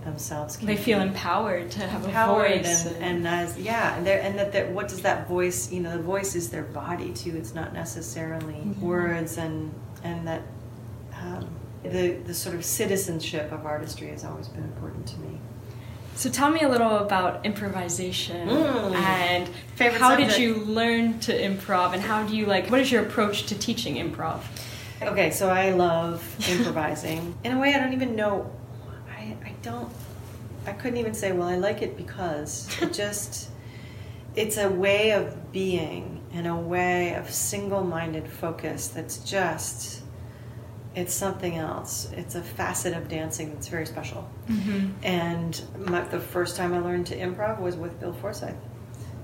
themselves 0.06 0.58
they 0.58 0.78
feel 0.78 1.02
empowered 1.02 1.70
to 1.72 1.80
have 1.80 2.06
empowered 2.06 2.52
a 2.52 2.58
voice 2.60 2.86
and, 2.86 3.04
and 3.04 3.28
as 3.28 3.58
yeah 3.58 3.98
and, 3.98 4.08
and 4.08 4.38
that, 4.38 4.52
that 4.54 4.72
what 4.72 4.88
does 4.88 5.02
that 5.02 5.28
voice 5.28 5.72
you 5.72 5.80
know 5.80 5.98
the 5.98 6.04
voice 6.04 6.36
is 6.36 6.52
their 6.52 6.64
body 6.64 7.12
too 7.12 7.36
it's 7.36 7.56
not 7.56 7.74
necessarily 7.74 8.54
mm-hmm. 8.54 8.82
words 8.82 9.38
and 9.38 9.74
and 10.04 10.28
that 10.28 10.44
um, 11.22 11.50
the 11.84 12.12
the 12.26 12.34
sort 12.34 12.56
of 12.56 12.64
citizenship 12.64 13.52
of 13.52 13.66
artistry 13.66 14.08
has 14.10 14.24
always 14.24 14.48
been 14.48 14.64
important 14.64 15.08
to 15.08 15.20
me 15.20 15.40
so 16.16 16.30
tell 16.30 16.50
me 16.50 16.62
a 16.62 16.70
little 16.70 16.98
about 16.98 17.46
improvisation 17.46 18.48
mm. 18.48 18.96
and 18.96 19.50
Favorite 19.76 20.00
how 20.00 20.10
subject. 20.10 20.32
did 20.32 20.42
you 20.42 20.56
learn 20.56 21.20
to 21.20 21.34
improv 21.34 21.94
and 21.94 22.02
how 22.02 22.26
do 22.26 22.36
you 22.36 22.46
like 22.46 22.70
what 22.70 22.80
is 22.80 22.92
your 22.92 23.04
approach 23.04 23.46
to 23.48 23.58
teaching 23.58 23.96
improv? 23.96 24.42
Okay, 25.02 25.30
so 25.30 25.50
I 25.50 25.72
love 25.72 26.24
improvising. 26.50 27.36
In 27.44 27.52
a 27.52 27.60
way 27.60 27.74
I 27.74 27.80
don't 27.80 27.94
even 27.94 28.16
know 28.16 28.50
I, 29.10 29.36
I 29.44 29.54
don't 29.62 29.92
I 30.66 30.72
couldn't 30.72 30.98
even 30.98 31.14
say, 31.14 31.32
well 31.32 31.48
I 31.48 31.58
like 31.58 31.82
it 31.82 31.98
because 31.98 32.70
it 32.82 32.94
just 32.94 33.50
it's 34.36 34.58
a 34.58 34.70
way 34.70 35.12
of 35.12 35.52
being 35.52 36.22
and 36.34 36.48
a 36.48 36.56
way 36.56 37.14
of 37.16 37.30
single 37.30 37.84
minded 37.84 38.28
focus 38.28 38.88
that's 38.90 39.18
just 39.18 40.02
it's 40.96 41.14
something 41.14 41.58
else. 41.58 42.10
It's 42.14 42.36
a 42.36 42.42
facet 42.42 42.94
of 42.94 43.08
dancing 43.10 43.54
that's 43.54 43.68
very 43.68 43.86
special. 43.86 44.30
Mm-hmm. 44.48 44.92
And 45.04 45.62
my, 45.78 46.02
the 46.02 46.20
first 46.20 46.56
time 46.56 46.74
I 46.74 46.80
learned 46.80 47.08
to 47.08 47.18
improv 47.18 47.60
was 47.60 47.76
with 47.76 48.00
Bill 48.00 48.14
Forsythe. 48.14 48.56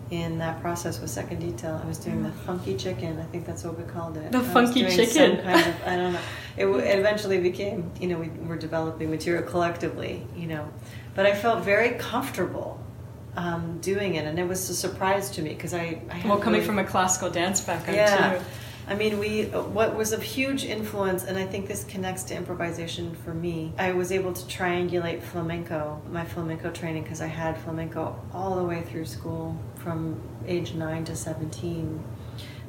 In 0.09 0.39
that 0.39 0.59
process 0.59 0.99
with 0.99 1.09
Second 1.09 1.39
Detail, 1.39 1.79
I 1.81 1.87
was 1.87 1.97
doing 1.97 2.21
the 2.21 2.31
funky 2.31 2.75
chicken. 2.75 3.17
I 3.17 3.23
think 3.23 3.45
that's 3.45 3.63
what 3.63 3.77
we 3.77 3.85
called 3.85 4.17
it. 4.17 4.33
The 4.33 4.39
I 4.39 4.43
funky 4.43 4.81
chicken. 4.83 5.37
Some 5.37 5.45
kind 5.45 5.67
of, 5.67 5.75
I 5.87 5.95
don't 5.95 6.13
know. 6.13 6.19
It, 6.57 6.65
it 6.65 6.99
eventually 6.99 7.39
became, 7.39 7.89
you 7.97 8.09
know, 8.09 8.19
we 8.19 8.27
were 8.45 8.57
developing 8.57 9.09
material 9.09 9.43
collectively, 9.43 10.27
you 10.35 10.47
know. 10.47 10.69
But 11.15 11.25
I 11.25 11.33
felt 11.33 11.63
very 11.63 11.91
comfortable 11.91 12.77
um, 13.37 13.79
doing 13.79 14.15
it, 14.15 14.25
and 14.25 14.37
it 14.37 14.45
was 14.45 14.69
a 14.69 14.75
surprise 14.75 15.29
to 15.31 15.41
me 15.41 15.51
because 15.53 15.73
I, 15.73 16.01
I 16.09 16.15
had 16.15 16.29
Well, 16.29 16.39
coming 16.39 16.55
really- 16.59 16.65
from 16.65 16.79
a 16.79 16.83
classical 16.83 17.29
dance 17.29 17.61
background 17.61 17.95
yeah. 17.95 18.37
too. 18.37 18.43
I 18.87 18.95
mean, 18.95 19.19
we 19.19 19.45
what 19.45 19.95
was 19.95 20.11
of 20.11 20.21
huge 20.23 20.65
influence, 20.65 21.23
and 21.23 21.37
I 21.37 21.45
think 21.45 21.67
this 21.67 21.83
connects 21.85 22.23
to 22.23 22.35
improvisation 22.35 23.15
for 23.23 23.33
me. 23.33 23.73
I 23.77 23.91
was 23.93 24.11
able 24.11 24.33
to 24.33 24.45
triangulate 24.45 25.21
flamenco, 25.21 26.01
my 26.11 26.25
flamenco 26.25 26.71
training, 26.71 27.03
because 27.03 27.21
I 27.21 27.27
had 27.27 27.57
flamenco 27.59 28.19
all 28.33 28.55
the 28.55 28.63
way 28.63 28.81
through 28.81 29.05
school 29.05 29.57
from 29.75 30.19
age 30.47 30.73
nine 30.73 31.05
to 31.05 31.15
seventeen. 31.15 32.03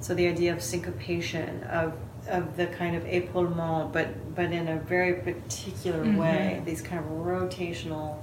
So 0.00 0.14
the 0.14 0.26
idea 0.28 0.52
of 0.52 0.62
syncopation, 0.62 1.62
of 1.64 1.94
of 2.28 2.56
the 2.56 2.66
kind 2.66 2.94
of 2.94 3.02
épaulement, 3.04 3.92
but 3.92 4.34
but 4.36 4.52
in 4.52 4.68
a 4.68 4.76
very 4.76 5.14
particular 5.14 6.04
Mhm. 6.04 6.16
way. 6.16 6.62
These 6.64 6.82
kind 6.82 7.04
of 7.04 7.10
rotational 7.10 8.16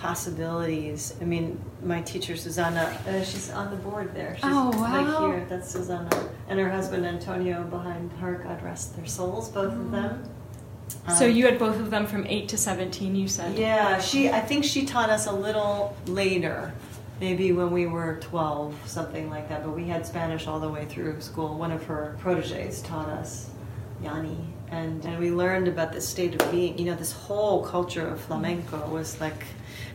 possibilities. 0.00 1.14
I 1.20 1.24
mean, 1.24 1.60
my 1.82 2.00
teacher 2.02 2.36
Susanna, 2.36 2.96
uh, 3.06 3.22
she's 3.22 3.50
on 3.50 3.70
the 3.70 3.76
board 3.76 4.14
there. 4.14 4.34
She's 4.36 4.44
Oh, 4.44 4.70
right 4.72 5.06
wow. 5.06 5.30
here. 5.30 5.46
That's 5.48 5.70
Susanna, 5.70 6.10
and 6.48 6.58
her 6.58 6.70
husband 6.70 7.06
Antonio 7.06 7.62
behind 7.64 8.12
her. 8.14 8.40
God 8.44 8.62
rest 8.62 8.96
their 8.96 9.06
souls, 9.06 9.48
both 9.48 9.72
of 9.72 9.90
them. 9.90 10.22
So 11.16 11.26
Um, 11.26 11.32
you 11.32 11.46
had 11.46 11.58
both 11.58 11.78
of 11.78 11.90
them 11.90 12.06
from 12.06 12.26
8 12.26 12.48
to 12.48 12.56
17 12.58 13.14
you 13.14 13.28
said. 13.28 13.56
yeah, 13.56 14.00
she. 14.00 14.28
I 14.28 14.40
think 14.40 14.64
she 14.64 14.84
taught 14.84 15.08
us 15.10 15.26
a 15.26 15.32
little 15.32 15.96
later, 16.06 16.72
maybe 17.20 17.52
when 17.52 17.70
we 17.70 17.86
were 17.86 18.18
twelve, 18.20 18.74
something 18.86 19.30
like 19.30 19.48
that. 19.48 19.62
But 19.64 19.76
we 19.76 19.86
had 19.86 20.04
Spanish 20.06 20.46
all 20.48 20.58
the 20.60 20.68
way 20.68 20.84
through 20.86 21.20
school. 21.20 21.56
One 21.56 21.70
of 21.70 21.84
her 21.84 22.16
proteges 22.20 22.82
taught 22.82 23.08
us, 23.08 23.50
Yanni, 24.02 24.38
and 24.70 25.04
and 25.04 25.18
we 25.18 25.30
learned 25.30 25.68
about 25.68 25.92
the 25.92 26.00
state 26.00 26.40
of 26.40 26.50
being. 26.50 26.78
You 26.78 26.86
know, 26.86 26.94
this 26.94 27.12
whole 27.12 27.64
culture 27.64 28.06
of 28.06 28.20
flamenco 28.20 28.86
was 28.88 29.20
like, 29.20 29.44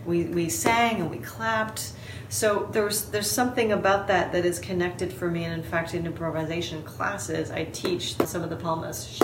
we 0.06 0.26
we 0.26 0.50
sang 0.50 1.02
and 1.02 1.10
we 1.10 1.18
clapped. 1.18 1.94
So 2.30 2.68
there's 2.72 3.06
there's 3.06 3.30
something 3.30 3.72
about 3.72 4.08
that 4.08 4.32
that 4.32 4.46
is 4.46 4.60
connected 4.60 5.14
for 5.14 5.30
me, 5.30 5.44
and 5.44 5.54
in 5.54 5.64
fact, 5.64 5.94
in 5.94 6.06
improvisation 6.06 6.84
classes, 6.84 7.52
I 7.52 7.66
teach 7.66 8.16
some 8.18 8.44
of 8.44 8.50
the 8.50 8.56
palmas, 8.56 9.20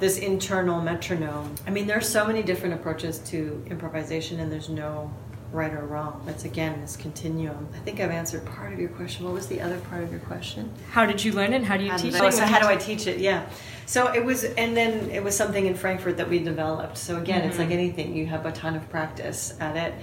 this 0.00 0.18
internal 0.18 0.80
metronome. 0.80 1.54
I 1.66 1.70
mean, 1.70 1.86
there's 1.86 2.08
so 2.08 2.26
many 2.26 2.42
different 2.42 2.74
approaches 2.74 3.20
to 3.30 3.62
improvisation, 3.70 4.40
and 4.40 4.50
there's 4.50 4.68
no 4.68 5.10
right 5.52 5.72
or 5.72 5.84
wrong. 5.84 6.24
It's 6.26 6.44
again 6.44 6.80
this 6.80 6.96
continuum. 6.96 7.68
I 7.74 7.78
think 7.80 8.00
I've 8.00 8.10
answered 8.10 8.44
part 8.46 8.72
of 8.72 8.80
your 8.80 8.88
question. 8.88 9.24
What 9.24 9.34
was 9.34 9.46
the 9.46 9.60
other 9.60 9.78
part 9.90 10.02
of 10.02 10.10
your 10.10 10.20
question? 10.20 10.72
How 10.90 11.04
did 11.06 11.22
you 11.22 11.32
learn 11.32 11.52
it? 11.52 11.56
and 11.56 11.66
How 11.66 11.76
do 11.76 11.84
you 11.84 11.90
How 11.90 11.96
teach 11.98 12.14
it? 12.14 12.20
I- 12.20 12.30
so 12.30 12.44
how 12.46 12.58
do 12.58 12.66
I 12.66 12.76
teach 12.76 13.06
it? 13.06 13.18
Yeah. 13.18 13.44
So 13.86 14.12
it 14.12 14.24
was, 14.24 14.44
and 14.44 14.76
then 14.76 15.10
it 15.10 15.22
was 15.22 15.36
something 15.36 15.66
in 15.66 15.74
Frankfurt 15.74 16.16
that 16.16 16.28
we 16.28 16.38
developed. 16.38 16.96
So 16.96 17.18
again, 17.18 17.42
it's 17.42 17.56
Mhm. 17.56 17.60
like 17.60 17.70
anything; 17.70 18.14
you 18.16 18.26
have 18.26 18.46
a 18.46 18.52
ton 18.52 18.74
of 18.76 18.88
practice 18.88 19.54
at 19.60 19.76
it. 19.76 19.94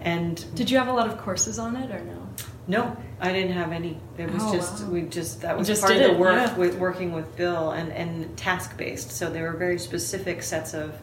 And 0.00 0.44
Did 0.54 0.70
you 0.70 0.78
have 0.78 0.88
a 0.88 0.92
lot 0.92 1.06
of 1.08 1.18
courses 1.18 1.58
on 1.58 1.76
it 1.76 1.90
or 1.90 2.00
no? 2.04 2.26
no, 2.68 2.96
I 3.20 3.32
didn't 3.32 3.52
have 3.52 3.72
any. 3.72 3.98
It 4.18 4.32
was 4.32 4.42
Oh, 4.44 4.52
just 4.52 4.84
wow. 4.84 4.90
we 4.90 5.02
just 5.02 5.40
that 5.42 5.56
was 5.58 5.66
just 5.66 5.82
part 5.82 5.96
of 5.96 6.02
the 6.12 6.18
work 6.18 6.34
yeah. 6.34 6.56
with 6.56 6.76
working 6.76 7.12
with 7.12 7.36
Bill 7.36 7.70
and 7.72 7.92
and 7.92 8.36
task 8.36 8.76
based. 8.76 9.10
So 9.10 9.30
there 9.30 9.50
were 9.50 9.56
very 9.58 9.78
specific 9.78 10.42
sets 10.42 10.74
of 10.74 10.94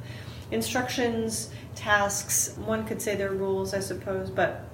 instructions, 0.52 1.50
tasks. 1.84 2.56
One 2.66 2.86
could 2.86 3.02
say 3.02 3.16
they're 3.16 3.32
rules, 3.32 3.74
I 3.74 3.80
suppose, 3.80 4.30
but 4.30 4.66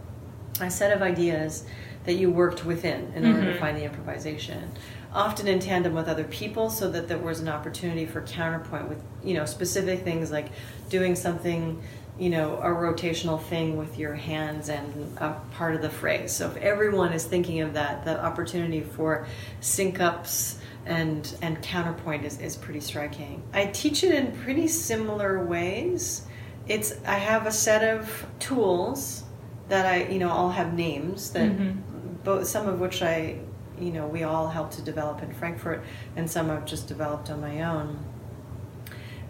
a 0.60 0.70
set 0.72 0.92
of 0.92 1.02
ideas 1.02 1.64
that 2.06 2.14
you 2.14 2.32
worked 2.32 2.66
within 2.66 3.12
in 3.16 3.26
order 3.26 3.46
to 3.52 3.58
Mhm. 3.58 3.60
find 3.60 3.78
the 3.78 3.84
improvisation. 3.84 4.72
Often 5.14 5.48
in 5.48 5.60
tandem 5.60 5.94
with 5.94 6.08
other 6.08 6.24
people, 6.26 6.70
so 6.70 6.90
that 6.92 7.08
there 7.08 7.18
was 7.18 7.40
an 7.40 7.48
opportunity 7.48 8.06
for 8.06 8.22
counterpoint 8.22 8.90
with 8.90 9.02
you 9.24 9.34
know 9.34 9.46
specific 9.46 10.04
things 10.04 10.32
like 10.32 10.48
doing 10.90 11.16
something 11.16 11.82
you 12.18 12.30
know, 12.30 12.56
a 12.64 12.70
rotational 12.70 13.42
thing 13.42 13.76
with 13.76 14.00
your 14.00 14.14
hands 14.14 14.70
and 14.70 15.18
a 15.18 15.34
part 15.52 15.76
of 15.76 15.82
the 15.82 15.90
phrase. 15.90 16.32
So 16.32 16.48
if 16.48 16.56
everyone 16.56 17.12
is 17.12 17.26
thinking 17.26 17.60
of 17.60 17.74
that, 17.74 18.06
the 18.06 18.24
opportunity 18.24 18.80
for 18.80 19.28
sync 19.60 20.00
ups 20.00 20.60
and 20.86 21.30
and 21.42 21.62
counterpoint 21.62 22.24
is, 22.24 22.40
is 22.40 22.56
pretty 22.56 22.80
striking. 22.80 23.44
I 23.54 23.66
teach 23.66 24.02
it 24.06 24.14
in 24.14 24.32
pretty 24.32 24.70
similar 24.70 25.44
ways. 25.44 26.22
It's 26.68 26.94
I 27.06 27.16
have 27.16 27.46
a 27.46 27.52
set 27.52 27.84
of 27.84 28.26
tools 28.40 29.24
that 29.70 29.86
I 29.86 30.04
you 30.08 30.20
know 30.20 30.30
all 30.30 30.50
have 30.52 30.74
names 30.74 31.32
that 31.32 31.50
Mhm. 31.50 31.78
both 32.24 32.48
some 32.48 32.68
of 32.68 32.80
which 32.80 33.02
I 33.02 33.38
you 33.80 33.92
know 33.92 34.08
we 34.08 34.24
all 34.24 34.48
helped 34.50 34.74
to 34.74 34.82
develop 34.82 35.22
in 35.22 35.34
Frankfurt 35.34 35.84
and 36.16 36.30
some 36.30 36.50
I've 36.50 36.66
just 36.66 36.88
developed 36.88 37.30
on 37.30 37.42
my 37.42 37.62
own. 37.62 38.00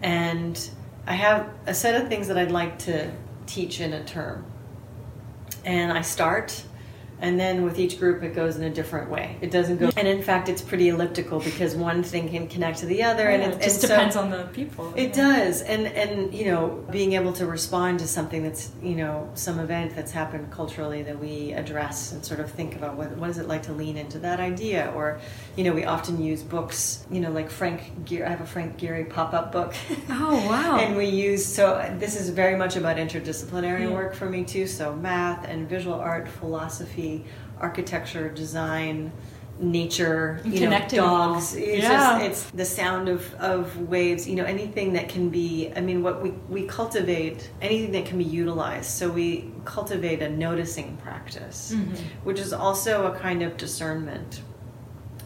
And 0.02 0.70
I 1.06 1.14
have 1.14 1.48
a 1.66 1.74
set 1.74 2.00
of 2.00 2.08
things 2.08 2.28
that 2.28 2.36
I'd 2.38 2.50
like 2.50 2.78
to 2.80 3.10
teach 3.46 3.80
in 3.80 3.92
a 3.92 4.04
term. 4.04 4.44
And 5.64 5.92
I 5.92 6.02
start, 6.02 6.62
and 7.20 7.38
then 7.40 7.62
with 7.62 7.78
each 7.78 7.98
group, 7.98 8.22
it 8.22 8.34
goes 8.34 8.56
in 8.56 8.64
a 8.64 8.70
different 8.70 9.10
way. 9.10 9.36
It 9.40 9.50
doesn't 9.50 9.78
go, 9.78 9.90
and 9.96 10.06
in 10.06 10.22
fact, 10.22 10.48
it's 10.48 10.62
pretty 10.62 10.88
elliptical 10.88 11.40
because 11.40 11.74
one 11.74 12.02
thing 12.02 12.28
can 12.28 12.46
connect 12.48 12.78
to 12.80 12.86
the 12.86 13.02
other, 13.02 13.28
and 13.28 13.42
it, 13.42 13.46
it 13.56 13.62
just 13.62 13.64
and 13.64 13.82
so- 13.82 13.88
depends 13.88 14.16
on 14.16 14.30
the 14.30 14.44
people. 14.52 14.92
it 14.96 15.08
yeah. 15.16 15.26
does, 15.36 15.62
and 15.62 15.86
and 15.86 16.34
you 16.34 16.46
know, 16.46 16.84
being 16.90 17.14
able 17.14 17.32
to 17.34 17.46
respond 17.46 17.98
to 18.00 18.06
something 18.08 18.42
that's 18.42 18.70
you 18.82 18.94
know 18.96 19.30
some 19.34 19.58
event 19.58 19.94
that's 19.96 20.12
happened 20.12 20.50
culturally 20.50 21.02
that 21.02 21.18
we 21.18 21.52
address 21.52 22.12
and 22.12 22.24
sort 22.24 22.40
of 22.40 22.50
think 22.50 22.76
about 22.76 22.96
what 22.96 23.10
what 23.16 23.30
is 23.30 23.38
it 23.38 23.48
like 23.48 23.62
to 23.64 23.72
lean 23.72 23.96
into 23.96 24.18
that 24.18 24.40
idea, 24.40 24.92
or 24.94 25.18
you 25.56 25.64
know, 25.64 25.72
we 25.72 25.84
often 25.84 26.22
use 26.22 26.42
books, 26.42 27.06
you 27.10 27.20
know, 27.20 27.30
like 27.30 27.50
Frank. 27.50 27.82
Gehry, 28.04 28.26
I 28.26 28.30
have 28.30 28.40
a 28.42 28.46
Frank 28.46 28.78
Gehry 28.78 29.08
pop 29.08 29.32
up 29.34 29.52
book. 29.52 29.74
Oh, 30.08 30.34
wow. 30.48 30.78
and 30.78 30.96
we 30.96 31.06
use 31.06 31.44
so 31.44 31.94
this 31.98 32.18
is 32.20 32.30
very 32.30 32.56
much 32.56 32.76
about 32.76 32.96
interdisciplinary 32.96 33.80
Yeah. 33.82 33.90
work 33.92 34.14
for 34.14 34.26
me 34.28 34.44
too. 34.44 34.66
So 34.66 34.94
math 34.94 35.46
and 35.46 35.68
visual 35.68 35.94
art, 35.98 36.28
philosophy, 36.28 37.05
architecture, 37.60 38.28
design. 38.30 39.12
nature, 39.58 40.38
you 40.44 40.50
know, 40.52 40.66
connecting 40.66 41.00
all. 41.00 41.32
dogs. 41.32 41.54
It's 41.56 41.82
Yeah. 41.82 41.88
just 42.18 42.24
it's 42.26 42.42
the 42.50 42.64
sound 42.66 43.08
of, 43.08 43.32
of 43.36 43.88
waves, 43.88 44.28
you 44.28 44.36
know, 44.36 44.44
anything 44.44 44.92
that 44.92 45.08
can 45.08 45.30
be, 45.30 45.72
I 45.74 45.80
mean, 45.80 46.02
what 46.02 46.22
we, 46.22 46.30
we 46.56 46.66
cultivate, 46.66 47.50
anything 47.62 47.92
that 47.92 48.04
can 48.04 48.18
be 48.18 48.24
utilized. 48.42 48.90
So 48.90 49.08
we 49.08 49.50
cultivate 49.64 50.20
a 50.20 50.28
noticing 50.28 50.98
practice, 50.98 51.72
Mhm. 51.74 51.96
which 52.22 52.38
is 52.38 52.52
also 52.52 52.92
a 53.10 53.14
kind 53.18 53.40
of 53.42 53.56
discernment 53.56 54.42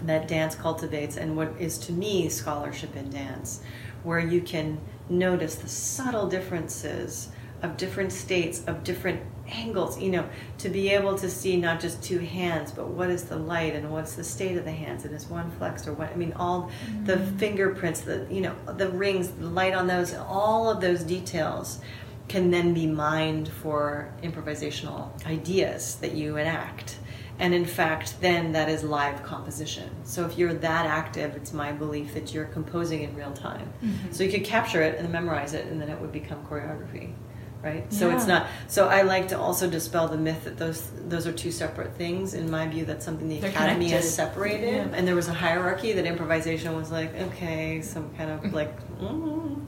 that 0.06 0.28
dance 0.28 0.54
cultivates 0.54 1.16
and 1.16 1.36
what 1.36 1.50
is 1.58 1.76
to 1.86 1.92
me 1.92 2.28
scholarship 2.28 2.94
in 2.94 3.10
dance, 3.10 3.60
where 4.04 4.20
you 4.20 4.40
can 4.42 4.78
notice 5.08 5.56
the 5.56 5.68
subtle 5.68 6.28
differences 6.28 7.30
of 7.64 7.76
different 7.76 8.12
states, 8.12 8.62
of 8.68 8.84
different 8.84 9.20
angles, 9.50 10.00
you 10.00 10.10
know, 10.10 10.28
to 10.58 10.68
be 10.68 10.90
able 10.90 11.16
to 11.18 11.28
see 11.28 11.56
not 11.56 11.80
just 11.80 12.02
two 12.02 12.18
hands, 12.18 12.70
but 12.72 12.88
what 12.88 13.10
is 13.10 13.24
the 13.24 13.36
light 13.36 13.74
and 13.74 13.90
what's 13.90 14.14
the 14.14 14.24
state 14.24 14.56
of 14.56 14.64
the 14.64 14.72
hands 14.72 15.04
and 15.04 15.14
is 15.14 15.26
one 15.26 15.50
flexed 15.52 15.86
or 15.88 15.92
what, 15.92 16.10
I 16.10 16.16
mean, 16.16 16.32
all 16.34 16.70
the 17.04 17.18
fingerprints, 17.18 18.00
the, 18.00 18.26
you 18.30 18.40
know, 18.40 18.54
the 18.76 18.88
rings, 18.88 19.28
the 19.30 19.46
light 19.46 19.74
on 19.74 19.86
those, 19.86 20.14
all 20.14 20.70
of 20.70 20.80
those 20.80 21.02
details 21.02 21.80
can 22.28 22.50
then 22.50 22.72
be 22.72 22.86
mined 22.86 23.48
for 23.48 24.12
improvisational 24.22 25.10
ideas 25.26 25.96
that 25.96 26.12
you 26.12 26.36
enact. 26.36 26.98
And 27.40 27.54
in 27.54 27.64
fact, 27.64 28.20
then 28.20 28.52
that 28.52 28.68
is 28.68 28.84
live 28.84 29.22
composition. 29.22 29.90
So 30.04 30.26
if 30.26 30.36
you're 30.36 30.52
that 30.52 30.86
active, 30.86 31.34
it's 31.34 31.54
my 31.54 31.72
belief 31.72 32.12
that 32.12 32.34
you're 32.34 32.44
composing 32.44 33.02
in 33.02 33.16
real 33.16 33.32
time. 33.32 33.72
Mm-hmm. 33.82 34.12
So 34.12 34.24
you 34.24 34.30
could 34.30 34.44
capture 34.44 34.82
it 34.82 34.98
and 34.98 35.10
memorize 35.10 35.54
it, 35.54 35.66
and 35.66 35.80
then 35.80 35.88
it 35.88 35.98
would 35.98 36.12
become 36.12 36.44
choreography, 36.44 37.14
right? 37.62 37.92
So 37.92 38.10
it's 38.10 38.26
not. 38.26 38.46
So 38.68 38.88
I 38.88 39.02
like 39.02 39.28
to 39.28 39.38
also 39.38 39.68
dispel 39.68 40.08
the 40.08 40.16
myth 40.16 40.44
that 40.44 40.56
those 40.58 40.90
those 41.08 41.26
are 41.26 41.32
two 41.32 41.50
separate 41.50 41.94
things. 41.94 42.34
In 42.34 42.50
my 42.50 42.66
view, 42.66 42.84
that's 42.84 43.04
something 43.04 43.28
the 43.28 43.38
They're 43.38 43.50
academy 43.50 43.88
has 43.90 44.12
separated, 44.12 44.74
Yeah. 44.74 44.88
and 44.96 45.06
there 45.06 45.14
was 45.14 45.28
a 45.28 45.34
hierarchy 45.34 45.92
that 45.92 46.06
improvisation 46.06 46.74
was 46.76 46.90
like 46.90 47.14
okay, 47.14 47.82
some 47.82 48.10
kind 48.16 48.30
of 48.30 48.52
like. 48.52 48.72
mm, 48.98 49.66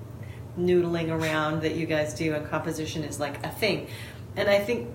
noodling 0.59 1.09
around 1.11 1.62
that 1.62 1.76
you 1.76 1.86
guys 1.86 2.12
do 2.12 2.34
and 2.34 2.47
composition 2.51 3.05
is 3.05 3.18
like 3.18 3.43
a 3.47 3.49
thing 3.49 3.86
and 4.36 4.51
i 4.51 4.59
think 4.59 4.86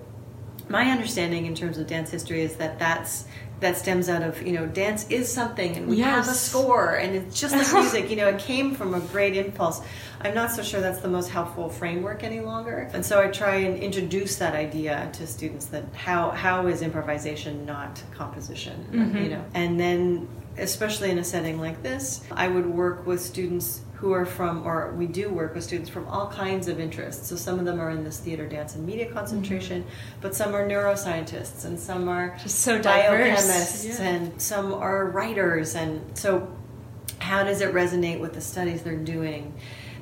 my 0.68 0.90
understanding 0.90 1.46
in 1.46 1.54
terms 1.54 1.78
of 1.78 1.86
dance 1.86 2.10
history 2.10 2.42
is 2.42 2.56
that 2.56 2.78
that's 2.78 3.24
that 3.60 3.76
stems 3.76 4.08
out 4.08 4.22
of 4.22 4.40
you 4.46 4.52
know 4.52 4.66
dance 4.66 5.08
is 5.10 5.30
something 5.32 5.76
and 5.76 5.88
we 5.88 5.98
have 5.98 6.28
a 6.28 6.32
score 6.32 6.94
and 6.94 7.16
it's 7.16 7.40
just 7.40 7.56
like 7.56 7.72
music 7.82 8.08
you 8.08 8.14
know 8.16 8.28
it 8.28 8.38
came 8.38 8.74
from 8.74 8.94
a 8.94 9.00
great 9.00 9.36
impulse. 9.36 9.80
I'm 10.20 10.34
not 10.34 10.50
so 10.52 10.62
sure 10.62 10.80
that's 10.80 11.00
the 11.00 11.08
most 11.08 11.30
helpful 11.30 11.68
framework 11.68 12.22
any 12.24 12.40
longer. 12.40 12.88
And 12.92 13.04
so 13.04 13.20
i 13.20 13.26
try 13.28 13.56
and 13.56 13.76
introduce 13.82 14.36
that 14.36 14.54
idea 14.54 15.08
to 15.14 15.26
students 15.26 15.66
that 15.66 15.84
how 15.94 16.30
how 16.30 16.66
is 16.68 16.82
improvisation 16.82 17.66
not 17.66 18.00
composition 18.14 18.86
Mhm. 18.92 19.22
you 19.24 19.30
know? 19.30 19.44
And 19.54 19.78
then 19.80 20.28
especially 20.56 21.10
in 21.10 21.18
a 21.18 21.24
setting 21.24 21.58
like 21.60 21.82
this 21.82 22.20
i 22.32 22.46
would 22.48 22.66
work 22.66 23.06
with 23.06 23.20
students 23.20 23.80
who 23.98 24.12
are 24.12 24.24
from, 24.24 24.64
or 24.64 24.92
we 24.92 25.08
do 25.08 25.28
work 25.28 25.56
with 25.56 25.64
students 25.64 25.90
from 25.90 26.06
all 26.06 26.28
kinds 26.28 26.68
of 26.68 26.78
interests. 26.78 27.26
So 27.28 27.34
some 27.34 27.58
of 27.58 27.64
them 27.64 27.80
are 27.80 27.90
in 27.90 28.04
this 28.04 28.20
theater, 28.20 28.48
dance, 28.48 28.76
and 28.76 28.86
media 28.86 29.10
concentration, 29.10 29.82
mm-hmm. 29.82 30.20
but 30.20 30.36
some 30.36 30.54
are 30.54 30.68
neuroscientists, 30.68 31.64
and 31.64 31.78
some 31.78 32.08
are 32.08 32.36
Just 32.40 32.60
so 32.60 32.78
biochemists, 32.78 33.98
Yeah. 33.98 34.06
and 34.06 34.40
some 34.40 34.72
are 34.72 35.06
writers. 35.06 35.74
And 35.74 36.16
so, 36.16 36.46
how 37.18 37.42
does 37.42 37.60
it 37.60 37.74
resonate 37.74 38.20
with 38.20 38.34
the 38.34 38.40
studies 38.40 38.82
they're 38.82 38.96
doing? 38.96 39.52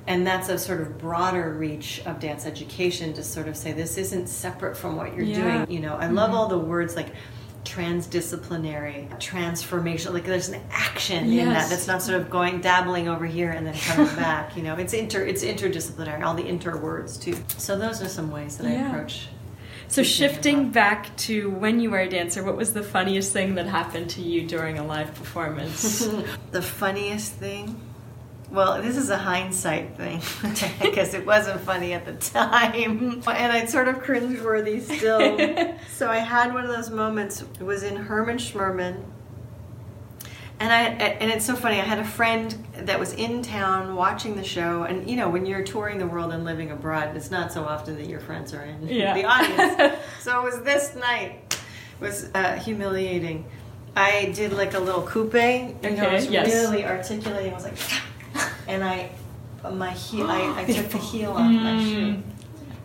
And 0.07 0.27
that's 0.27 0.51
a 0.51 0.59
sort 0.59 0.83
of 0.83 0.99
broader 0.99 1.55
reach 1.55 2.03
of 2.05 2.21
dance 2.21 2.45
education 2.45 3.15
to 3.15 3.23
sort 3.23 3.49
of 3.49 3.57
say 3.57 3.73
this 3.73 3.97
isn't 3.97 4.29
separate 4.29 4.77
from 4.77 4.97
what 4.97 5.17
you're 5.17 5.25
Yeah. 5.25 5.65
doing. 5.65 5.71
You 5.71 5.81
know, 5.81 5.97
I 5.97 6.09
love 6.09 6.29
mm-hmm. 6.29 6.39
all 6.39 6.49
the 6.49 6.59
words 6.59 6.97
like 6.97 7.15
transdisciplinary, 7.67 9.19
transformation. 9.19 10.15
Like 10.15 10.25
there's 10.25 10.49
an 10.49 10.63
action 10.71 11.31
in 11.31 11.49
that 11.49 11.69
that's 11.69 11.87
not 11.87 12.03
sort 12.03 12.21
of 12.21 12.31
going 12.31 12.61
dabbling 12.61 13.09
over 13.09 13.27
here 13.27 13.51
and 13.51 13.67
then 13.67 13.75
coming 13.75 14.15
back. 14.17 14.57
You 14.57 14.63
know, 14.63 14.77
it's 14.77 14.93
inter 14.95 15.25
it's 15.25 15.45
interdisciplinary. 15.45 16.23
All 16.23 16.35
the 16.35 16.47
inter 16.47 16.77
words 16.77 17.17
too. 17.19 17.37
So 17.59 17.77
those 17.77 18.01
are 18.03 18.09
some 18.09 18.31
ways 18.31 18.57
that 18.59 18.67
I 18.67 18.71
approach. 18.73 19.29
So 19.89 20.03
shifting 20.03 20.71
back 20.71 21.17
to 21.19 21.51
when 21.51 21.79
you 21.81 21.91
were 21.91 22.01
a 22.01 22.09
dancer, 22.09 22.43
what 22.43 22.57
was 22.57 22.73
the 22.73 22.83
funniest 22.83 23.33
thing 23.33 23.55
that 23.55 23.67
happened 23.67 24.11
to 24.11 24.23
you 24.23 24.47
during 24.47 24.79
a 24.79 24.85
live 24.85 25.15
performance? 25.15 26.07
the 26.51 26.63
funniest 26.63 27.33
thing. 27.35 27.81
Well, 28.51 28.81
this 28.81 28.97
is 28.97 29.11
a 29.11 29.19
hindsight 29.19 29.97
thing 29.97 30.21
because 30.81 31.15
it 31.15 31.27
wasn't 31.27 31.61
funny 31.61 31.93
at 31.95 32.05
the 32.05 32.13
time, 32.15 33.23
and 33.27 33.53
I'd 33.53 33.69
sort 33.69 33.89
of 33.89 33.97
cringeworthy 33.97 34.81
still. 34.81 35.75
so 35.93 36.09
I 36.09 36.19
had 36.19 36.55
one 36.55 36.65
of 36.65 36.71
those 36.75 36.91
moments. 36.91 37.43
It 37.43 37.65
was 37.65 37.83
in 37.83 37.97
Herman 37.97 38.39
Schmerman, 38.39 39.03
and 40.61 40.73
I 40.73 40.85
and 40.85 41.31
it's 41.31 41.45
so 41.45 41.57
funny. 41.57 41.81
I 41.81 41.85
had 41.85 41.99
a 41.99 42.05
friend 42.05 42.53
that 42.79 43.01
was 43.01 43.13
in 43.15 43.43
town 43.43 43.97
watching 43.97 44.37
the 44.37 44.45
show, 44.45 44.85
and 44.85 45.11
you 45.11 45.17
know 45.17 45.29
when 45.29 45.45
you're 45.45 45.65
touring 45.65 45.99
the 45.99 46.07
world 46.07 46.33
and 46.33 46.45
living 46.45 46.71
abroad, 46.71 47.17
it's 47.17 47.31
not 47.33 47.53
so 47.53 47.65
often 47.65 47.97
that 47.97 48.07
your 48.07 48.21
friends 48.21 48.55
are 48.55 48.63
in 48.63 48.87
Yeah. 48.89 49.13
the 49.15 49.25
audience. 49.25 49.99
so 50.21 50.41
it 50.41 50.45
was 50.45 50.63
this 50.63 50.95
night 50.95 51.59
it 52.01 52.05
was 52.05 52.31
uh, 52.35 52.55
humiliating. 52.57 53.45
I 53.97 54.27
did 54.35 54.53
like 54.53 54.75
a 54.75 54.79
little 54.79 55.03
coupe. 55.03 55.35
You 55.35 55.91
know, 55.91 56.05
I 56.07 56.15
was 56.15 56.27
yes. 56.27 56.47
really 56.53 56.85
articulating. 56.85 57.53
I 57.53 57.55
was 57.55 57.65
like, 57.65 57.79
and 58.69 58.85
I, 58.85 59.11
my 59.73 59.91
heel, 59.91 60.27
I, 60.31 60.63
I 60.63 60.65
took 60.73 60.89
the 60.91 60.99
heel 60.99 61.31
off 61.33 61.39
my 61.41 61.73
Mm. 61.73 61.91
shoe. 61.91 62.23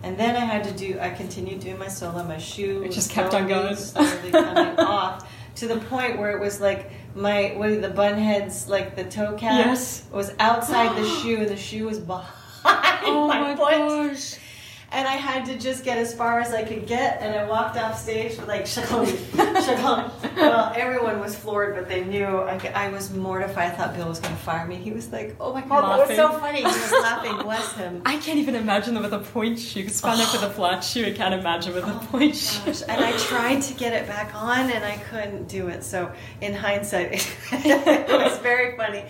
And 0.03 0.17
then 0.17 0.35
I 0.35 0.39
had 0.39 0.63
to 0.63 0.71
do. 0.71 0.97
I 0.99 1.11
continued 1.11 1.59
doing 1.59 1.77
my 1.77 1.87
solo. 1.87 2.23
My 2.23 2.39
shoe 2.39 2.81
It 2.83 2.91
just 2.91 3.11
kept 3.11 3.35
on 3.35 3.47
going. 3.47 3.75
slowly 3.75 4.31
coming 4.31 4.79
off 4.79 5.29
to 5.57 5.67
the 5.67 5.77
point 5.77 6.17
where 6.17 6.31
it 6.31 6.39
was 6.39 6.59
like 6.59 6.89
my 7.13 7.53
what 7.55 7.69
are 7.69 7.79
the 7.79 7.89
bun 7.89 8.15
heads, 8.17 8.67
like 8.67 8.95
the 8.95 9.03
toe 9.03 9.33
caps, 9.33 9.57
Yes. 9.67 10.03
was 10.11 10.31
outside 10.39 10.97
the 10.97 11.07
shoe, 11.21 11.37
and 11.37 11.49
the 11.49 11.55
shoe 11.57 11.85
was 11.85 11.99
behind 11.99 12.33
oh 13.03 13.27
my, 13.27 13.39
my 13.41 13.55
foot. 13.55 13.69
gosh. 14.13 14.35
And 14.93 15.07
I 15.07 15.13
had 15.13 15.45
to 15.45 15.57
just 15.57 15.85
get 15.85 15.97
as 15.97 16.13
far 16.13 16.41
as 16.41 16.53
I 16.53 16.63
could 16.63 16.85
get, 16.85 17.21
and 17.21 17.33
I 17.33 17.47
walked 17.47 17.77
off 17.77 17.97
stage 17.97 18.37
with 18.37 18.49
like 18.49 18.67
shalom, 18.67 19.05
shalom. 19.35 20.11
Well, 20.35 20.73
everyone 20.75 21.21
was 21.21 21.33
floored, 21.33 21.75
but 21.75 21.87
they 21.87 22.03
knew 22.03 22.25
I, 22.25 22.57
I 22.75 22.89
was 22.89 23.09
mortified. 23.09 23.71
I 23.71 23.75
thought 23.75 23.95
Bill 23.95 24.09
was 24.09 24.19
going 24.19 24.35
to 24.35 24.41
fire 24.41 24.67
me. 24.67 24.75
He 24.75 24.91
was 24.91 25.09
like, 25.09 25.37
"Oh 25.39 25.53
my 25.53 25.61
god, 25.61 25.97
that 25.97 26.07
was 26.09 26.17
so 26.17 26.37
funny." 26.39 26.57
He 26.57 26.65
was 26.65 26.91
laughing. 27.03 27.37
Bless 27.37 27.71
him. 27.73 28.01
I 28.05 28.17
can't 28.17 28.39
even 28.39 28.55
imagine 28.55 28.93
them 28.93 29.03
with 29.03 29.13
a 29.13 29.19
pointe 29.19 29.59
shoe. 29.59 29.83
Because 29.83 30.01
found 30.01 30.19
out 30.19 30.33
with 30.33 30.43
a 30.43 30.47
oh. 30.47 30.49
flat 30.49 30.83
shoe, 30.83 31.05
I 31.05 31.13
can't 31.13 31.35
imagine 31.35 31.73
with 31.73 31.85
a 31.85 31.93
oh 31.93 32.07
pointe 32.11 32.35
shoe. 32.35 32.65
Gosh, 32.65 32.81
and 32.81 33.01
I 33.01 33.17
tried 33.17 33.61
to 33.61 33.73
get 33.75 33.93
it 33.93 34.07
back 34.07 34.35
on, 34.35 34.69
and 34.69 34.83
I 34.83 34.97
couldn't 34.97 35.47
do 35.47 35.69
it. 35.69 35.85
So, 35.85 36.11
in 36.41 36.53
hindsight, 36.53 37.13
it 37.53 38.09
was 38.09 38.37
very 38.39 38.75
funny. 38.75 39.05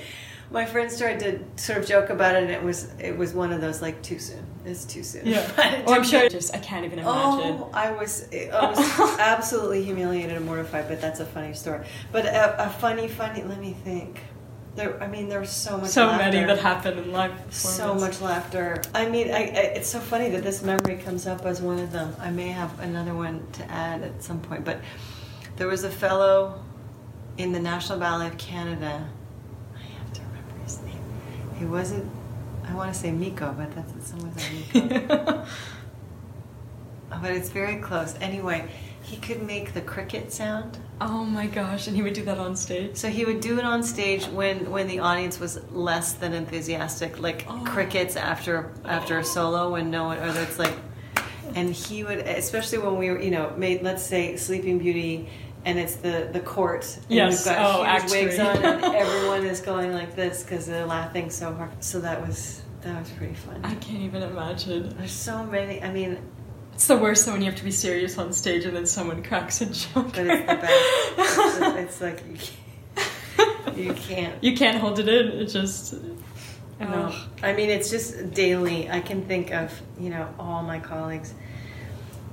My 0.51 0.65
friends 0.65 0.99
tried 0.99 1.21
to 1.21 1.39
sort 1.55 1.79
of 1.79 1.88
joke 1.88 2.11
about 2.11 2.36
it, 2.36 2.43
and 2.43 2.51
it 2.51 2.61
was 2.61 2.93
it 2.99 3.17
was 3.17 3.34
one 3.34 3.51
of 3.51 3.61
those 3.61 3.82
like 3.82 4.03
too 4.03 4.19
soon. 4.19 4.45
It's 4.66 4.86
too 4.86 5.03
soon. 5.03 5.26
Yeah. 5.26 5.84
Oh, 5.88 5.93
I'm 5.93 6.03
sure. 6.03 6.30
Just 6.30 6.53
I 6.55 6.59
can't 6.59 6.86
even 6.86 6.99
imagine. 6.99 7.57
Oh, 7.59 7.70
I 7.74 7.91
was 7.91 8.28
I 8.34 8.70
was 8.70 9.20
absolutely 9.20 9.84
humiliated 9.84 10.38
and 10.38 10.45
mortified, 10.45 10.88
but 10.88 11.01
that's 11.01 11.20
a 11.20 11.26
funny 11.26 11.53
story. 11.53 11.86
But 12.12 12.26
a, 12.26 12.68
a 12.68 12.70
funny, 12.70 13.07
funny. 13.07 13.43
Let 13.43 13.59
me 13.59 13.74
think. 13.84 14.20
There, 14.76 15.01
I 15.03 15.07
mean, 15.07 15.28
there 15.28 15.41
was 15.41 15.49
so 15.49 15.78
much. 15.78 15.89
so 15.89 16.05
laughter. 16.05 16.32
many 16.32 16.45
that 16.45 16.59
happen 16.59 16.97
in 16.97 17.12
live 17.12 17.34
So 17.53 17.93
much 17.95 18.22
laughter. 18.22 18.82
I 18.93 19.09
mean, 19.09 19.30
I, 19.30 19.39
I, 19.39 19.62
it's 19.76 19.89
so 19.89 19.99
funny 19.99 20.30
that 20.30 20.43
this 20.43 20.64
memory 20.64 20.97
comes 20.97 21.28
up 21.28 21.45
as 21.45 21.62
one 21.62 21.80
of 21.80 21.91
them. 21.91 22.16
I 22.20 22.30
may 22.30 22.49
have 22.49 22.80
another 22.80 23.14
one 23.14 23.45
to 23.53 23.70
add 23.70 24.01
at 24.01 24.24
some 24.24 24.39
point, 24.39 24.64
but 24.64 24.80
there 25.57 25.68
was 25.68 25.84
a 25.84 25.89
fellow 25.89 26.64
in 27.38 27.51
the 27.51 27.59
National 27.59 27.99
Ballet 27.99 28.28
of 28.28 28.38
Canada. 28.38 29.09
I 29.76 29.82
have 29.82 30.14
to 30.14 30.22
remember 30.22 30.64
his 30.64 30.82
name. 30.84 31.03
He 31.57 31.66
wasn't. 31.66 32.09
I 32.68 32.74
want 32.76 32.93
to 32.93 32.99
say 32.99 33.12
Miko, 33.12 33.53
but 33.57 33.74
that's 33.76 34.09
someone's 34.09 34.36
like 34.38 34.91
Miko. 34.91 35.45
but 37.09 37.32
it's 37.32 37.49
very 37.49 37.78
close. 37.78 38.16
Anyway, 38.22 38.70
he 39.03 39.18
could 39.18 39.41
make 39.43 39.74
the 39.74 39.82
cricket 39.82 40.32
sound. 40.32 40.78
oh 41.01 41.24
my 41.26 41.47
gosh! 41.47 41.88
And 41.88 41.95
he 41.95 42.03
would 42.03 42.14
do 42.14 42.24
that 42.26 42.38
on 42.38 42.55
stage. 42.55 42.95
So 42.95 43.09
he 43.09 43.26
would 43.26 43.41
do 43.41 43.57
it 43.57 43.66
on 43.66 43.84
stage 43.84 44.26
when 44.28 44.70
when 44.72 44.88
the 44.88 44.99
audience 44.99 45.39
was 45.39 45.59
less 45.72 46.14
than 46.14 46.34
enthusiastic, 46.34 47.20
like 47.20 47.45
Oh. 47.49 47.64
crickets 47.66 48.16
after 48.16 48.72
after 48.86 49.18
a 49.20 49.24
solo 49.24 49.72
when 49.72 49.89
no 49.91 50.05
one 50.05 50.18
or 50.20 50.28
it's 50.41 50.59
like, 50.59 50.76
and 51.55 51.74
he 51.74 52.03
would 52.03 52.20
especially 52.20 52.78
when 52.78 52.97
we 52.97 53.09
were 53.09 53.20
you 53.20 53.32
know 53.32 53.53
made 53.57 53.82
let's 53.82 54.03
say 54.03 54.38
Sleeping 54.38 54.78
Beauty. 54.80 55.28
And 55.66 55.78
it's 55.78 55.95
the 55.97 56.30
the 56.32 56.39
court. 56.39 56.86
And 56.95 57.05
Yes. 57.09 57.45
We've 57.45 57.55
got 57.55 57.80
Oh, 57.80 57.84
huge 57.99 58.12
wigs 58.12 58.39
actually. 58.39 58.66
on, 58.68 58.84
and 58.84 58.95
everyone 58.95 59.45
is 59.45 59.62
going 59.62 59.93
like 59.93 60.16
this 60.16 60.43
because 60.43 60.66
they're 60.66 60.86
laughing 60.86 61.30
so 61.30 61.53
hard. 61.53 61.84
So 61.84 61.99
that 62.01 62.26
was 62.26 62.62
that 62.82 62.99
was 62.99 63.09
pretty 63.12 63.36
fun. 63.36 63.62
I 63.64 63.76
can't 63.76 64.01
even 64.01 64.24
imagine. 64.24 64.95
There's 64.97 65.12
so 65.12 65.43
many. 65.43 65.84
I 65.84 65.91
mean, 65.91 66.18
It's 66.74 66.88
the 66.88 66.97
worst 66.97 67.26
though 67.28 67.34
when 67.34 67.41
you 67.41 67.49
have 67.51 67.59
to 67.59 67.64
be 67.64 67.70
serious 67.72 68.18
on 68.18 68.34
stage 68.34 68.66
and 68.66 68.76
then 68.76 68.88
someone 68.88 69.22
cracks 69.22 69.62
a 69.62 69.68
joke. 69.68 70.14
but 70.14 70.26
it's 70.26 70.49
the 70.49 70.55
best. 70.55 71.20
it's, 71.20 71.76
it's 72.01 72.01
like 72.01 72.24
you 72.28 72.38
can't, 72.38 73.78
you 73.78 73.93
can't 73.93 74.43
You 74.43 74.55
can't 74.57 74.78
hold 74.80 74.97
it 74.99 75.07
in. 75.07 75.28
It 75.41 75.45
just. 75.45 75.93
No, 76.80 77.14
I 77.43 77.53
mean 77.53 77.70
it's 77.70 77.91
just 77.91 78.32
daily. 78.34 78.89
I 78.89 79.01
can 79.01 79.26
think 79.28 79.51
of 79.51 79.80
you 79.99 80.09
know 80.09 80.28
all 80.39 80.64
my 80.64 80.80
colleagues 80.80 81.36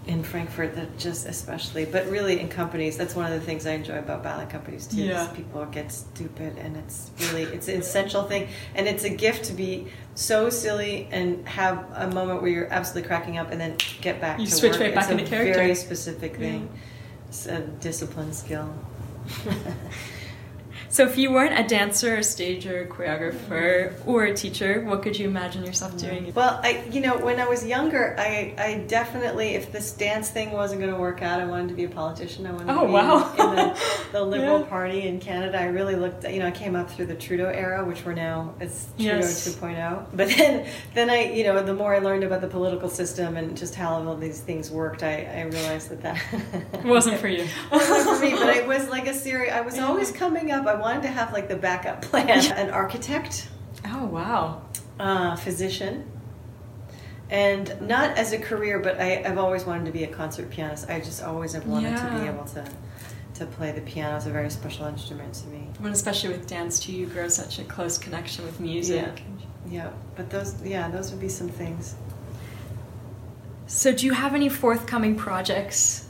in 0.09 0.23
Frankfurt 0.25 0.75
that 0.75 0.99
just 0.99 1.27
especially, 1.27 1.85
but 1.85 2.09
really 2.09 2.41
in 2.41 2.49
companies. 2.49 2.97
That's 2.97 3.15
one 3.15 3.31
of 3.31 3.39
the 3.39 3.45
things 3.45 3.67
I 3.67 3.73
enjoy 3.73 3.99
about 3.99 4.23
ballet 4.23 4.47
companies 4.47 4.87
too. 4.87 5.03
is 5.03 5.07
Yeah. 5.09 5.27
people 5.29 5.65
get 5.67 5.93
stupid, 5.93 6.57
and 6.57 6.77
it's 6.79 7.11
really 7.21 7.43
it's 7.43 7.69
an 7.69 7.79
essential 7.81 8.23
thing, 8.25 8.49
and 8.75 8.89
it's 8.89 9.05
a 9.05 9.11
gift 9.11 9.45
to 9.45 9.53
be 9.53 9.87
so 10.15 10.49
silly 10.49 11.09
and 11.13 11.47
have 11.47 11.85
a 11.95 12.09
moment 12.11 12.41
where 12.41 12.51
you're 12.51 12.73
absolutely 12.73 13.07
cracking 13.07 13.37
up, 13.37 13.51
and 13.53 13.61
then 13.61 13.77
get 14.01 14.19
back. 14.21 14.41
You 14.41 14.47
to 14.47 14.53
switch 14.53 14.73
work. 14.73 14.81
right 14.81 14.95
back 14.95 15.05
it's 15.05 15.13
into 15.13 15.25
a 15.25 15.29
character. 15.29 15.55
Very 15.55 15.75
specific 15.75 16.33
Yeah. 16.33 16.39
thing. 16.39 16.69
It's 17.29 17.47
a 17.47 17.61
discipline 17.61 18.33
skill. 18.33 18.73
So, 20.91 21.05
if 21.07 21.19
you 21.19 21.33
weren't 21.33 21.59
a 21.59 21.69
dancer, 21.69 22.17
a 22.17 22.23
stager, 22.23 22.87
choreographer, 22.91 23.93
or 24.07 24.25
a 24.25 24.35
teacher, 24.35 24.81
what 24.83 25.03
could 25.03 25.19
you 25.19 25.29
imagine 25.29 25.65
yourself 25.65 25.97
doing? 25.99 26.33
Well, 26.35 26.59
I, 26.63 26.83
you 26.91 27.01
know, 27.01 27.19
when 27.19 27.39
I 27.41 27.47
was 27.47 27.65
younger, 27.67 28.17
I, 28.19 28.55
I 28.59 28.85
definitely, 28.89 29.49
if 29.55 29.71
this 29.71 29.93
dance 29.93 30.31
thing 30.31 30.51
wasn't 30.53 30.81
going 30.81 30.93
to 30.93 30.99
work 30.99 31.21
out, 31.23 31.41
I 31.41 31.45
wanted 31.45 31.69
to 31.69 31.75
be 31.75 31.85
a 31.85 31.89
politician. 31.89 32.47
I 32.47 32.53
wanted 32.53 32.71
Oh, 32.71 32.81
to 32.83 32.87
be 32.87 32.93
wow. 32.93 33.33
in 33.51 33.57
the, 33.57 33.81
the 34.13 34.25
Liberal 34.25 34.61
Yeah. 34.61 34.67
Party 34.67 35.03
in 35.09 35.21
Canada. 35.21 35.61
I 35.61 35.67
really 35.67 35.95
looked, 35.95 36.25
you 36.29 36.39
know, 36.39 36.47
I 36.47 36.51
came 36.53 36.75
up 36.75 36.91
through 36.91 37.07
the 37.07 37.15
Trudeau 37.15 37.49
era, 37.51 37.85
which 37.85 38.05
we're 38.05 38.15
now 38.15 38.55
it's 38.61 38.87
Trudeau 38.97 39.17
Yes. 39.19 39.47
2.0. 39.57 40.07
But 40.15 40.29
then, 40.29 40.67
then 40.95 41.11
I, 41.11 41.33
you 41.33 41.45
know, 41.45 41.63
the 41.63 41.75
more 41.75 41.95
I 41.95 41.99
learned 41.99 42.25
about 42.25 42.41
the 42.41 42.49
political 42.49 42.89
system 42.89 43.37
and 43.37 43.57
just 43.57 43.75
how 43.75 43.91
all 44.03 44.17
these 44.17 44.41
things 44.41 44.71
worked, 44.71 45.03
I, 45.03 45.25
I 45.25 45.43
realized 45.43 45.91
that 45.91 46.01
that 46.03 46.85
wasn't 46.85 47.19
for 47.19 47.29
you. 47.29 47.47
wasn't 47.73 48.17
for 48.19 48.25
me, 48.25 48.31
but 48.33 48.49
it 48.57 48.67
was 48.67 48.89
like 48.89 49.07
a 49.07 49.15
series. 49.15 49.53
I 49.53 49.61
was 49.61 49.79
always 49.79 50.11
coming 50.11 50.51
up. 50.51 50.67
I 50.67 50.78
wanted 50.81 51.03
to 51.03 51.09
have 51.09 51.33
like 51.33 51.49
the 51.49 51.57
backup 51.57 52.03
plan. 52.11 52.29
An 52.53 52.71
architect, 52.71 53.49
Oh, 53.87 54.05
wow. 54.07 54.63
uh, 54.99 55.37
physician, 55.37 56.11
and 57.31 57.81
not 57.81 58.17
as 58.17 58.33
a 58.33 58.39
career, 58.39 58.79
but 58.79 59.01
I, 59.01 59.23
I've 59.25 59.39
always 59.39 59.65
wanted 59.65 59.85
to 59.87 59.93
be 59.93 60.05
a 60.05 60.09
concert 60.09 60.51
pianist. 60.51 60.89
I 60.89 61.01
just 61.01 61.23
always 61.23 61.53
have 61.53 61.67
wanted 61.67 61.97
to 61.97 62.11
be 62.21 62.27
able 62.27 62.45
to 62.47 62.65
to 63.35 63.47
play 63.47 63.71
the 63.71 63.83
piano. 63.83 64.17
It's 64.17 64.27
a 64.27 64.31
very 64.31 64.51
special 64.51 64.87
instrument 64.87 65.33
to 65.35 65.47
me. 65.47 65.69
And 65.79 65.89
especially 65.89 66.31
with 66.31 66.49
dance, 66.49 66.81
too, 66.81 66.93
you 66.93 67.07
grow 67.07 67.29
such 67.29 67.61
a 67.61 67.65
close 67.65 67.97
connection 67.97 68.45
with 68.45 68.59
music. 68.59 69.23
Yeah. 69.71 69.83
Yeah, 69.85 69.91
but 70.17 70.29
those, 70.31 70.61
yeah, 70.65 70.89
those 70.89 71.11
would 71.13 71.21
be 71.21 71.29
some 71.29 71.49
things. 71.49 71.95
So, 73.67 73.93
do 73.93 74.07
you 74.07 74.13
have 74.15 74.35
any 74.35 74.49
forthcoming 74.49 75.15
projects? 75.15 76.08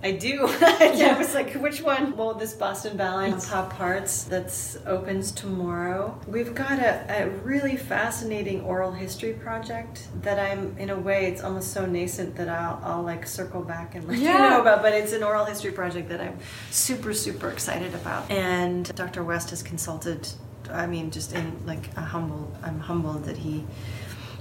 I 0.00 0.12
do. 0.12 0.28
yeah, 0.60 1.14
I 1.14 1.18
was 1.18 1.34
like, 1.34 1.54
which 1.54 1.82
one? 1.82 2.16
Well, 2.16 2.34
this 2.34 2.54
Boston 2.54 2.96
Ballet 2.96 3.32
Pop 3.32 3.72
Hearts 3.72 4.24
that's 4.24 4.78
opens 4.86 5.32
tomorrow. 5.32 6.20
We've 6.28 6.54
got 6.54 6.78
a, 6.78 7.04
a 7.08 7.28
really 7.40 7.76
fascinating 7.76 8.60
oral 8.60 8.92
history 8.92 9.32
project 9.32 10.06
that 10.22 10.38
I'm, 10.38 10.76
in 10.78 10.90
a 10.90 10.96
way, 10.96 11.26
it's 11.26 11.42
almost 11.42 11.72
so 11.72 11.84
nascent 11.84 12.36
that 12.36 12.48
I'll, 12.48 12.80
I'll 12.84 13.02
like 13.02 13.26
circle 13.26 13.62
back 13.62 13.96
and 13.96 14.06
let 14.06 14.18
you 14.18 14.24
know 14.26 14.60
about. 14.60 14.82
But 14.82 14.92
it's 14.92 15.12
an 15.12 15.24
oral 15.24 15.44
history 15.44 15.72
project 15.72 16.08
that 16.10 16.20
I'm 16.20 16.38
super, 16.70 17.12
super 17.12 17.50
excited 17.50 17.92
about. 17.94 18.30
And 18.30 18.84
Dr. 18.94 19.24
West 19.24 19.50
has 19.50 19.64
consulted. 19.64 20.28
I 20.70 20.86
mean, 20.86 21.10
just 21.10 21.32
in 21.32 21.66
like 21.66 21.88
a 21.96 22.02
humble. 22.02 22.52
I'm 22.62 22.78
humbled 22.78 23.24
that 23.24 23.38
he 23.38 23.64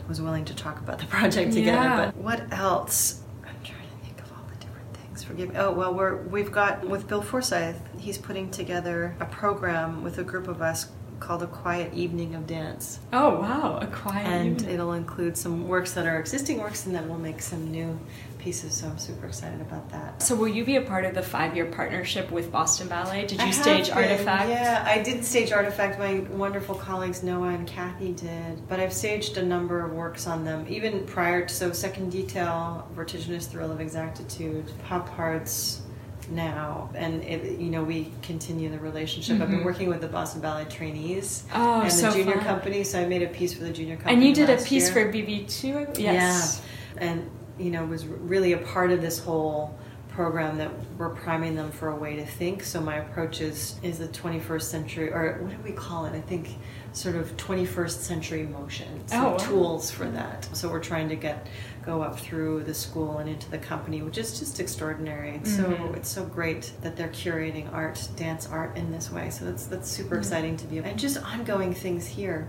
was 0.08 0.22
willing 0.22 0.46
to 0.46 0.56
talk 0.56 0.80
about 0.80 1.00
the 1.00 1.06
project 1.18 1.54
together. 1.54 1.78
Yeah. 1.78 2.06
But 2.06 2.16
what 2.18 2.54
else? 2.54 3.22
I'm 3.44 3.56
trying 3.64 3.82
to 3.82 4.06
think 4.06 4.20
of 4.22 4.32
all 4.32 4.44
the 4.50 4.56
different 4.58 4.94
things. 4.98 5.17
Forgive 5.28 5.50
me. 5.50 5.56
Oh 5.58 5.72
well, 5.74 5.94
we're 5.94 6.18
we've 6.24 6.52
got 6.52 6.88
with 6.88 7.08
Bill 7.08 7.22
Forsythe. 7.22 7.76
He's 8.00 8.18
putting 8.18 8.50
together 8.50 9.16
a 9.20 9.26
program 9.26 10.04
with 10.04 10.18
a 10.18 10.24
group 10.24 10.48
of 10.48 10.62
us 10.62 10.90
called 11.20 11.42
a 11.42 11.48
Quiet 11.48 11.92
Evening 11.96 12.36
of 12.36 12.46
Dance, 12.46 13.00
Oh, 13.12 13.40
wow. 13.40 13.80
A 13.82 13.88
quiet 13.88 14.22
evening. 14.28 14.40
and 14.52 14.56
evening. 14.62 14.74
it'll 14.76 14.94
include 14.94 15.36
some 15.36 15.68
works 15.68 15.94
that 15.94 16.06
are 16.06 16.20
existing 16.20 16.60
works, 16.60 16.86
and 16.86 16.94
then 16.96 17.10
we'll 17.10 17.18
make 17.18 17.42
some 17.42 17.72
new 17.72 18.00
pieces. 18.40 18.74
So 18.74 18.88
I'm 18.88 18.98
super 18.98 19.28
excited 19.28 19.62
about 19.62 19.90
that. 19.90 20.22
So, 20.22 20.36
will 20.36 20.48
you 20.48 20.64
be 20.66 20.76
a 20.78 20.82
part 20.82 21.06
of 21.06 21.14
the 21.14 21.22
five 21.22 21.56
year 21.56 21.66
partnership 21.66 22.32
with 22.32 22.52
Boston 22.52 22.88
Ballet? 22.88 23.26
Did 23.26 23.40
I 23.40 23.46
you 23.46 23.52
have 23.52 23.56
stage 23.64 23.88
been, 23.90 23.98
Artifact? 23.98 24.50
Yeah, 24.50 24.84
I 24.88 25.02
did 25.02 25.24
stage 25.26 25.52
Artifact. 25.52 26.00
My 26.00 26.20
wonderful 26.36 26.76
colleagues 26.76 27.24
Noah 27.24 27.50
and 27.50 27.68
Kathy 27.68 28.14
did. 28.14 28.68
But 28.68 28.80
I've 28.80 28.94
staged 28.94 29.38
a 29.38 29.44
number 29.44 29.84
of 29.86 29.92
works 29.94 30.28
on 30.28 30.44
them, 30.46 30.66
even 30.70 31.06
prior 31.06 31.46
to 31.46 31.54
so 31.54 31.72
Second 31.72 32.12
Detail, 32.12 32.88
Vertiginous 32.96 33.48
Thrill 33.48 33.72
of 33.72 33.80
Exactitude, 33.82 34.66
Pop 34.86 35.10
Hearts 35.10 35.82
now 36.30 36.90
and 36.94 37.24
it, 37.24 37.58
you 37.58 37.70
know 37.70 37.82
we 37.82 38.12
continue 38.22 38.70
the 38.70 38.78
relationship 38.80 39.40
i've 39.40 39.50
been 39.50 39.62
Mhm. 39.62 39.64
working 39.64 39.88
with 39.88 40.02
the 40.02 40.10
boston 40.10 40.42
ballet 40.42 40.66
trainees 40.66 41.46
Oh, 41.56 41.84
and 41.84 41.92
so 41.94 42.10
the 42.12 42.18
junior 42.18 42.36
fun. 42.36 42.44
company 42.44 42.84
so 42.84 43.00
i 43.00 43.06
made 43.06 43.22
a 43.24 43.28
piece 43.28 43.54
for 43.54 43.64
the 43.64 43.70
junior 43.72 43.96
company 43.96 44.14
And 44.16 44.24
you 44.26 44.34
did 44.36 44.50
a 44.50 44.62
piece 44.62 44.94
year. 44.94 45.06
for 45.06 45.14
BB2? 45.14 45.98
Yes. 45.98 46.62
Yeah, 46.98 47.02
and 47.08 47.30
you 47.60 47.72
know 47.72 47.86
was 47.86 48.06
really 48.06 48.54
a 48.54 48.58
part 48.58 48.92
of 48.92 49.02
this 49.02 49.20
whole 49.20 49.78
program 50.10 50.58
that 50.58 50.72
we're 50.98 51.10
priming 51.10 51.56
them 51.56 51.72
for 51.72 51.90
a 51.90 51.96
way 51.96 52.16
to 52.16 52.26
think. 52.26 52.64
So 52.64 52.82
my 52.82 52.96
approach 52.98 53.40
is 53.40 53.80
is 53.84 54.00
the 54.00 54.08
21st 54.08 54.62
century, 54.64 55.12
or 55.12 55.40
what 55.42 55.52
do 55.52 55.64
we 55.64 55.72
call 55.72 56.06
it? 56.06 56.16
I 56.16 56.22
think 56.22 56.50
sort 56.98 57.16
of 57.16 57.38
21st 57.38 58.02
century 58.02 58.44
motion. 58.44 59.08
Some 59.08 59.26
Oh, 59.26 59.38
tools 59.38 59.92
for 59.92 60.06
that. 60.10 60.50
So 60.54 60.68
we're 60.70 60.80
trying 60.84 61.10
to 61.10 61.16
get 61.16 61.46
go 61.86 62.02
up 62.02 62.20
through 62.20 62.64
the 62.66 62.74
school 62.74 63.20
and 63.20 63.30
into 63.30 63.50
the 63.50 63.58
company, 63.58 64.02
which 64.02 64.18
is 64.18 64.38
just 64.40 64.60
extraordinary. 64.60 65.36
It's 65.36 65.56
so 65.56 65.64
Mhm. 65.64 65.96
it's 65.96 66.10
so 66.10 66.26
great 66.26 66.74
that 66.82 66.98
they're 66.98 67.08
curating 67.08 67.72
art, 67.74 68.10
dance 68.18 68.46
art 68.52 68.76
in 68.76 68.92
this 68.92 69.10
way. 69.10 69.30
So 69.30 69.46
that's 69.46 69.68
that's 69.68 69.90
super 69.90 70.16
Mhm. 70.16 70.20
exciting 70.20 70.58
to 70.58 70.66
be 70.66 70.80
and 70.80 71.00
just 71.00 71.18
ongoing 71.24 71.74
things 71.74 72.06
here. 72.08 72.48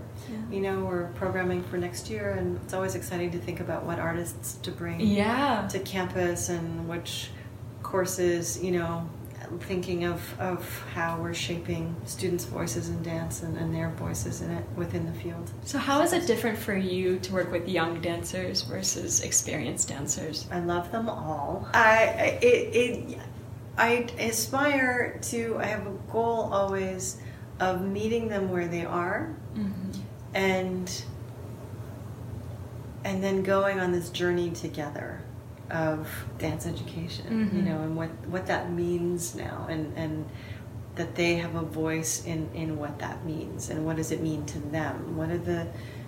You 0.51 0.59
know, 0.61 0.83
we're 0.83 1.07
programming 1.13 1.63
for 1.63 1.77
next 1.77 2.09
year, 2.09 2.31
and 2.31 2.59
it's 2.65 2.73
always 2.73 2.95
exciting 2.95 3.31
to 3.31 3.37
think 3.39 3.59
about 3.61 3.85
what 3.85 3.97
artists 3.99 4.53
to 4.63 4.71
bring 4.71 4.99
Yeah. 4.99 5.67
to 5.69 5.79
campus 5.79 6.49
and 6.49 6.89
which 6.89 7.29
courses, 7.81 8.61
you 8.61 8.71
know, 8.71 9.07
thinking 9.59 10.05
of, 10.05 10.21
of 10.39 10.63
how 10.93 11.19
we're 11.21 11.33
shaping 11.33 11.95
students' 12.05 12.45
voices 12.45 12.89
in 12.89 13.01
dance 13.03 13.41
and, 13.43 13.57
and 13.57 13.73
their 13.73 13.89
voices 13.91 14.41
in 14.41 14.51
it 14.51 14.65
within 14.75 15.05
the 15.05 15.13
field. 15.19 15.49
So, 15.65 15.77
how 15.77 16.01
is 16.01 16.13
it 16.13 16.27
different 16.27 16.57
for 16.57 16.75
you 16.75 17.19
to 17.19 17.33
work 17.33 17.51
with 17.51 17.67
young 17.67 17.99
dancers 18.01 18.61
versus 18.61 19.21
experienced 19.21 19.87
dancers? 19.89 20.47
I 20.51 20.59
love 20.59 20.91
them 20.91 21.09
all. 21.09 21.67
I 21.73 21.79
I- 21.79 22.39
it, 22.41 22.75
it 22.75 23.17
I 23.77 23.91
aspire 24.19 25.19
to. 25.23 25.57
I 25.59 25.65
have 25.65 25.87
a 25.87 25.91
goal 26.11 26.49
always 26.51 27.17
of 27.59 27.81
meeting 27.81 28.27
them 28.29 28.49
where 28.49 28.67
they 28.67 28.85
are 28.85 29.35
Mm-hmm. 29.55 29.91
and 30.35 31.03
and 33.03 33.23
then 33.23 33.43
going 33.43 33.79
on 33.79 33.91
this 33.91 34.09
journey 34.09 34.51
together 34.51 35.21
of 35.71 36.07
dance 36.37 36.65
education 36.65 37.25
you 37.53 37.61
Mhm. 37.61 37.65
know 37.65 37.81
and 37.81 37.95
what 37.95 38.09
what 38.29 38.45
that 38.47 38.71
means 38.71 39.35
now 39.35 39.65
and 39.69 39.93
and 39.95 40.25
that 40.95 41.15
they 41.15 41.35
have 41.35 41.55
a 41.55 41.61
voice 41.61 42.25
in 42.25 42.49
in 42.53 42.77
what 42.77 42.97
that 42.99 43.23
means 43.25 43.69
and 43.69 43.85
what 43.85 43.95
does 43.95 44.11
it 44.11 44.21
mean 44.21 44.45
to 44.45 44.59
them 44.71 45.15
what 45.15 45.29
are 45.29 45.37
the 45.37 45.67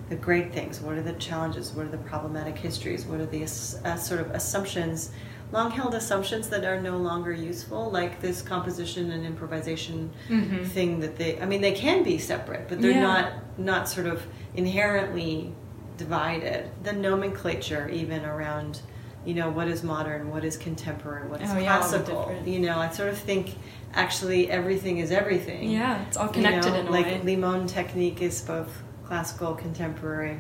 the 0.10 0.16
great 0.16 0.52
things 0.54 0.82
what 0.82 0.96
are 0.98 1.02
the 1.04 1.14
challenges 1.14 1.74
what 1.74 1.86
are 1.86 1.90
the 1.90 1.98
problematic 2.00 2.58
histories 2.58 3.06
what 3.06 3.20
are 3.20 3.26
the 3.28 3.44
uh, 3.44 3.96
sort 3.96 4.20
of 4.20 4.30
assumptions 4.32 5.12
long 5.54 5.70
held 5.70 5.94
assumptions 5.94 6.48
that 6.50 6.64
are 6.66 6.80
no 6.82 6.98
longer 6.98 7.32
useful 7.32 7.90
like 7.92 8.20
this 8.22 8.42
composition 8.42 9.12
and 9.12 9.26
improvisation 9.26 10.10
Mhm. 10.30 10.66
thing 10.66 11.00
that 11.02 11.18
they 11.18 11.40
i 11.40 11.46
mean 11.46 11.62
they 11.62 11.74
can 11.74 12.04
be 12.04 12.18
separate 12.18 12.68
but 12.68 12.82
they're 12.82 12.92
Yeah. 12.92 13.02
not 13.14 13.32
not 13.58 13.88
sort 13.88 14.08
of 14.08 14.24
inherently 14.56 15.54
divided 15.98 16.70
the 16.84 16.94
nomenclature 16.94 17.88
even 17.90 18.26
around 18.26 18.82
you 19.26 19.34
know 19.36 19.50
what 19.50 19.68
is 19.68 19.84
modern 19.84 20.30
what 20.30 20.44
is 20.44 20.58
contemporary 20.58 21.28
what 21.28 21.42
is 21.42 21.50
Oh, 21.52 21.58
yeah, 21.58 21.78
classical 21.78 22.26
different- 22.28 22.48
you 22.48 22.60
know 22.60 22.80
i 22.80 22.90
sort 22.90 23.10
of 23.10 23.18
think 23.18 23.56
actually 23.94 24.50
everything 24.50 24.98
is 25.00 25.12
everything 25.12 25.70
Yeah, 25.70 26.02
it's 26.08 26.18
all 26.18 26.28
You 26.28 26.34
connected 26.34 26.72
know, 26.74 26.80
in 26.80 26.88
a 26.88 26.92
like 26.92 27.06
way. 27.06 27.22
Limón 27.24 27.68
technique 27.68 28.22
is 28.22 28.42
both 28.42 28.72
classical 29.06 29.54
contemporary 29.54 30.40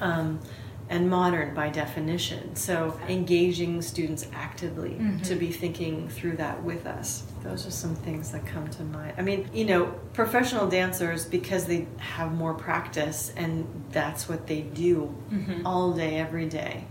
um, 0.00 0.40
and 0.88 1.08
modern 1.08 1.54
by 1.54 1.68
definition 1.68 2.54
so 2.56 2.98
engaging 3.08 3.80
students 3.82 4.26
actively 4.34 4.90
Mhm. 5.00 5.22
to 5.24 5.34
be 5.36 5.50
thinking 5.50 6.08
through 6.08 6.36
that 6.36 6.62
with 6.62 6.86
us 6.86 7.24
those 7.42 7.66
are 7.66 7.70
some 7.70 7.94
things 7.94 8.30
that 8.32 8.44
come 8.46 8.68
to 8.68 8.82
mind 8.84 9.12
i 9.18 9.22
mean 9.22 9.48
you 9.52 9.64
know 9.64 9.86
professional 10.12 10.66
dancers 10.68 11.24
because 11.24 11.64
they 11.66 11.86
have 11.98 12.32
more 12.32 12.54
practice 12.54 13.32
and 13.36 13.66
that's 13.90 14.28
what 14.28 14.46
they 14.46 14.60
do 14.62 15.14
Mhm. 15.32 15.62
all 15.64 15.92
day 15.92 16.18
every 16.18 16.46
day 16.46 16.84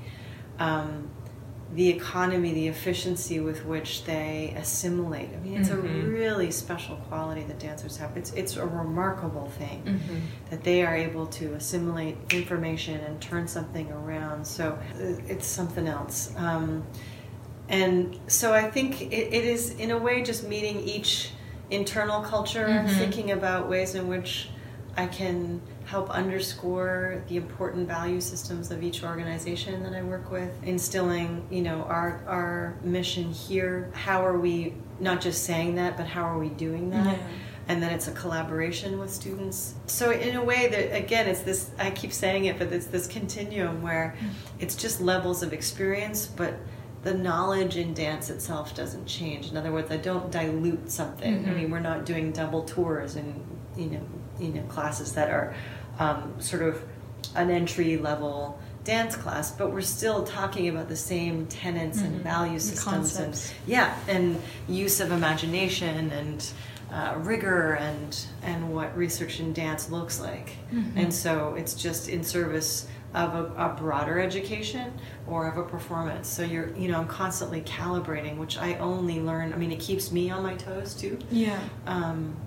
um, 0.62 1.10
the 1.74 1.88
economy, 1.88 2.54
the 2.54 2.68
efficiency 2.68 3.40
with 3.40 3.66
which 3.66 4.04
they 4.04 4.54
assimilate. 4.58 5.30
I 5.34 5.38
mean, 5.44 5.58
it's 5.60 5.70
Mhm. 5.70 5.78
a 6.06 6.10
really 6.10 6.52
special 6.52 6.98
quality 7.08 7.44
that 7.48 7.60
dancers 7.60 7.96
have. 7.98 8.18
It's 8.18 8.32
it's 8.34 8.58
a 8.58 8.66
remarkable 8.68 9.48
thing 9.58 9.82
Mhm. 9.86 10.50
that 10.50 10.64
they 10.64 10.84
are 10.84 10.96
able 10.96 11.26
to 11.28 11.54
assimilate 11.54 12.18
information 12.34 13.00
and 13.08 13.22
turn 13.22 13.48
something 13.48 13.90
around. 13.92 14.46
So 14.46 14.66
uh, 14.74 15.32
it's 15.34 15.48
something 15.48 15.88
else. 15.88 16.34
Um, 16.38 16.84
and 17.70 18.20
so 18.28 18.54
I 18.54 18.70
think 18.70 19.02
it, 19.04 19.34
it 19.40 19.46
is, 19.46 19.72
in 19.76 19.92
a 19.92 19.98
way, 19.98 20.22
just 20.24 20.46
meeting 20.48 20.78
each 20.82 21.32
internal 21.70 22.22
culture, 22.22 22.68
Mhm. 22.68 22.90
thinking 22.98 23.32
about 23.32 23.70
ways 23.70 23.96
in 23.96 24.10
which 24.10 24.50
I 24.98 25.06
can 25.08 25.62
help 25.86 26.10
underscore 26.10 27.24
the 27.28 27.38
important 27.38 27.88
value 27.88 28.22
systems 28.22 28.72
of 28.72 28.84
each 28.84 29.04
organization 29.04 29.84
that 29.84 29.94
I 29.94 30.04
work 30.04 30.32
with, 30.32 30.52
instilling, 30.64 31.46
you 31.50 31.62
know, 31.62 31.84
our 31.84 32.24
our 32.28 32.78
mission 32.84 33.32
here. 33.32 33.92
How 33.94 34.26
are 34.26 34.38
we 34.38 34.74
not 35.00 35.22
just 35.22 35.44
saying 35.44 35.76
that, 35.76 35.98
but 35.98 36.08
how 36.08 36.24
are 36.24 36.38
we 36.38 36.50
doing 36.50 36.90
that? 36.92 37.18
Yeah. 37.18 37.28
and 37.68 37.82
then 37.82 37.94
it's 37.94 38.08
a 38.08 38.12
collaboration 38.12 39.00
with 39.00 39.12
students. 39.12 39.76
So 39.86 40.12
in 40.12 40.36
a 40.36 40.44
way 40.44 40.68
that 40.68 40.96
again 40.96 41.28
it's 41.28 41.42
this 41.42 41.72
I 41.78 41.92
keep 41.92 42.12
saying 42.12 42.46
it 42.46 42.58
but 42.58 42.72
it's 42.72 42.88
this 42.88 43.08
continuum 43.08 43.82
where 43.82 44.16
it's 44.60 44.76
just 44.76 45.00
levels 45.02 45.44
of 45.44 45.54
experience 45.54 46.26
but 46.26 46.56
the 47.04 47.14
knowledge 47.14 47.78
in 47.78 47.94
dance 47.94 48.30
itself 48.30 48.76
doesn't 48.76 49.08
change. 49.08 49.50
In 49.50 49.58
other 49.58 49.72
words, 49.72 49.90
I 49.90 49.98
don't 49.98 50.32
dilute 50.32 50.92
something. 50.92 51.40
Mm-hmm. 51.42 51.50
I 51.50 51.54
mean, 51.54 51.72
we're 51.72 51.80
not 51.80 52.06
doing 52.06 52.32
double 52.32 52.64
tours 52.64 53.16
and 53.16 53.44
you 53.76 53.88
know, 53.88 54.06
you 54.42 54.50
know, 54.50 54.64
classes 54.64 55.14
that 55.14 55.30
are 55.30 55.56
um, 56.00 56.40
sort 56.40 56.64
of 56.64 56.84
an 57.36 57.50
entry 57.50 57.98
level 57.98 58.60
dance 58.84 59.16
class, 59.16 59.52
but 59.52 59.72
we're 59.72 59.82
still 59.82 60.24
talking 60.24 60.68
about 60.68 60.90
the 60.90 60.96
same 60.96 61.46
tenets 61.48 62.00
mm-hmm. 62.00 62.14
and 62.14 62.24
value 62.24 62.60
systems 62.60 63.18
and 63.18 63.54
yeah, 63.68 63.96
and 64.08 64.42
use 64.68 65.00
of 65.00 65.12
imagination 65.12 66.12
and 66.12 66.52
uh, 66.92 67.16
rigor 67.20 67.74
and 67.74 68.26
and 68.42 68.74
what 68.74 68.96
research 68.98 69.40
in 69.40 69.54
dance 69.54 69.90
looks 69.90 70.20
like. 70.20 70.58
Mm-hmm. 70.74 70.98
And 70.98 71.14
so 71.14 71.56
it's 71.56 71.74
just 71.76 72.10
in 72.10 72.24
service 72.24 72.88
of 73.14 73.36
a, 73.36 73.46
a, 73.58 73.76
broader 73.78 74.22
education 74.22 74.94
or 75.28 75.48
of 75.48 75.58
a 75.58 75.64
performance. 75.64 76.30
So 76.30 76.44
you're, 76.44 76.74
you 76.78 76.88
know, 76.88 77.00
I'm 77.00 77.08
constantly 77.08 77.60
calibrating, 77.62 78.38
which 78.38 78.58
I 78.58 78.76
only 78.76 79.20
learn. 79.20 79.52
I 79.52 79.58
mean, 79.58 79.72
it 79.72 79.82
keeps 79.82 80.14
me 80.14 80.30
on 80.30 80.44
my 80.44 80.56
toes 80.56 80.94
too. 80.94 81.20
Yeah. 81.30 81.60
Um, 81.86 82.38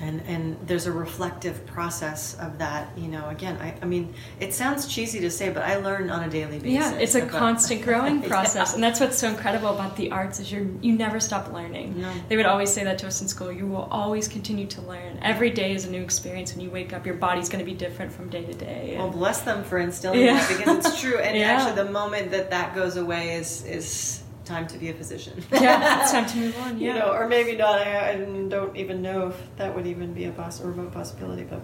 and 0.00 0.20
and 0.26 0.56
there's 0.66 0.86
a 0.86 0.92
reflective 0.92 1.64
process 1.66 2.34
of 2.40 2.58
that 2.58 2.88
you 2.96 3.08
know 3.08 3.28
again 3.28 3.56
I, 3.60 3.74
I 3.80 3.84
mean 3.84 4.14
it 4.40 4.52
sounds 4.52 4.86
cheesy 4.86 5.20
to 5.20 5.30
say 5.30 5.50
but 5.50 5.62
i 5.62 5.76
learn 5.76 6.10
on 6.10 6.24
a 6.24 6.30
daily 6.30 6.58
basis 6.58 6.72
yeah 6.72 6.92
it's 6.94 7.14
a 7.14 7.22
about, 7.22 7.30
constant 7.30 7.82
growing 7.84 8.22
process 8.22 8.70
yeah. 8.70 8.74
and 8.74 8.82
that's 8.82 9.00
what's 9.00 9.18
so 9.18 9.28
incredible 9.28 9.68
about 9.68 9.96
the 9.96 10.10
arts 10.10 10.40
is 10.40 10.50
you 10.50 10.78
you 10.82 10.92
never 10.92 11.20
stop 11.20 11.52
learning 11.52 12.00
no. 12.00 12.12
they 12.28 12.36
would 12.36 12.46
always 12.46 12.72
say 12.72 12.84
that 12.84 12.98
to 12.98 13.06
us 13.06 13.20
in 13.22 13.28
school 13.28 13.52
you 13.52 13.66
will 13.66 13.88
always 13.90 14.26
continue 14.26 14.66
to 14.66 14.82
learn 14.82 15.18
every 15.22 15.50
day 15.50 15.72
is 15.72 15.84
a 15.84 15.90
new 15.90 16.02
experience 16.02 16.54
when 16.54 16.64
you 16.64 16.70
wake 16.70 16.92
up 16.92 17.06
your 17.06 17.14
body's 17.14 17.48
going 17.48 17.64
to 17.64 17.70
be 17.70 17.76
different 17.76 18.12
from 18.12 18.28
day 18.28 18.44
to 18.44 18.54
day 18.54 18.94
well 18.98 19.10
bless 19.10 19.42
them 19.42 19.62
for 19.62 19.78
instilling 19.78 20.20
yeah. 20.20 20.34
that 20.34 20.58
because 20.58 20.86
it's 20.86 21.00
true 21.00 21.18
and 21.18 21.36
yeah. 21.38 21.44
actually 21.44 21.74
the 21.74 21.90
moment 21.90 22.30
that 22.30 22.50
that 22.50 22.74
goes 22.74 22.96
away 22.96 23.36
is 23.36 23.64
is 23.64 24.23
time 24.44 24.66
to 24.68 24.78
be 24.78 24.88
a 24.90 24.94
physician. 24.94 25.42
yeah, 25.52 26.02
it's 26.02 26.12
time 26.12 26.26
to 26.26 26.36
move 26.36 26.58
on. 26.58 26.78
Yeah. 26.78 26.94
You 26.94 26.98
know, 26.98 27.12
or 27.12 27.28
maybe 27.28 27.56
not. 27.56 27.80
I, 27.80 28.12
I, 28.12 28.16
don't 28.16 28.76
even 28.76 29.02
know 29.02 29.28
if 29.28 29.56
that 29.56 29.74
would 29.74 29.86
even 29.86 30.12
be 30.12 30.24
a, 30.24 30.32
poss- 30.32 30.60
a 30.60 30.66
remote 30.66 30.92
possibility. 30.92 31.44
But 31.44 31.60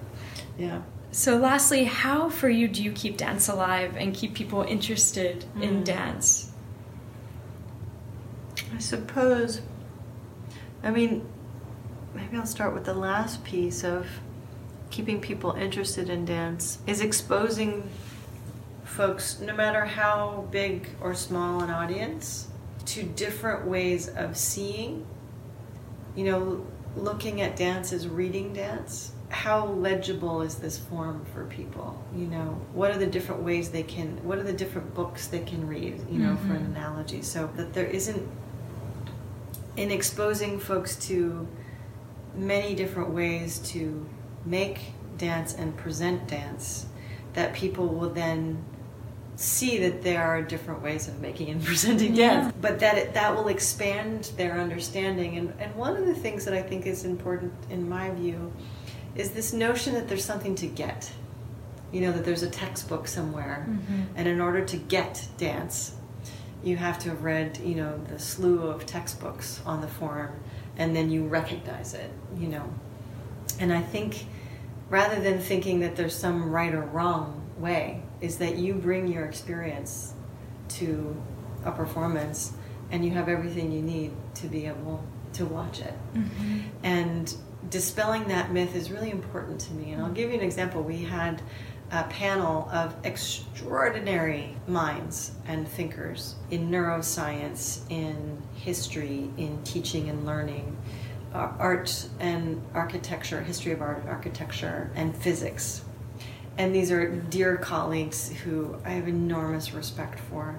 yeah. 0.59 0.83
So, 1.13 1.37
lastly, 1.37 1.85
how 1.85 2.31
for 2.31 2.49
you 2.49 2.69
do 2.69 2.83
you 2.83 2.93
keep 2.93 3.17
dance 3.17 3.49
alive 3.49 3.97
and 3.97 4.15
keep 4.15 4.35
people 4.35 4.63
interested 4.63 5.45
mm. 5.57 5.63
in 5.63 5.85
dance? 5.85 6.53
I 8.75 8.79
suppose. 8.79 9.61
I 10.83 10.91
mean, 10.91 11.29
maybe 12.15 12.37
I'll 12.37 12.47
start 12.47 12.75
with 12.75 12.85
the 12.85 12.95
last 12.95 13.45
piece 13.45 13.85
of 13.85 14.07
keeping 14.91 15.21
people 15.21 15.53
interested 15.53 16.09
in 16.09 16.25
dance 16.25 16.79
is 16.87 17.01
exposing 17.01 17.89
folks, 18.85 19.41
no 19.41 19.55
matter 19.55 19.85
how 19.85 20.47
big 20.51 20.89
or 21.01 21.15
small 21.15 21.63
an 21.63 21.71
audience, 21.71 22.49
to 22.87 23.03
different 23.03 23.67
ways 23.67 24.09
of 24.09 24.37
seeing. 24.37 25.07
You 26.17 26.25
know, 26.25 26.67
looking 26.97 27.41
at 27.41 27.57
dance 27.57 27.93
as 27.93 28.09
reading 28.09 28.53
dance. 28.53 29.13
How 29.29 29.67
legible 29.67 30.43
is 30.43 30.57
this 30.57 30.77
form 30.77 31.25
for 31.33 31.45
people? 31.45 32.03
You 32.15 32.27
know, 32.27 32.61
what 32.73 32.91
are 32.91 32.99
the 32.99 33.07
different 33.07 33.43
ways 33.43 33.71
they 33.71 33.85
can, 33.85 34.23
what 34.25 34.39
are 34.39 34.43
the 34.43 34.53
different 34.53 34.93
books 34.95 35.29
they 35.29 35.39
can 35.41 35.69
read, 35.69 36.05
you 36.11 36.19
know, 36.19 36.35
mm-hmm. 36.35 36.49
for 36.49 36.55
an 36.55 36.63
mm-hmm. 36.63 36.77
analogy? 36.77 37.23
So 37.23 37.49
that 37.57 37.73
there 37.73 37.87
isn't, 37.87 38.29
in 39.77 39.93
exposing 39.93 40.59
folks 40.59 40.97
to 41.07 41.47
many 42.35 42.75
different 42.75 43.11
ways 43.11 43.61
to 43.71 44.09
make 44.45 44.81
dance 45.17 45.55
and 45.55 45.77
present 45.77 46.27
dance, 46.27 46.87
that 47.35 47.55
people 47.55 47.87
will 47.87 48.11
then 48.11 48.65
see 49.41 49.79
that 49.79 50.03
there 50.03 50.23
are 50.23 50.43
different 50.43 50.83
ways 50.83 51.09
of 51.09 51.21
making 51.21 51.49
and 51.49 51.65
presenting 51.65 52.15
yeah. 52.15 52.43
dance, 52.43 52.55
but 52.61 52.79
that 52.81 52.99
it, 52.99 53.15
that 53.15 53.35
will 53.35 53.49
expand 53.49 54.31
their 54.37 54.59
understanding. 54.61 55.39
And, 55.39 55.55
and 55.59 55.75
one 55.75 55.97
of 55.97 56.07
the 56.07 56.15
things 56.15 56.45
that 56.45 56.55
I 56.55 56.63
think 56.63 56.87
is 56.87 57.05
important, 57.05 57.53
in 57.71 57.89
my 57.89 58.11
view, 58.11 58.53
is 59.17 59.31
this 59.31 59.53
notion 59.53 59.95
that 59.95 60.09
there's 60.09 60.25
something 60.25 60.55
to 60.57 60.67
get. 60.67 61.11
You 61.91 62.03
know, 62.03 62.13
that 62.13 62.25
there's 62.25 62.45
a 62.45 62.51
textbook 62.51 63.09
somewhere, 63.09 63.67
mm-hmm. 63.69 64.03
and 64.15 64.29
in 64.29 64.41
order 64.41 64.65
to 64.65 64.77
get 64.77 65.27
dance, 65.39 65.97
you 66.63 66.77
have 66.77 67.01
to 67.01 67.09
have 67.09 67.25
read, 67.25 67.59
you 67.59 67.75
know, 67.75 67.99
the 68.09 68.19
slew 68.19 68.63
of 68.69 68.87
textbooks 68.87 69.61
on 69.67 69.81
the 69.81 69.89
form, 69.89 70.39
and 70.77 70.95
then 70.95 71.11
you 71.11 71.27
recognize 71.27 71.95
it, 71.95 72.13
you 72.37 72.47
know. 72.47 72.73
And 73.59 73.73
I 73.73 73.81
think 73.81 74.27
rather 74.89 75.21
than 75.21 75.41
thinking 75.41 75.81
that 75.81 75.97
there's 75.97 76.15
some 76.15 76.51
right 76.51 76.73
or 76.73 76.83
wrong 76.83 77.43
way, 77.59 78.05
is 78.21 78.39
that 78.39 78.57
you 78.57 78.75
bring 78.75 79.07
your 79.07 79.25
experience 79.25 80.15
to 80.69 81.21
a 81.65 81.73
performance 81.73 82.53
and 82.91 83.05
you 83.05 83.11
have 83.13 83.29
everything 83.29 83.73
you 83.73 83.83
need 83.83 84.13
to 84.35 84.47
be 84.47 84.67
able 84.67 85.05
to 85.33 85.47
watch 85.47 85.81
it. 85.81 85.95
Mm-hmm. 86.15 86.59
And 86.83 87.35
dispelling 87.69 88.29
that 88.29 88.53
myth 88.53 88.75
is 88.75 88.91
really 88.91 89.11
important 89.11 89.61
to 89.61 89.73
me. 89.75 89.93
And 89.93 90.03
I'll 90.03 90.11
give 90.11 90.31
you 90.31 90.37
an 90.37 90.45
example. 90.45 90.83
We 90.83 91.03
had 91.05 91.41
a 91.93 92.05
panel 92.05 92.69
of 92.73 92.95
extraordinary 93.05 94.57
minds 94.67 95.33
and 95.47 95.67
thinkers 95.67 96.37
in 96.51 96.71
neuroscience, 96.71 97.81
in 97.91 98.41
history, 98.55 99.31
in 99.37 99.61
teaching 99.65 100.09
and 100.09 100.25
learning, 100.25 100.77
uh, 101.35 101.53
art 101.59 102.09
and 102.21 102.63
architecture, 102.75 103.41
history 103.41 103.73
of 103.73 103.83
art, 103.83 104.05
architecture, 104.07 104.91
and 104.95 105.17
physics 105.17 105.85
and 106.61 106.75
these 106.75 106.91
are 106.91 107.09
dear 107.09 107.57
colleagues 107.57 108.29
who 108.45 108.77
I 108.85 108.91
have 108.91 109.09
enormous 109.09 109.73
respect 109.73 110.21
for. 110.21 110.59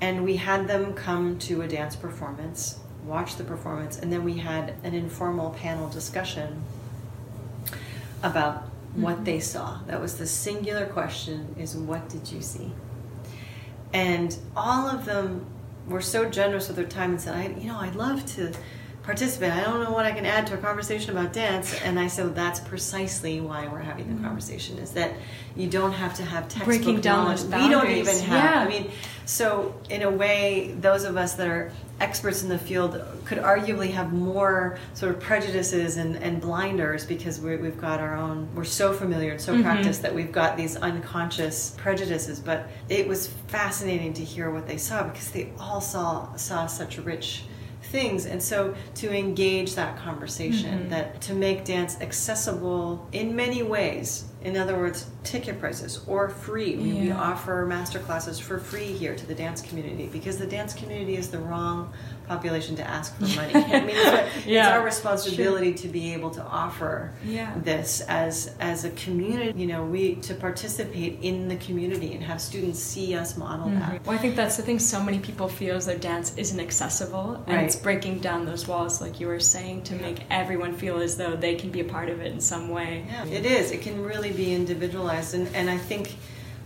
And 0.00 0.24
we 0.24 0.36
had 0.36 0.68
them 0.68 0.94
come 0.94 1.36
to 1.40 1.62
a 1.62 1.68
dance 1.68 1.96
performance, 1.96 2.78
watch 3.04 3.34
the 3.34 3.42
performance, 3.42 3.98
and 3.98 4.12
then 4.12 4.22
we 4.22 4.34
had 4.34 4.74
an 4.84 4.94
informal 4.94 5.50
panel 5.50 5.88
discussion 5.88 6.62
about 8.22 8.66
mm-hmm. 8.66 9.02
what 9.02 9.24
they 9.24 9.40
saw. 9.40 9.80
That 9.88 10.00
was 10.00 10.16
the 10.16 10.28
singular 10.28 10.86
question 10.86 11.56
is 11.58 11.74
what 11.76 12.08
did 12.08 12.30
you 12.30 12.40
see? 12.40 12.70
And 13.92 14.38
all 14.56 14.86
of 14.86 15.06
them 15.06 15.44
were 15.88 16.02
so 16.02 16.30
generous 16.30 16.68
with 16.68 16.76
their 16.76 16.86
time 16.86 17.10
and 17.10 17.20
said, 17.20 17.34
I 17.34 17.48
you 17.58 17.66
know, 17.66 17.80
I'd 17.80 17.96
love 17.96 18.24
to 18.36 18.52
participant. 19.06 19.54
I 19.54 19.62
don't 19.62 19.84
know 19.84 19.92
what 19.92 20.04
I 20.04 20.10
can 20.10 20.26
add 20.26 20.48
to 20.48 20.54
a 20.54 20.56
conversation 20.56 21.16
about 21.16 21.32
dance. 21.32 21.80
And 21.82 21.98
I 21.98 22.08
said, 22.08 22.24
well, 22.24 22.34
that's 22.34 22.58
precisely 22.58 23.40
why 23.40 23.68
we're 23.68 23.78
having 23.78 24.08
the 24.08 24.14
mm-hmm. 24.14 24.24
conversation 24.24 24.78
is 24.78 24.90
that 24.92 25.12
you 25.54 25.68
don't 25.68 25.92
have 25.92 26.14
to 26.16 26.24
have 26.24 26.48
textbook 26.48 26.66
Breaking 26.66 27.00
down 27.00 27.26
knowledge. 27.26 27.42
We 27.44 27.68
don't 27.70 27.88
even 27.88 28.18
have. 28.18 28.28
Yeah. 28.28 28.60
I 28.60 28.68
mean, 28.68 28.90
so 29.24 29.80
in 29.88 30.02
a 30.02 30.10
way, 30.10 30.74
those 30.80 31.04
of 31.04 31.16
us 31.16 31.34
that 31.34 31.46
are 31.46 31.70
experts 32.00 32.42
in 32.42 32.48
the 32.48 32.58
field 32.58 33.00
could 33.24 33.38
arguably 33.38 33.92
have 33.92 34.12
more 34.12 34.76
sort 34.94 35.14
of 35.14 35.20
prejudices 35.20 35.98
and, 35.98 36.16
and 36.16 36.40
blinders 36.40 37.06
because 37.06 37.40
we 37.40 37.52
have 37.52 37.80
got 37.80 38.00
our 38.00 38.16
own, 38.16 38.48
we're 38.56 38.64
so 38.64 38.92
familiar 38.92 39.30
and 39.30 39.40
so 39.40 39.52
mm-hmm. 39.52 39.62
practiced 39.62 40.02
that 40.02 40.12
we've 40.12 40.32
got 40.32 40.56
these 40.56 40.74
unconscious 40.74 41.76
prejudices. 41.78 42.40
But 42.40 42.68
it 42.88 43.06
was 43.06 43.28
fascinating 43.28 44.14
to 44.14 44.24
hear 44.24 44.50
what 44.50 44.66
they 44.66 44.78
saw 44.78 45.04
because 45.04 45.30
they 45.30 45.52
all 45.60 45.80
saw, 45.80 46.34
saw 46.34 46.66
such 46.66 46.98
rich 46.98 47.44
things 47.96 48.26
and 48.26 48.42
so 48.42 48.74
to 48.94 49.10
engage 49.10 49.74
that 49.74 49.96
conversation 49.96 50.80
mm-hmm. 50.80 50.88
that 50.90 51.18
to 51.18 51.32
make 51.32 51.64
dance 51.64 51.98
accessible 52.02 53.08
in 53.12 53.34
many 53.34 53.62
ways 53.62 54.26
in 54.42 54.54
other 54.54 54.76
words 54.76 55.06
ticket 55.24 55.58
prices 55.58 56.04
or 56.06 56.28
free 56.28 56.74
yeah. 56.74 57.00
we 57.00 57.10
offer 57.10 57.64
master 57.64 57.98
classes 57.98 58.38
for 58.38 58.58
free 58.58 58.92
here 58.92 59.16
to 59.16 59.24
the 59.24 59.34
dance 59.34 59.62
community 59.62 60.10
because 60.12 60.36
the 60.36 60.46
dance 60.46 60.74
community 60.74 61.16
is 61.16 61.30
the 61.30 61.38
wrong 61.38 61.90
population 62.26 62.76
to 62.76 62.86
ask 62.86 63.16
for 63.16 63.24
money. 63.36 63.54
I 63.54 63.80
mean, 63.80 63.96
it's, 63.96 64.46
yeah, 64.46 64.68
it's 64.68 64.72
our 64.72 64.84
responsibility 64.84 65.74
to 65.74 65.88
be 65.88 66.12
able 66.12 66.30
to 66.30 66.42
offer 66.42 67.12
yeah. 67.24 67.54
this 67.56 68.00
as 68.02 68.54
as 68.60 68.84
a 68.84 68.90
community. 68.90 69.58
You 69.58 69.66
know, 69.66 69.84
we 69.84 70.16
to 70.16 70.34
participate 70.34 71.18
in 71.22 71.48
the 71.48 71.56
community 71.56 72.14
and 72.14 72.22
have 72.22 72.40
students 72.40 72.78
see 72.78 73.14
us 73.14 73.36
model 73.36 73.66
mm-hmm. 73.66 73.80
that. 73.80 74.06
Well, 74.06 74.16
I 74.16 74.18
think 74.18 74.36
that's 74.36 74.56
the 74.56 74.62
thing. 74.62 74.78
So 74.78 75.02
many 75.02 75.18
people 75.18 75.48
feel 75.48 75.76
though 75.86 75.96
dance 75.96 76.36
isn't 76.36 76.60
accessible, 76.60 77.42
and 77.46 77.56
right. 77.56 77.64
it's 77.64 77.76
breaking 77.76 78.20
down 78.20 78.46
those 78.46 78.66
walls, 78.66 79.00
like 79.00 79.20
you 79.20 79.26
were 79.26 79.40
saying, 79.40 79.82
to 79.84 79.94
yeah. 79.94 80.02
make 80.02 80.22
everyone 80.30 80.74
feel 80.74 80.98
as 80.98 81.16
though 81.16 81.36
they 81.36 81.54
can 81.54 81.70
be 81.70 81.80
a 81.80 81.84
part 81.84 82.08
of 82.08 82.20
it 82.20 82.32
in 82.32 82.40
some 82.40 82.68
way. 82.68 83.04
Yeah, 83.08 83.24
it 83.26 83.46
is. 83.46 83.70
It 83.70 83.82
can 83.82 84.02
really 84.02 84.32
be 84.32 84.54
individualized, 84.54 85.34
and 85.34 85.54
and 85.54 85.68
I 85.68 85.78
think 85.78 86.16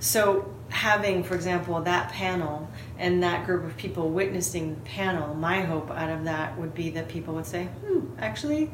so 0.01 0.55
having, 0.71 1.23
for 1.23 1.35
example, 1.35 1.81
that 1.83 2.11
panel 2.13 2.69
and 3.01 3.23
that 3.23 3.47
group 3.47 3.65
of 3.65 3.75
people 3.79 4.11
witnessing 4.11 4.75
the 4.75 4.81
panel, 4.83 5.35
my 5.35 5.63
hope 5.63 5.91
out 5.91 6.11
of 6.11 6.25
that 6.25 6.57
would 6.59 6.75
be 6.75 6.91
that 6.91 7.09
people 7.09 7.35
would 7.35 7.47
say, 7.47 7.65
hmm, 7.65 8.01
actually, 8.19 8.71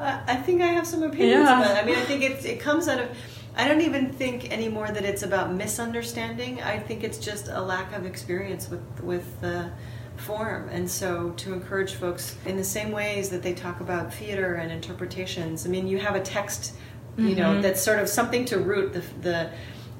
uh, 0.00 0.20
I 0.26 0.34
think 0.34 0.60
I 0.60 0.66
have 0.66 0.84
some 0.84 1.04
opinions 1.04 1.44
yeah. 1.44 1.60
about 1.60 1.70
it. 1.70 1.82
I 1.82 1.86
mean, 1.86 1.96
I 1.96 2.02
think 2.02 2.24
it, 2.24 2.44
it 2.44 2.58
comes 2.58 2.88
out 2.88 2.98
of, 2.98 3.16
I 3.56 3.68
don't 3.68 3.82
even 3.82 4.12
think 4.12 4.50
anymore 4.50 4.88
that 4.88 5.04
it's 5.04 5.22
about 5.22 5.54
misunderstanding. 5.54 6.60
I 6.60 6.76
think 6.80 7.04
it's 7.04 7.18
just 7.18 7.46
a 7.48 7.60
lack 7.60 7.92
of 7.92 8.04
experience 8.04 8.68
with, 8.68 8.82
with 9.00 9.40
the 9.40 9.70
form. 10.16 10.68
And 10.70 10.90
so 10.90 11.30
to 11.30 11.52
encourage 11.52 11.94
folks 11.94 12.36
in 12.44 12.56
the 12.56 12.64
same 12.64 12.90
ways 12.90 13.28
that 13.30 13.44
they 13.44 13.54
talk 13.54 13.80
about 13.80 14.12
theater 14.12 14.56
and 14.56 14.72
interpretations, 14.72 15.66
I 15.66 15.68
mean, 15.68 15.86
you 15.86 15.98
have 15.98 16.16
a 16.16 16.20
text, 16.20 16.74
you 17.16 17.26
mm-hmm. 17.26 17.38
know, 17.38 17.62
that's 17.62 17.80
sort 17.80 18.00
of 18.00 18.08
something 18.08 18.44
to 18.46 18.58
root 18.58 18.92
the, 18.92 19.04
the 19.20 19.50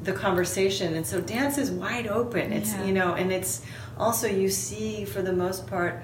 the 0.03 0.12
conversation 0.12 0.94
and 0.94 1.07
so 1.07 1.20
dance 1.20 1.59
is 1.59 1.70
wide 1.70 2.07
open 2.07 2.53
it's 2.53 2.72
Yeah. 2.72 2.84
you 2.86 2.92
know 2.92 3.14
and 3.14 3.30
it's 3.32 3.62
also 3.98 4.26
you 4.26 4.48
see 4.48 5.05
for 5.05 5.22
the 5.22 5.32
most 5.32 5.66
part 5.66 6.03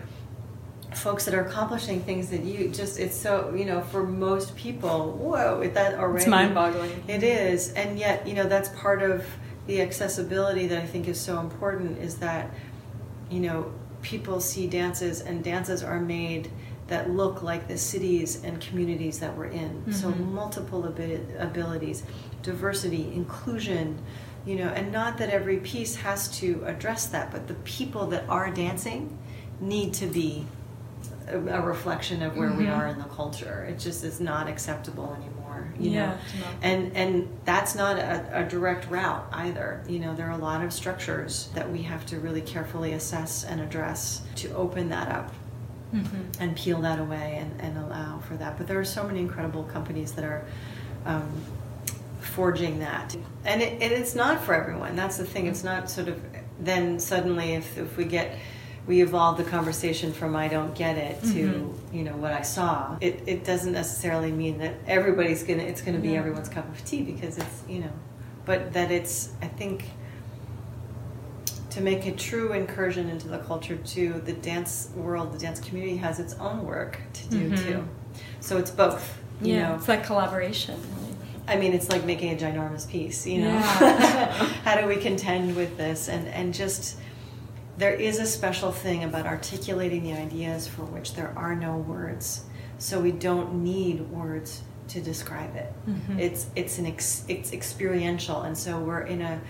folks 0.94 1.24
that 1.26 1.34
are 1.34 1.42
accomplishing 1.44 2.01
things 2.01 2.30
that 2.30 2.42
you 2.44 2.68
just 2.68 2.99
it's 2.99 3.16
so 3.16 3.53
you 3.55 3.64
know 3.64 3.80
for 3.82 4.05
most 4.05 4.57
people 4.57 5.12
whoa 5.12 5.61
is 5.61 5.72
that 5.74 5.94
already 5.94 6.22
It's 6.24 6.30
mind-boggling. 6.30 7.05
it 7.09 7.22
is 7.22 7.72
and 7.74 7.99
yet 7.99 8.26
you 8.26 8.34
know 8.34 8.44
that's 8.49 8.68
part 8.70 9.03
of 9.03 9.24
the 9.66 9.80
accessibility 9.82 10.66
that 10.68 10.82
i 10.82 10.86
think 10.86 11.09
is 11.09 11.20
so 11.20 11.40
important 11.40 11.99
is 11.99 12.16
that 12.16 12.51
you 13.30 13.40
know 13.40 13.70
people 14.03 14.40
see 14.40 14.66
dances 14.66 15.20
and 15.20 15.42
dances 15.44 15.82
are 15.82 16.01
made 16.01 16.51
that 16.86 17.11
look 17.11 17.42
like 17.42 17.68
the 17.68 17.76
cities 17.76 18.42
and 18.44 18.59
communities 18.62 19.18
that 19.18 19.36
we're 19.36 19.44
in 19.64 19.92
so 19.92 20.09
Mhm. 20.11 20.32
multiple 20.32 20.84
abi- 20.86 21.20
abilities 21.38 22.03
diversity 22.43 23.12
inclusion 23.14 23.99
you 24.47 24.57
know 24.57 24.68
and 24.68 24.93
not 24.93 25.18
that 25.18 25.30
every 25.30 25.59
piece 25.59 25.97
has 25.97 26.28
to 26.39 26.62
address 26.66 27.07
that 27.07 27.30
but 27.32 27.49
the 27.49 27.55
people 27.55 28.07
that 28.07 28.24
are 28.28 28.51
dancing 28.51 29.16
need 29.61 29.93
to 29.93 30.07
be 30.07 30.47
a, 31.28 31.61
reflection 31.61 32.22
of 32.22 32.36
where 32.36 32.53
we 32.53 32.64
Mhm. 32.64 32.76
are 32.78 32.86
in 32.86 32.99
the 32.99 33.05
culture. 33.05 33.66
It 33.68 33.78
just 33.78 34.03
is 34.03 34.18
not 34.18 34.49
acceptable 34.49 35.14
anymore 35.14 35.68
you 35.78 35.91
Yeah, 35.91 36.07
know? 36.12 36.18
and 36.62 36.97
and 36.97 37.28
that's 37.45 37.74
not 37.74 37.99
a, 37.99 38.24
a 38.32 38.45
direct 38.45 38.91
route 38.91 39.26
either. 39.32 39.82
You 39.89 39.99
know 39.99 40.14
there 40.14 40.26
are 40.28 40.39
a 40.39 40.45
lot 40.51 40.64
of 40.64 40.72
structures 40.72 41.51
that 41.55 41.70
we 41.70 41.82
have 41.82 42.07
to 42.07 42.18
really 42.18 42.41
carefully 42.41 42.93
assess 42.95 43.45
and 43.45 43.61
address 43.61 44.22
to 44.36 44.55
open 44.55 44.89
that 44.89 45.09
up 45.12 45.32
Mhm. 45.95 46.41
and 46.41 46.57
peel 46.57 46.80
that 46.82 46.99
away 46.99 47.39
and, 47.43 47.61
and 47.61 47.76
allow 47.84 48.18
for 48.20 48.34
that. 48.36 48.57
But 48.57 48.66
there 48.66 48.78
are 48.78 48.84
so 48.84 49.05
many 49.07 49.20
incredible 49.20 49.64
companies 49.64 50.12
that 50.12 50.24
are 50.24 50.45
um, 51.05 51.28
forging 52.43 52.78
that 52.78 53.16
and, 53.45 53.61
it, 53.61 53.72
and 53.82 53.93
it's 53.93 54.14
not 54.14 54.41
for 54.45 54.55
everyone 54.55 54.95
that's 54.95 55.16
the 55.16 55.24
thing 55.24 55.49
it's 55.49 55.64
not 55.64 55.91
sort 55.91 56.07
of 56.07 56.22
then 56.61 57.01
suddenly 57.01 57.55
if, 57.55 57.76
if 57.76 57.97
we 57.97 58.05
get 58.05 58.39
we 58.86 59.03
evolve 59.03 59.36
the 59.36 59.43
conversation 59.43 60.12
from 60.12 60.36
i 60.36 60.47
don't 60.47 60.72
get 60.76 60.97
it 60.97 61.20
to 61.20 61.49
Mhm. 61.49 61.74
you 61.93 62.05
know 62.05 62.16
what 62.16 62.32
i 62.32 62.43
saw 62.43 62.97
it, 63.01 63.24
it 63.26 63.43
doesn't 63.45 63.72
necessarily 63.72 64.30
mean 64.30 64.59
that 64.59 64.74
everybody's 64.86 65.43
gonna 65.43 65.64
it's 65.64 65.82
gonna 65.82 65.99
be 65.99 66.11
Yeah. 66.11 66.20
everyone's 66.20 66.49
cup 66.49 66.68
of 66.70 66.84
tea 66.84 67.03
because 67.03 67.39
it's 67.39 67.62
you 67.68 67.80
know 67.80 67.91
but 68.45 68.72
that 68.72 68.93
it's 68.93 69.30
i 69.43 69.49
think 69.49 69.91
to 71.70 71.80
make 71.80 72.07
a 72.07 72.12
true 72.12 72.53
incursion 72.53 73.11
into 73.11 73.26
the 73.26 73.39
culture 73.39 73.76
too 73.78 74.22
the 74.24 74.32
dance 74.34 74.91
world 74.95 75.32
the 75.32 75.39
dance 75.41 75.59
community 75.59 75.97
has 75.97 76.20
its 76.20 76.34
own 76.34 76.64
work 76.64 77.01
to 77.14 77.26
do 77.30 77.51
Mhm. 77.51 77.64
too 77.66 77.89
so 78.39 78.59
it's 78.59 78.70
both 78.70 79.18
you 79.43 79.55
yeah, 79.55 79.68
know 79.70 79.74
it's 79.74 79.89
like 79.89 80.05
collaboration. 80.05 80.76
I 81.49 81.57
mean, 81.57 81.72
it's 81.72 81.88
like 81.88 82.05
making 82.05 82.32
a 82.32 82.36
ginormous 82.36 82.88
piece, 82.88 83.26
you 83.26 83.40
know. 83.42 83.55
Yeah. 83.55 84.26
How 84.64 84.80
do 84.80 84.86
we 84.86 84.96
contend 84.96 85.57
with 85.57 85.76
this? 85.76 86.09
And 86.09 86.28
and 86.28 86.53
just 86.55 86.99
there 87.78 87.94
is 87.94 88.18
a 88.18 88.26
special 88.26 88.72
thing 88.72 89.05
about 89.05 89.26
articulating 89.26 90.03
the 90.03 90.12
ideas 90.12 90.66
for 90.68 90.82
which 90.82 91.14
there 91.14 91.32
are 91.36 91.55
no 91.55 91.76
words, 91.76 92.44
so 92.78 93.01
we 93.01 93.12
don't 93.12 93.62
need 93.64 94.01
words 94.11 94.62
to 94.88 95.01
describe 95.01 95.55
it. 95.57 95.72
Mhm. 95.88 96.18
It's 96.18 96.46
it's 96.57 96.78
an 96.78 96.86
ex, 96.86 97.24
it's 97.28 97.53
experiential, 97.53 98.42
and 98.42 98.57
so 98.57 98.78
we're 98.78 99.03
in 99.03 99.22
a, 99.22 99.40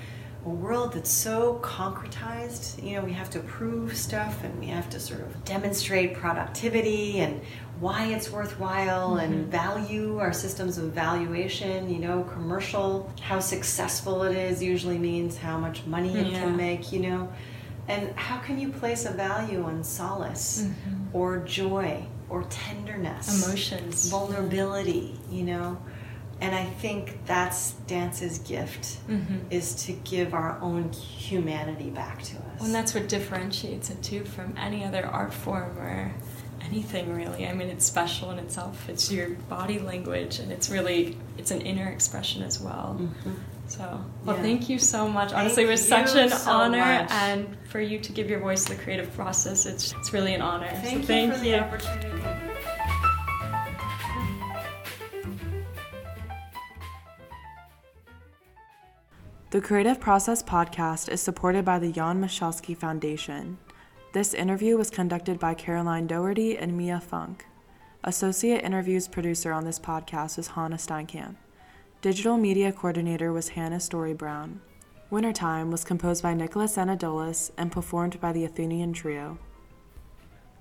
a 0.45 0.49
world 0.49 0.93
that's 0.93 1.11
so 1.11 1.59
concretized. 1.63 2.83
You 2.83 2.97
know, 2.97 3.05
we 3.05 3.13
have 3.13 3.31
to 3.31 3.41
prove 3.41 3.97
stuff, 3.97 4.45
and 4.45 4.59
we 4.61 4.67
have 4.67 4.89
to 4.91 5.01
sort 5.01 5.21
of 5.21 5.45
demonstrate 5.45 6.15
productivity 6.15 7.19
and 7.21 7.41
why 7.81 8.07
it's 8.07 8.31
worthwhile 8.31 9.17
and 9.17 9.47
Mhm. 9.47 9.49
value 9.51 10.19
our 10.19 10.33
systems 10.33 10.79
of 10.79 10.93
valuation. 10.93 11.89
You 11.89 11.99
know, 12.01 12.23
commercial 12.25 13.11
how 13.21 13.41
successful 13.41 14.23
it 14.23 14.37
is 14.37 14.63
usually 14.63 14.99
means 14.99 15.37
how 15.39 15.59
much 15.59 15.87
money 15.87 16.17
it 16.19 16.27
Yeah. 16.29 16.41
can 16.41 16.57
make. 16.57 16.93
You 16.93 17.01
know, 17.01 17.29
and 17.89 18.11
how 18.17 18.39
can 18.39 18.59
you 18.59 18.69
place 18.71 19.05
a 19.07 19.13
value 19.13 19.63
on 19.65 19.85
solace 19.85 20.65
Mhm. 20.65 21.07
or 21.15 21.39
joy 21.39 22.05
or 22.29 22.43
tenderness? 22.51 23.45
Emotions. 23.47 24.11
vulnerability, 24.11 25.19
you 25.31 25.45
know. 25.45 25.79
And 26.41 26.55
I 26.55 26.67
think 26.67 27.19
that's 27.27 27.73
dance's 27.89 28.39
gift 28.39 28.99
Mhm. 29.09 29.41
is 29.51 29.75
to 29.87 29.93
give 29.93 30.35
our 30.35 30.57
own 30.63 30.93
humanity 30.93 31.91
back 31.91 32.23
to 32.23 32.37
us. 32.37 32.61
And 32.65 32.73
that's 32.73 32.95
what 32.95 33.09
differentiates 33.09 33.91
it 33.91 34.03
too 34.05 34.25
from 34.25 34.55
any 34.57 34.85
other 34.85 35.05
art 35.05 35.35
form 35.35 35.77
or 35.79 36.13
anything 36.63 37.15
really. 37.15 37.47
I 37.47 37.53
mean, 37.55 37.69
it's 37.69 37.85
special 37.85 38.31
in 38.31 38.39
itself. 38.39 38.89
It's 38.89 39.11
your 39.11 39.31
body 39.49 39.79
language, 39.79 40.39
and 40.39 40.51
it's 40.53 40.69
really 40.71 41.17
it's 41.37 41.51
an 41.51 41.61
inner 41.63 41.89
expression 41.89 42.43
as 42.43 42.61
well. 42.61 42.97
Mhm. 43.01 43.35
So, 43.69 44.01
well, 44.25 44.37
Yeah. 44.37 44.43
thank 44.43 44.69
you 44.71 44.79
so 44.79 45.09
much. 45.09 45.29
Thank 45.31 45.41
Honestly, 45.41 45.65
it 45.65 45.69
was 45.69 45.87
such 45.87 46.15
an 46.17 46.31
so 46.31 46.51
honor, 46.51 46.79
much. 46.79 47.11
and 47.11 47.55
for 47.69 47.81
you 47.81 47.99
to 47.99 48.13
give 48.13 48.31
your 48.31 48.41
voice 48.41 48.65
to 48.65 48.75
the 48.75 48.83
creative 48.83 49.13
process, 49.15 49.67
it's 49.67 49.93
it's 49.93 50.13
really 50.13 50.33
an 50.35 50.41
honor. 50.43 50.69
Thank, 50.69 50.85
so 50.85 50.97
you 50.97 51.03
thank 51.03 51.35
for 51.35 51.41
the 51.41 51.59
opportunity. 51.61 52.09
The 59.51 59.61
Creative 59.61 59.99
Process 59.99 60.43
podcast 60.43 61.09
is 61.09 61.21
supported 61.23 61.65
by 61.65 61.79
the 61.79 61.91
Jan 61.91 62.21
Michalski 62.21 62.77
Foundation. 62.77 63.59
This 64.15 64.33
interview 64.33 64.79
was 64.79 64.89
conducted 64.89 65.39
by 65.39 65.53
Caroline 65.53 66.07
Doherty 66.07 66.57
and 66.57 66.75
Mia 66.75 66.99
Funk. 66.99 67.45
Associate 68.03 68.65
interviews 68.65 69.07
producer 69.07 69.53
on 69.53 69.67
this 69.67 69.79
podcast 69.79 70.39
was 70.39 70.49
Hannah 70.49 70.77
Steinkamp. 70.77 71.37
Digital 72.01 72.39
media 72.39 72.73
coordinator 72.73 73.35
was 73.35 73.51
Hannah 73.51 73.81
Story 73.81 74.15
Brown. 74.15 74.63
Wintertime 75.11 75.71
was 75.71 75.85
composed 75.85 76.23
by 76.23 76.33
Nicholas 76.33 76.79
Anadolis 76.79 77.51
and 77.59 77.71
performed 77.71 78.19
by 78.19 78.33
the 78.33 78.47
Athenian 78.47 78.95
Trio. 78.95 79.39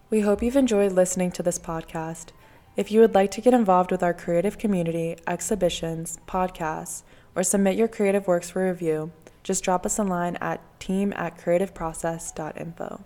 We 0.10 0.20
hope 0.22 0.44
you've 0.44 0.58
enjoyed 0.58 0.92
listening 0.92 1.32
to 1.32 1.44
this 1.44 1.58
podcast. 1.58 2.32
If 2.76 2.92
you 2.92 3.00
would 3.00 3.16
like 3.16 3.32
to 3.32 3.42
get 3.42 3.54
involved 3.54 3.92
with 3.92 4.04
our 4.04 4.14
creative 4.14 4.58
community, 4.58 5.16
exhibitions, 5.26 6.20
podcasts, 6.28 7.04
or 7.34 7.44
submit 7.44 7.78
your 7.78 7.88
creative 7.88 8.28
works 8.28 8.50
for 8.50 8.68
review, 8.68 9.14
just 9.42 9.64
drop 9.64 9.86
us 9.86 9.98
a 9.98 10.04
line 10.04 10.36
at 10.42 10.60
team 10.82 11.14
at 11.16 11.38
creativeprocess.info. 11.38 13.06